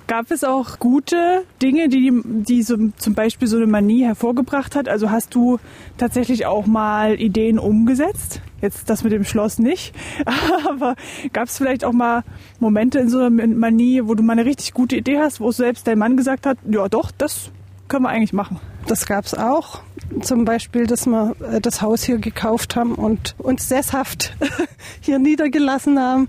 gab 0.08 0.32
es 0.32 0.42
auch 0.42 0.80
gute 0.80 1.44
Dinge, 1.62 1.88
die, 1.88 2.12
die 2.24 2.62
so, 2.64 2.76
zum 2.96 3.14
Beispiel 3.14 3.46
so 3.46 3.56
eine 3.56 3.68
Manie 3.68 4.04
hervorgebracht 4.04 4.74
hat? 4.74 4.88
Also 4.88 5.12
hast 5.12 5.34
du 5.34 5.60
tatsächlich 5.96 6.46
auch 6.46 6.66
mal 6.66 7.20
Ideen 7.20 7.60
umgesetzt? 7.60 8.40
Jetzt 8.60 8.90
das 8.90 9.04
mit 9.04 9.12
dem 9.12 9.24
Schloss 9.24 9.60
nicht, 9.60 9.94
aber 10.68 10.96
gab 11.32 11.48
es 11.48 11.56
vielleicht 11.56 11.84
auch 11.84 11.92
mal 11.92 12.24
Momente 12.58 12.98
in 12.98 13.08
so 13.08 13.20
einer 13.20 13.30
Manie, 13.30 14.02
wo 14.04 14.14
du 14.14 14.24
mal 14.24 14.32
eine 14.32 14.44
richtig 14.44 14.72
gute 14.72 14.96
Idee 14.96 15.18
hast, 15.18 15.40
wo 15.40 15.52
selbst 15.52 15.86
dein 15.86 15.98
Mann 15.98 16.16
gesagt 16.16 16.44
hat, 16.44 16.58
ja 16.68 16.88
doch, 16.88 17.12
das 17.12 17.52
können 17.88 18.04
wir 18.04 18.08
eigentlich 18.08 18.32
machen? 18.32 18.58
Das 18.86 19.06
gab 19.06 19.24
es 19.24 19.34
auch. 19.34 19.82
Zum 20.20 20.44
Beispiel, 20.44 20.86
dass 20.86 21.06
wir 21.06 21.34
äh, 21.40 21.60
das 21.60 21.80
Haus 21.80 22.02
hier 22.02 22.18
gekauft 22.18 22.76
haben 22.76 22.94
und 22.94 23.34
uns 23.38 23.68
sesshaft 23.68 24.34
hier 25.00 25.18
niedergelassen 25.18 25.98
haben. 25.98 26.28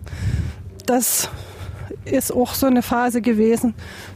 Das 0.86 1.30
ist 2.06 2.32
auch 2.32 2.54
so 2.54 2.66
eine 2.66 2.82
Phase 2.82 3.22
gewesen. 3.22 3.74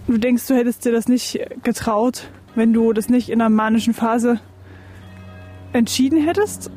Du 0.08 0.18
denkst, 0.18 0.48
du 0.48 0.56
hättest 0.56 0.86
dir 0.86 0.92
das 0.92 1.08
nicht 1.08 1.40
getraut, 1.64 2.30
wenn 2.56 2.74
du 2.74 2.94
das 2.94 3.10
nicht 3.10 3.30
in 3.30 3.42
einer 3.42 3.50
manischen 3.50 3.94
Phase 3.94 4.40
entschieden 5.74 6.24
hättest? 6.24 6.72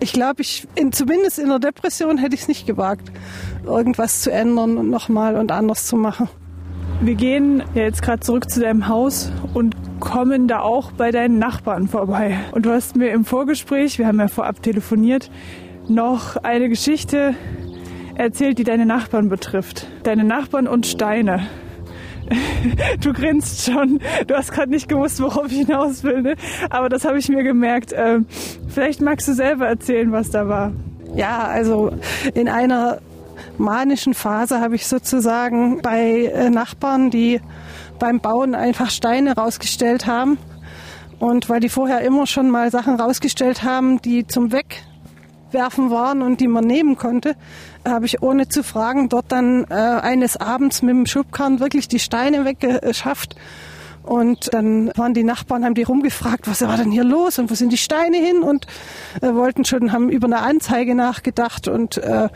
Ich 0.00 0.12
glaube, 0.12 0.42
ich 0.42 0.66
in, 0.74 0.92
zumindest 0.92 1.38
in 1.38 1.48
der 1.48 1.58
Depression 1.58 2.18
hätte 2.18 2.34
ich 2.34 2.42
es 2.42 2.48
nicht 2.48 2.66
gewagt, 2.66 3.10
irgendwas 3.64 4.22
zu 4.22 4.32
ändern 4.32 4.78
und 4.78 4.90
nochmal 4.90 5.36
und 5.36 5.52
anders 5.52 5.86
zu 5.86 5.96
machen. 5.96 6.28
Wir 7.02 7.14
gehen 7.14 7.62
ja 7.74 7.84
jetzt 7.84 8.02
gerade 8.02 8.20
zurück 8.20 8.50
zu 8.50 8.60
deinem 8.60 8.86
Haus 8.86 9.32
und 9.54 9.74
kommen 10.00 10.48
da 10.48 10.60
auch 10.60 10.92
bei 10.92 11.10
deinen 11.10 11.38
Nachbarn 11.38 11.88
vorbei. 11.88 12.36
Und 12.52 12.66
du 12.66 12.70
hast 12.70 12.94
mir 12.94 13.10
im 13.12 13.24
Vorgespräch, 13.24 13.98
wir 13.98 14.06
haben 14.06 14.20
ja 14.20 14.28
vorab 14.28 14.62
telefoniert, 14.62 15.30
noch 15.88 16.36
eine 16.36 16.68
Geschichte 16.68 17.34
erzählt, 18.16 18.58
die 18.58 18.64
deine 18.64 18.84
Nachbarn 18.84 19.30
betrifft. 19.30 19.86
Deine 20.02 20.24
Nachbarn 20.24 20.68
und 20.68 20.86
Steine. 20.86 21.46
Du 23.00 23.12
grinst 23.12 23.64
schon. 23.64 23.98
Du 24.28 24.36
hast 24.36 24.52
gerade 24.52 24.70
nicht 24.70 24.88
gewusst, 24.88 25.20
worauf 25.20 25.46
ich 25.50 25.66
hinaus 25.66 26.04
will. 26.04 26.22
Ne? 26.22 26.36
Aber 26.68 26.88
das 26.88 27.04
habe 27.04 27.18
ich 27.18 27.28
mir 27.28 27.42
gemerkt. 27.42 27.92
Ähm, 27.96 28.26
vielleicht 28.68 29.00
magst 29.00 29.26
du 29.26 29.32
selber 29.32 29.66
erzählen, 29.66 30.12
was 30.12 30.30
da 30.30 30.46
war. 30.46 30.72
Ja, 31.16 31.38
also 31.48 31.90
in 32.34 32.48
einer 32.48 33.00
manischen 33.58 34.14
Phase 34.14 34.60
habe 34.60 34.74
ich 34.74 34.86
sozusagen 34.86 35.82
bei 35.82 36.26
äh, 36.26 36.50
Nachbarn, 36.50 37.10
die 37.10 37.40
beim 37.98 38.20
Bauen 38.20 38.54
einfach 38.54 38.90
Steine 38.90 39.34
rausgestellt 39.36 40.06
haben. 40.06 40.38
Und 41.18 41.48
weil 41.48 41.60
die 41.60 41.68
vorher 41.68 42.00
immer 42.00 42.26
schon 42.26 42.50
mal 42.50 42.70
Sachen 42.70 42.98
rausgestellt 42.98 43.62
haben, 43.62 44.00
die 44.00 44.26
zum 44.26 44.52
Wegwerfen 44.52 45.90
waren 45.90 46.22
und 46.22 46.40
die 46.40 46.48
man 46.48 46.64
nehmen 46.64 46.96
konnte, 46.96 47.36
habe 47.86 48.06
ich 48.06 48.22
ohne 48.22 48.48
zu 48.48 48.62
fragen 48.62 49.08
dort 49.08 49.26
dann 49.28 49.66
äh, 49.68 49.74
eines 49.74 50.38
Abends 50.38 50.82
mit 50.82 50.90
dem 50.90 51.06
Schubkarren 51.06 51.60
wirklich 51.60 51.88
die 51.88 51.98
Steine 51.98 52.44
weggeschafft. 52.44 53.36
Und 54.02 54.54
dann 54.54 54.90
waren 54.96 55.12
die 55.12 55.24
Nachbarn, 55.24 55.64
haben 55.64 55.74
die 55.74 55.82
rumgefragt, 55.82 56.48
was 56.48 56.62
war 56.62 56.76
denn 56.78 56.90
hier 56.90 57.04
los 57.04 57.38
und 57.38 57.50
wo 57.50 57.54
sind 57.54 57.70
die 57.70 57.76
Steine 57.76 58.16
hin 58.16 58.42
und 58.42 58.66
äh, 59.20 59.34
wollten 59.34 59.64
schon, 59.66 59.92
haben 59.92 60.08
über 60.08 60.26
eine 60.26 60.40
Anzeige 60.40 60.94
nachgedacht 60.94 61.68
und 61.68 61.98
äh, 61.98 62.28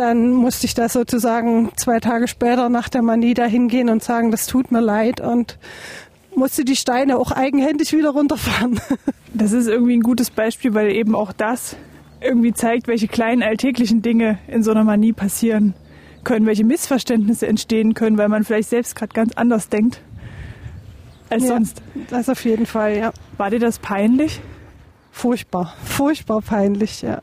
dann 0.00 0.32
musste 0.32 0.64
ich 0.64 0.72
da 0.72 0.88
sozusagen 0.88 1.70
zwei 1.76 2.00
Tage 2.00 2.26
später 2.26 2.70
nach 2.70 2.88
der 2.88 3.02
Manie 3.02 3.34
da 3.34 3.44
hingehen 3.44 3.90
und 3.90 4.02
sagen, 4.02 4.30
das 4.30 4.46
tut 4.46 4.72
mir 4.72 4.80
leid 4.80 5.20
und 5.20 5.58
musste 6.34 6.64
die 6.64 6.76
Steine 6.76 7.18
auch 7.18 7.32
eigenhändig 7.32 7.92
wieder 7.92 8.10
runterfahren. 8.10 8.80
Das 9.32 9.52
ist 9.52 9.68
irgendwie 9.68 9.96
ein 9.96 10.02
gutes 10.02 10.28
Beispiel, 10.28 10.74
weil 10.74 10.90
eben 10.90 11.14
auch 11.14 11.32
das 11.32 11.76
irgendwie 12.20 12.52
zeigt, 12.52 12.88
welche 12.88 13.06
kleinen 13.06 13.44
alltäglichen 13.44 14.02
Dinge 14.02 14.38
in 14.48 14.64
so 14.64 14.72
einer 14.72 14.82
Manie 14.82 15.12
passieren 15.12 15.74
können, 16.24 16.46
welche 16.46 16.64
Missverständnisse 16.64 17.46
entstehen 17.46 17.94
können, 17.94 18.18
weil 18.18 18.28
man 18.28 18.42
vielleicht 18.42 18.70
selbst 18.70 18.96
gerade 18.96 19.12
ganz 19.14 19.32
anders 19.34 19.68
denkt 19.68 20.02
als 21.30 21.44
ja, 21.44 21.48
sonst. 21.50 21.80
Das 22.10 22.28
auf 22.28 22.44
jeden 22.44 22.66
Fall, 22.66 22.98
ja. 22.98 23.12
War 23.36 23.50
dir 23.50 23.60
das 23.60 23.78
peinlich? 23.78 24.40
Furchtbar, 25.12 25.76
furchtbar 25.84 26.42
peinlich, 26.42 27.02
ja. 27.02 27.20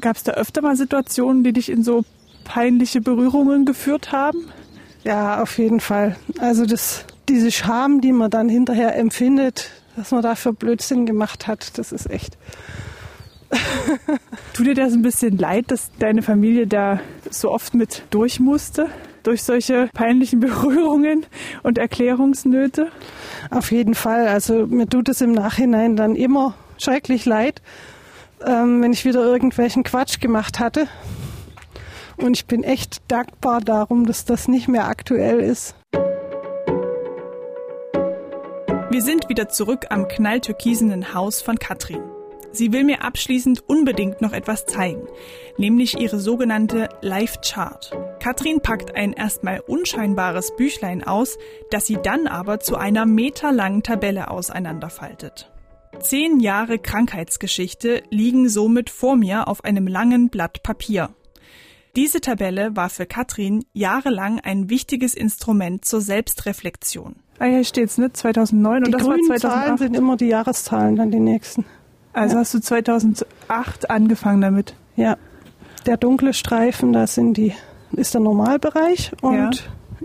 Gab 0.00 0.16
es 0.16 0.22
da 0.22 0.32
öfter 0.32 0.62
mal 0.62 0.76
Situationen, 0.76 1.44
die 1.44 1.52
dich 1.52 1.70
in 1.70 1.82
so 1.82 2.04
peinliche 2.44 3.00
Berührungen 3.00 3.64
geführt 3.64 4.12
haben? 4.12 4.46
Ja, 5.02 5.42
auf 5.42 5.58
jeden 5.58 5.80
Fall. 5.80 6.16
Also 6.38 6.66
das, 6.66 7.04
diese 7.28 7.50
Scham, 7.50 8.00
die 8.00 8.12
man 8.12 8.30
dann 8.30 8.48
hinterher 8.48 8.96
empfindet, 8.96 9.70
dass 9.96 10.10
man 10.10 10.22
dafür 10.22 10.52
Blödsinn 10.52 11.06
gemacht 11.06 11.46
hat, 11.46 11.78
das 11.78 11.92
ist 11.92 12.10
echt 12.10 12.36
Tut 14.54 14.66
dir 14.66 14.74
das 14.74 14.92
ein 14.92 15.02
bisschen 15.02 15.38
leid, 15.38 15.70
dass 15.70 15.90
deine 15.98 16.22
Familie 16.22 16.66
da 16.66 17.00
so 17.30 17.50
oft 17.50 17.74
mit 17.74 18.02
durch 18.10 18.40
musste? 18.40 18.88
Durch 19.22 19.42
solche 19.42 19.88
peinlichen 19.94 20.40
Berührungen 20.40 21.24
und 21.62 21.78
Erklärungsnöte? 21.78 22.88
Auf 23.50 23.72
jeden 23.72 23.94
Fall. 23.94 24.28
Also 24.28 24.66
mir 24.66 24.88
tut 24.88 25.08
es 25.08 25.20
im 25.20 25.32
Nachhinein 25.32 25.96
dann 25.96 26.16
immer 26.16 26.54
schrecklich 26.78 27.24
leid, 27.24 27.62
ähm, 28.44 28.82
wenn 28.82 28.92
ich 28.92 29.04
wieder 29.04 29.24
irgendwelchen 29.24 29.82
Quatsch 29.82 30.20
gemacht 30.20 30.58
hatte. 30.60 30.88
Und 32.16 32.36
ich 32.36 32.46
bin 32.46 32.62
echt 32.62 33.02
dankbar 33.08 33.60
darum, 33.60 34.06
dass 34.06 34.24
das 34.24 34.48
nicht 34.48 34.68
mehr 34.68 34.86
aktuell 34.86 35.40
ist. 35.40 35.74
Wir 38.90 39.02
sind 39.02 39.28
wieder 39.28 39.48
zurück 39.48 39.86
am 39.90 40.06
knalltürkisenen 40.06 41.14
Haus 41.14 41.42
von 41.42 41.58
Katrin. 41.58 42.02
Sie 42.52 42.72
will 42.72 42.84
mir 42.84 43.02
abschließend 43.02 43.68
unbedingt 43.68 44.20
noch 44.20 44.32
etwas 44.32 44.64
zeigen, 44.66 45.08
nämlich 45.58 45.98
ihre 45.98 46.20
sogenannte 46.20 46.88
Life 47.00 47.40
Chart. 47.44 47.90
Katrin 48.20 48.60
packt 48.60 48.94
ein 48.94 49.12
erstmal 49.12 49.58
unscheinbares 49.58 50.54
Büchlein 50.54 51.02
aus, 51.02 51.36
das 51.72 51.86
sie 51.86 51.98
dann 52.00 52.28
aber 52.28 52.60
zu 52.60 52.76
einer 52.76 53.06
meterlangen 53.06 53.82
Tabelle 53.82 54.30
auseinanderfaltet. 54.30 55.50
Zehn 56.00 56.40
Jahre 56.40 56.78
Krankheitsgeschichte 56.78 58.02
liegen 58.10 58.48
somit 58.48 58.90
vor 58.90 59.16
mir 59.16 59.48
auf 59.48 59.64
einem 59.64 59.86
langen 59.86 60.28
Blatt 60.28 60.62
Papier. 60.62 61.10
Diese 61.96 62.20
Tabelle 62.20 62.76
war 62.76 62.90
für 62.90 63.06
Katrin 63.06 63.64
jahrelang 63.72 64.40
ein 64.40 64.68
wichtiges 64.68 65.14
Instrument 65.14 65.84
zur 65.84 66.00
Selbstreflexion. 66.00 67.16
Ah, 67.38 67.46
hier 67.46 67.64
steht's, 67.64 67.98
ne? 67.98 68.12
2009 68.12 68.82
die 68.82 68.86
und 68.86 68.92
das 68.92 69.02
grünen 69.02 69.28
war 69.28 69.36
2008. 69.36 69.40
Zahlen 69.66 69.78
sind 69.78 69.96
immer 69.96 70.16
die 70.16 70.26
Jahreszahlen, 70.26 70.96
dann 70.96 71.10
die 71.10 71.20
nächsten. 71.20 71.64
Also 72.12 72.34
Ja. 72.34 72.40
hast 72.40 72.54
du 72.54 72.60
2008 72.60 73.90
angefangen 73.90 74.40
damit? 74.40 74.74
Ja, 74.96 75.16
der 75.86 75.96
dunkle 75.96 76.32
Streifen, 76.34 76.92
das 76.92 77.14
sind 77.14 77.36
die, 77.36 77.54
ist 77.92 78.14
der 78.14 78.20
Normalbereich 78.20 79.12
und 79.22 79.34
Ja. 79.36 79.50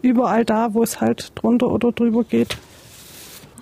überall 0.01 0.45
da, 0.45 0.73
wo 0.73 0.81
es 0.83 1.01
halt 1.01 1.31
drunter 1.35 1.67
oder 1.67 1.91
drüber 1.91 2.23
geht. 2.23 2.57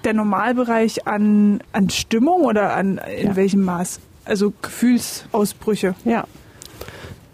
Der 0.03 0.13
Normalbereich 0.13 1.07
an, 1.07 1.59
an 1.73 1.89
Stimmung 1.89 2.41
oder 2.43 2.75
an 2.75 2.99
in 3.19 3.27
Ja. 3.27 3.35
welchem 3.35 3.63
Maß? 3.63 3.99
Also 4.25 4.53
Gefühlsausbrüche. 4.61 5.95
Ja. 6.05 6.25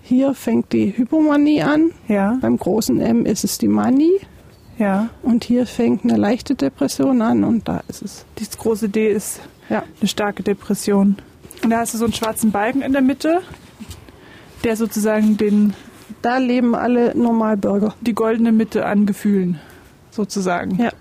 Hier 0.01 0.33
fängt 0.33 0.73
die 0.73 0.95
Hypomanie 0.95 1.61
an. 1.63 1.91
Ja, 2.07 2.37
Beim 2.41 2.57
großen 2.57 2.99
M 2.99 3.25
ist 3.25 3.43
es 3.43 3.57
die 3.57 3.67
Manie. 3.67 4.19
ja. 4.77 5.09
Und 5.21 5.43
hier 5.43 5.65
fängt 5.65 6.03
eine 6.03 6.17
leichte 6.17 6.55
Depression 6.55 7.21
an 7.21 7.43
und 7.43 7.67
da 7.67 7.81
ist 7.87 8.01
es. 8.01 8.25
Das 8.35 8.57
große 8.57 8.89
D 8.89 9.07
ist 9.11 9.39
Ja. 9.69 9.83
eine 9.99 10.07
starke 10.07 10.43
Depression. 10.43 11.17
Und 11.63 11.69
da 11.69 11.79
hast 11.79 11.93
du 11.93 11.97
so 11.97 12.05
einen 12.05 12.13
schwarzen 12.13 12.51
Balken 12.51 12.81
in 12.81 12.91
der 12.91 13.01
Mitte, 13.01 13.41
der 14.63 14.75
sozusagen 14.75 15.37
den, 15.37 15.73
Da 16.21 16.37
leben 16.37 16.75
alle 16.75 17.15
Normalbürger. 17.17 17.95
die 18.01 18.13
goldene 18.13 18.51
Mitte 18.51 18.85
an 18.85 19.05
Gefühlen, 19.05 19.59
sozusagen. 20.11 20.75
Ja. 20.81 20.91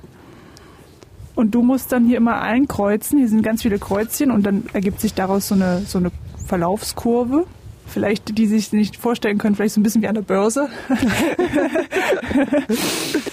Und 1.43 1.51
du 1.51 1.63
musst 1.63 1.91
dann 1.91 2.07
hier 2.07 2.19
immer 2.19 2.41
einkreuzen. 2.41 3.19
Hier 3.19 3.27
sind 3.27 3.43
ganz 3.43 3.63
viele 3.63 3.81
Kreuzchen 3.81 4.31
und 4.31 4.47
dann 4.47 4.63
ergibt 4.75 5.01
sich 5.01 5.13
daraus 5.13 5.49
so 5.49 5.57
eine, 5.57 5.83
so 5.85 5.99
eine 5.99 6.13
Verlaufskurve. 6.47 7.47
Vielleicht, 7.89 8.39
die 8.39 8.47
sich 8.47 8.73
nicht 8.73 8.97
vorstellen 8.97 9.39
können, 9.39 9.57
vielleicht 9.57 9.75
so 9.75 9.81
ein 9.81 9.83
bisschen 9.83 10.03
wie 10.03 10.07
an 10.07 10.15
der 10.15 10.23
Börse. 10.23 10.69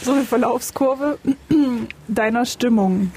so 0.02 0.14
eine 0.14 0.24
Verlaufskurve 0.24 1.20
deiner 2.08 2.46
Stimmung 2.46 3.12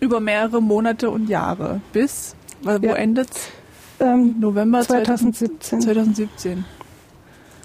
über 0.00 0.20
mehrere 0.20 0.62
Monate 0.62 1.10
und 1.10 1.28
Jahre 1.28 1.82
bis, 1.92 2.34
wo 2.62 2.70
ja. 2.70 2.94
endet's? 2.94 3.50
Ähm, 4.00 4.36
November 4.40 4.80
2017. 4.80 5.82
2017. 5.82 6.64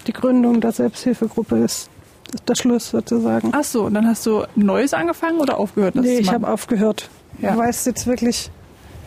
Die 0.06 0.12
Gründung 0.12 0.60
der 0.60 0.72
Selbsthilfegruppe 0.72 1.56
ist, 1.56 1.88
ist 2.34 2.48
der 2.48 2.54
Schluss 2.54 2.90
sozusagen. 2.90 3.50
Ach 3.52 3.64
so, 3.64 3.84
und 3.84 3.94
dann 3.94 4.06
hast 4.06 4.26
du 4.26 4.44
Neues 4.56 4.94
angefangen 4.94 5.38
oder 5.40 5.58
aufgehört? 5.58 5.94
Nee, 5.94 6.18
ich 6.18 6.32
habe 6.32 6.48
aufgehört. 6.48 7.10
Ja. 7.40 7.56
Weil 7.56 7.70
es 7.70 7.84
jetzt 7.84 8.06
wirklich 8.06 8.50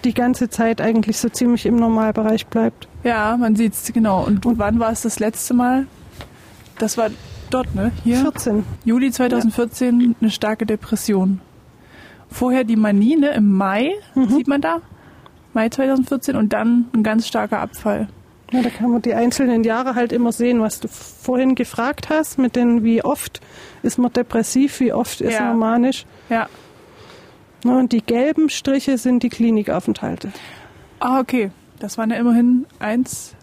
die 0.04 0.14
ganze 0.14 0.50
Zeit 0.50 0.82
eigentlich 0.82 1.18
so 1.18 1.30
ziemlich 1.30 1.66
im 1.66 1.76
Normalbereich 1.78 2.48
bleibt. 2.48 2.88
Ja, 3.04 3.38
man 3.38 3.56
sieht 3.56 3.74
es, 3.74 3.92
genau. 3.92 4.24
Und, 4.24 4.46
und 4.46 4.60
wann 4.60 4.80
war 4.80 4.92
es 4.92 5.02
das 5.02 5.20
letzte 5.20 5.54
Mal? 5.54 5.88
Das 6.78 6.98
war 6.98 7.10
dort, 7.50 7.74
ne? 7.76 7.92
Hier? 8.04 8.18
14. 8.18 8.64
Juli 8.84 9.12
2014, 9.12 10.00
ja. 10.00 10.08
eine 10.22 10.32
starke 10.32 10.66
Depression. 10.66 11.42
Vorher 12.30 12.64
die 12.64 12.76
Manie, 12.76 13.16
ne? 13.16 13.30
Im 13.30 13.52
Mai, 13.52 13.92
mhm. 14.14 14.30
sieht 14.30 14.48
man 14.48 14.62
da? 14.62 14.82
Mai 15.54 15.70
2014 15.70 16.36
und 16.36 16.54
dann 16.54 16.86
ein 16.94 17.02
ganz 17.02 17.28
starker 17.28 17.60
Abfall. 17.60 18.08
Ja, 18.56 18.62
da 18.62 18.70
kann 18.70 18.89
man 18.89 19.01
die 19.01 19.14
einzelnen 19.14 19.66
Jahre 19.66 19.95
halt 19.95 20.14
immer 20.14 20.32
sehen, 20.32 20.62
was 20.62 20.80
du 20.80 20.88
vorhin 20.88 21.56
gefragt 21.56 22.10
hast, 22.10 22.38
mit 22.38 22.56
den, 22.56 22.86
wie 22.86 23.03
oft 23.03 23.41
ist 23.84 23.97
man 23.97 24.14
depressiv, 24.14 24.80
wie 24.80 24.93
oft 24.93 25.20
ist 25.20 25.34
ja. 25.34 25.41
man 25.41 25.58
manisch. 25.58 26.06
Ja. 26.30 26.47
Und 27.66 27.91
die 27.91 28.01
gelben 28.01 28.49
Striche 28.49 28.97
sind 28.97 29.24
die 29.24 29.30
Klinikaufenthalte. 29.30 30.32
Ah, 30.99 31.20
okay. 31.20 31.51
Das 31.80 31.97
waren 31.97 32.12
ja 32.12 32.18
immerhin 32.18 32.66
eins, 32.80 33.36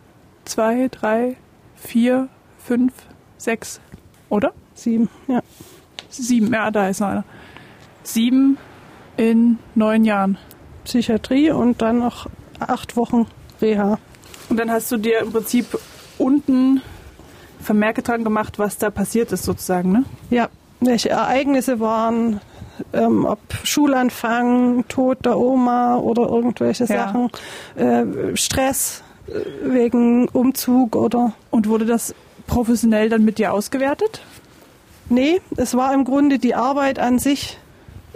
zwei, 0.45 0.89
drei, 0.89 1.37
vier, 1.77 2.29
fünf, 2.57 2.95
sechs, 3.37 3.81
oder? 4.31 4.53
Sieben, 4.75 5.11
ja. 5.29 5.41
Sieben, 6.09 6.53
ja, 6.55 6.71
da 6.71 6.89
ist 6.89 7.01
noch 7.01 7.09
einer. 7.09 7.25
Sieben 8.03 8.57
in 9.19 9.59
neun 9.75 10.05
Jahren. 10.05 10.39
Psychiatrie 10.85 11.51
und 11.51 11.83
dann 11.83 11.99
noch 11.99 12.29
acht 12.59 12.97
Wochen 12.97 13.27
Reha. 13.61 13.99
Und 14.53 14.59
dann 14.59 14.71
hast 14.71 14.93
du 14.93 14.99
dir 14.99 15.21
im 15.21 15.33
Prinzip 15.33 15.79
unten 16.19 16.83
Vermerke 17.59 18.03
dran 18.03 18.23
gemacht, 18.23 18.59
was 18.59 18.77
da 18.77 18.91
passiert 18.91 19.33
ist 19.33 19.45
sozusagen, 19.45 19.93
ne? 19.93 20.05
Ja, 20.29 20.51
welche 20.81 21.09
Ereignisse 21.09 21.81
waren, 21.81 22.39
ähm, 22.93 23.25
ob 23.25 23.39
Schulanfang, 23.65 24.85
Tod 24.89 25.25
der 25.25 25.39
Oma 25.39 25.97
oder 25.97 26.29
irgendwelche 26.29 26.85
ja. 26.85 26.87
Sachen, 26.87 27.31
äh, 27.77 28.37
Stress 28.37 29.03
äh, 29.27 29.73
wegen 29.73 30.29
Umzug 30.29 30.97
oder. 30.97 31.33
Und 31.51 31.67
wurde 31.67 31.87
das 31.87 32.15
professionell 32.47 33.09
dann 33.09 33.25
mit 33.25 33.39
dir 33.39 33.55
ausgewertet? 33.55 34.21
Nee, 35.09 35.41
es 35.57 35.75
war 35.75 35.95
im 35.95 36.05
Grunde 36.05 36.39
die 36.39 36.55
Arbeit 36.55 36.99
an 36.99 37.19
sich, 37.19 37.59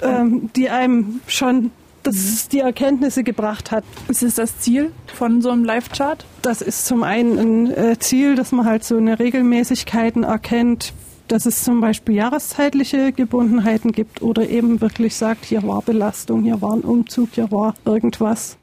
ähm, 0.03 0.51
die 0.55 0.68
einem 0.68 1.22
schon 1.28 1.70
das 2.07 2.48
die 2.48 2.61
Erkenntnisse 2.61 3.24
gebracht 3.24 3.70
hat. 3.70 3.84
Ist 4.09 4.22
es 4.22 4.36
das 4.36 4.59
Ziel 4.59 4.92
von 5.12 5.42
so 5.42 5.50
einem 5.50 5.64
Live-Chart? 5.64 6.24
Das 6.42 6.62
ist 6.62 6.86
zum 6.86 7.02
einen 7.02 7.38
ein 7.38 7.70
äh, 7.72 7.98
Ziel, 7.98 8.34
dass 8.36 8.52
man 8.52 8.66
halt 8.66 8.84
so 8.84 8.96
eine 8.96 9.18
Regelmäßigkeiten 9.18 10.22
erkennt, 10.22 10.92
dass 11.28 11.46
es 11.46 11.64
zum 11.64 11.80
Beispiel 11.80 12.14
jahreszeitliche 12.14 13.12
Gebundenheiten 13.12 13.92
gibt 13.92 14.22
oder 14.22 14.48
eben 14.48 14.80
wirklich 14.80 15.16
sagt, 15.16 15.44
hier 15.44 15.62
war 15.64 15.82
Belastung, 15.82 16.42
hier 16.44 16.62
war 16.62 16.74
ein 16.74 16.82
Umzug, 16.82 17.30
hier 17.32 17.50
war 17.50 17.74
irgendwas. 17.84 18.57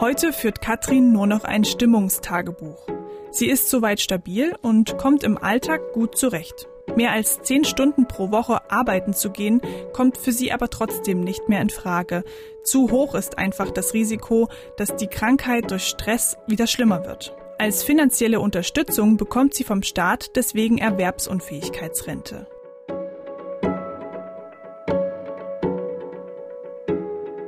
Heute 0.00 0.32
führt 0.32 0.60
Katrin 0.60 1.12
nur 1.12 1.26
noch 1.26 1.44
ein 1.44 1.64
Stimmungstagebuch. 1.64 2.86
Sie 3.30 3.48
ist 3.48 3.68
soweit 3.68 4.00
stabil 4.00 4.54
und 4.62 4.96
kommt 4.96 5.24
im 5.24 5.38
Alltag 5.38 5.80
gut 5.92 6.16
zurecht. 6.16 6.68
Mehr 6.96 7.12
als 7.12 7.42
zehn 7.42 7.64
Stunden 7.64 8.08
pro 8.08 8.30
Woche 8.30 8.70
arbeiten 8.70 9.14
zu 9.14 9.30
gehen, 9.30 9.60
kommt 9.92 10.16
für 10.16 10.32
sie 10.32 10.52
aber 10.52 10.70
trotzdem 10.70 11.20
nicht 11.20 11.48
mehr 11.48 11.60
in 11.60 11.70
Frage. 11.70 12.24
Zu 12.64 12.90
hoch 12.90 13.14
ist 13.14 13.38
einfach 13.38 13.70
das 13.70 13.94
Risiko, 13.94 14.48
dass 14.76 14.96
die 14.96 15.06
Krankheit 15.06 15.70
durch 15.70 15.84
Stress 15.84 16.36
wieder 16.46 16.66
schlimmer 16.66 17.04
wird. 17.04 17.34
Als 17.58 17.82
finanzielle 17.82 18.40
Unterstützung 18.40 19.16
bekommt 19.16 19.54
sie 19.54 19.64
vom 19.64 19.82
Staat 19.82 20.36
deswegen 20.36 20.78
Erwerbsunfähigkeitsrente. 20.78 22.46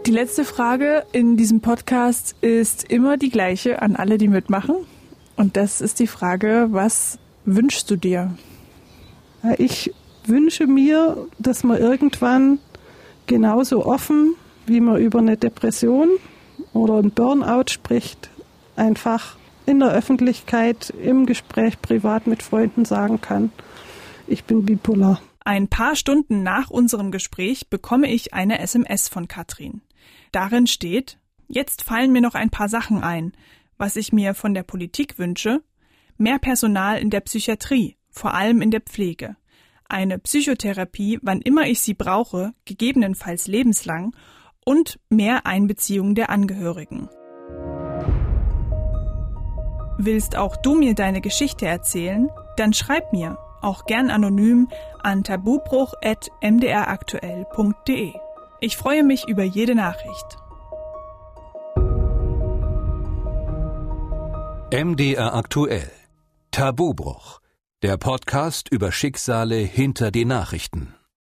Die 0.07 0.11
letzte 0.16 0.45
Frage 0.45 1.05
in 1.12 1.36
diesem 1.36 1.61
Podcast 1.61 2.34
ist 2.41 2.91
immer 2.91 3.16
die 3.16 3.30
gleiche 3.30 3.80
an 3.80 3.95
alle, 3.95 4.18
die 4.18 4.26
mitmachen. 4.26 4.74
Und 5.36 5.57
das 5.57 5.80
ist 5.80 6.01
die 6.01 6.09
Frage, 6.09 6.66
was 6.70 7.20
wünschst 7.45 7.88
du 7.88 7.95
dir? 7.95 8.36
Ich 9.59 9.93
wünsche 10.24 10.66
mir, 10.66 11.26
dass 11.38 11.64
man 11.64 11.78
irgendwann 11.78 12.59
genauso 13.26 13.86
offen, 13.86 14.34
wie 14.66 14.80
man 14.80 15.01
über 15.01 15.18
eine 15.18 15.36
Depression 15.36 16.09
oder 16.72 16.97
ein 16.97 17.11
Burnout 17.11 17.70
spricht, 17.70 18.30
einfach 18.76 19.36
in 19.66 19.80
der 19.80 19.93
Öffentlichkeit, 19.93 20.91
im 21.03 21.26
Gespräch 21.26 21.80
privat 21.80 22.26
mit 22.26 22.43
Freunden 22.43 22.84
sagen 22.84 23.20
kann, 23.20 23.53
ich 24.26 24.45
bin 24.45 24.64
bipolar. 24.64 25.20
Ein 25.45 25.68
paar 25.68 25.97
Stunden 25.97 26.43
nach 26.43 26.70
unserem 26.70 27.11
Gespräch 27.11 27.68
bekomme 27.68 28.12
ich 28.12 28.34
eine 28.34 28.59
SMS 28.61 29.09
von 29.09 29.26
Katrin. 29.26 29.80
Darin 30.32 30.66
steht, 30.66 31.18
jetzt 31.49 31.82
fallen 31.82 32.12
mir 32.12 32.20
noch 32.20 32.34
ein 32.34 32.51
paar 32.51 32.68
Sachen 32.68 33.03
ein, 33.03 33.32
was 33.78 33.97
ich 33.97 34.12
mir 34.12 34.34
von 34.34 34.55
der 34.55 34.62
Politik 34.62 35.18
wünsche, 35.18 35.62
mehr 36.18 36.38
Personal 36.38 36.99
in 36.99 37.11
der 37.11 37.20
Psychiatrie, 37.20 37.97
vor 38.11 38.34
allem 38.34 38.62
in 38.62 38.70
der 38.70 38.80
Pflege, 38.80 39.36
eine 39.88 40.18
Psychotherapie, 40.18 41.18
wann 41.22 41.40
immer 41.40 41.66
ich 41.66 41.80
sie 41.80 41.94
brauche, 41.94 42.52
gegebenenfalls 42.64 43.48
lebenslang, 43.48 44.14
und 44.64 45.00
mehr 45.08 45.46
Einbeziehung 45.46 46.14
der 46.14 46.30
Angehörigen. 46.30 47.08
Willst 49.98 50.36
auch 50.36 50.54
du 50.56 50.76
mir 50.76 50.94
deine 50.94 51.20
Geschichte 51.20 51.66
erzählen? 51.66 52.30
Dann 52.56 52.72
schreib 52.72 53.12
mir, 53.12 53.36
auch 53.61 53.84
gern 53.84 54.08
anonym, 54.11 54.68
an 55.02 55.24
tabubruch.mdraktuell.de. 55.24 58.12
Ich 58.61 58.76
freue 58.76 59.02
mich 59.02 59.26
über 59.28 59.42
jede 59.42 59.74
Nachricht. 59.74 60.38
MDR 64.72 65.34
aktuell. 65.34 65.90
Tabubruch 66.50 67.39
der 67.82 67.96
Podcast 67.96 68.68
über 68.68 68.92
Schicksale 68.92 69.56
hinter 69.56 70.10
die 70.10 70.26
Nachrichten. 70.26 70.99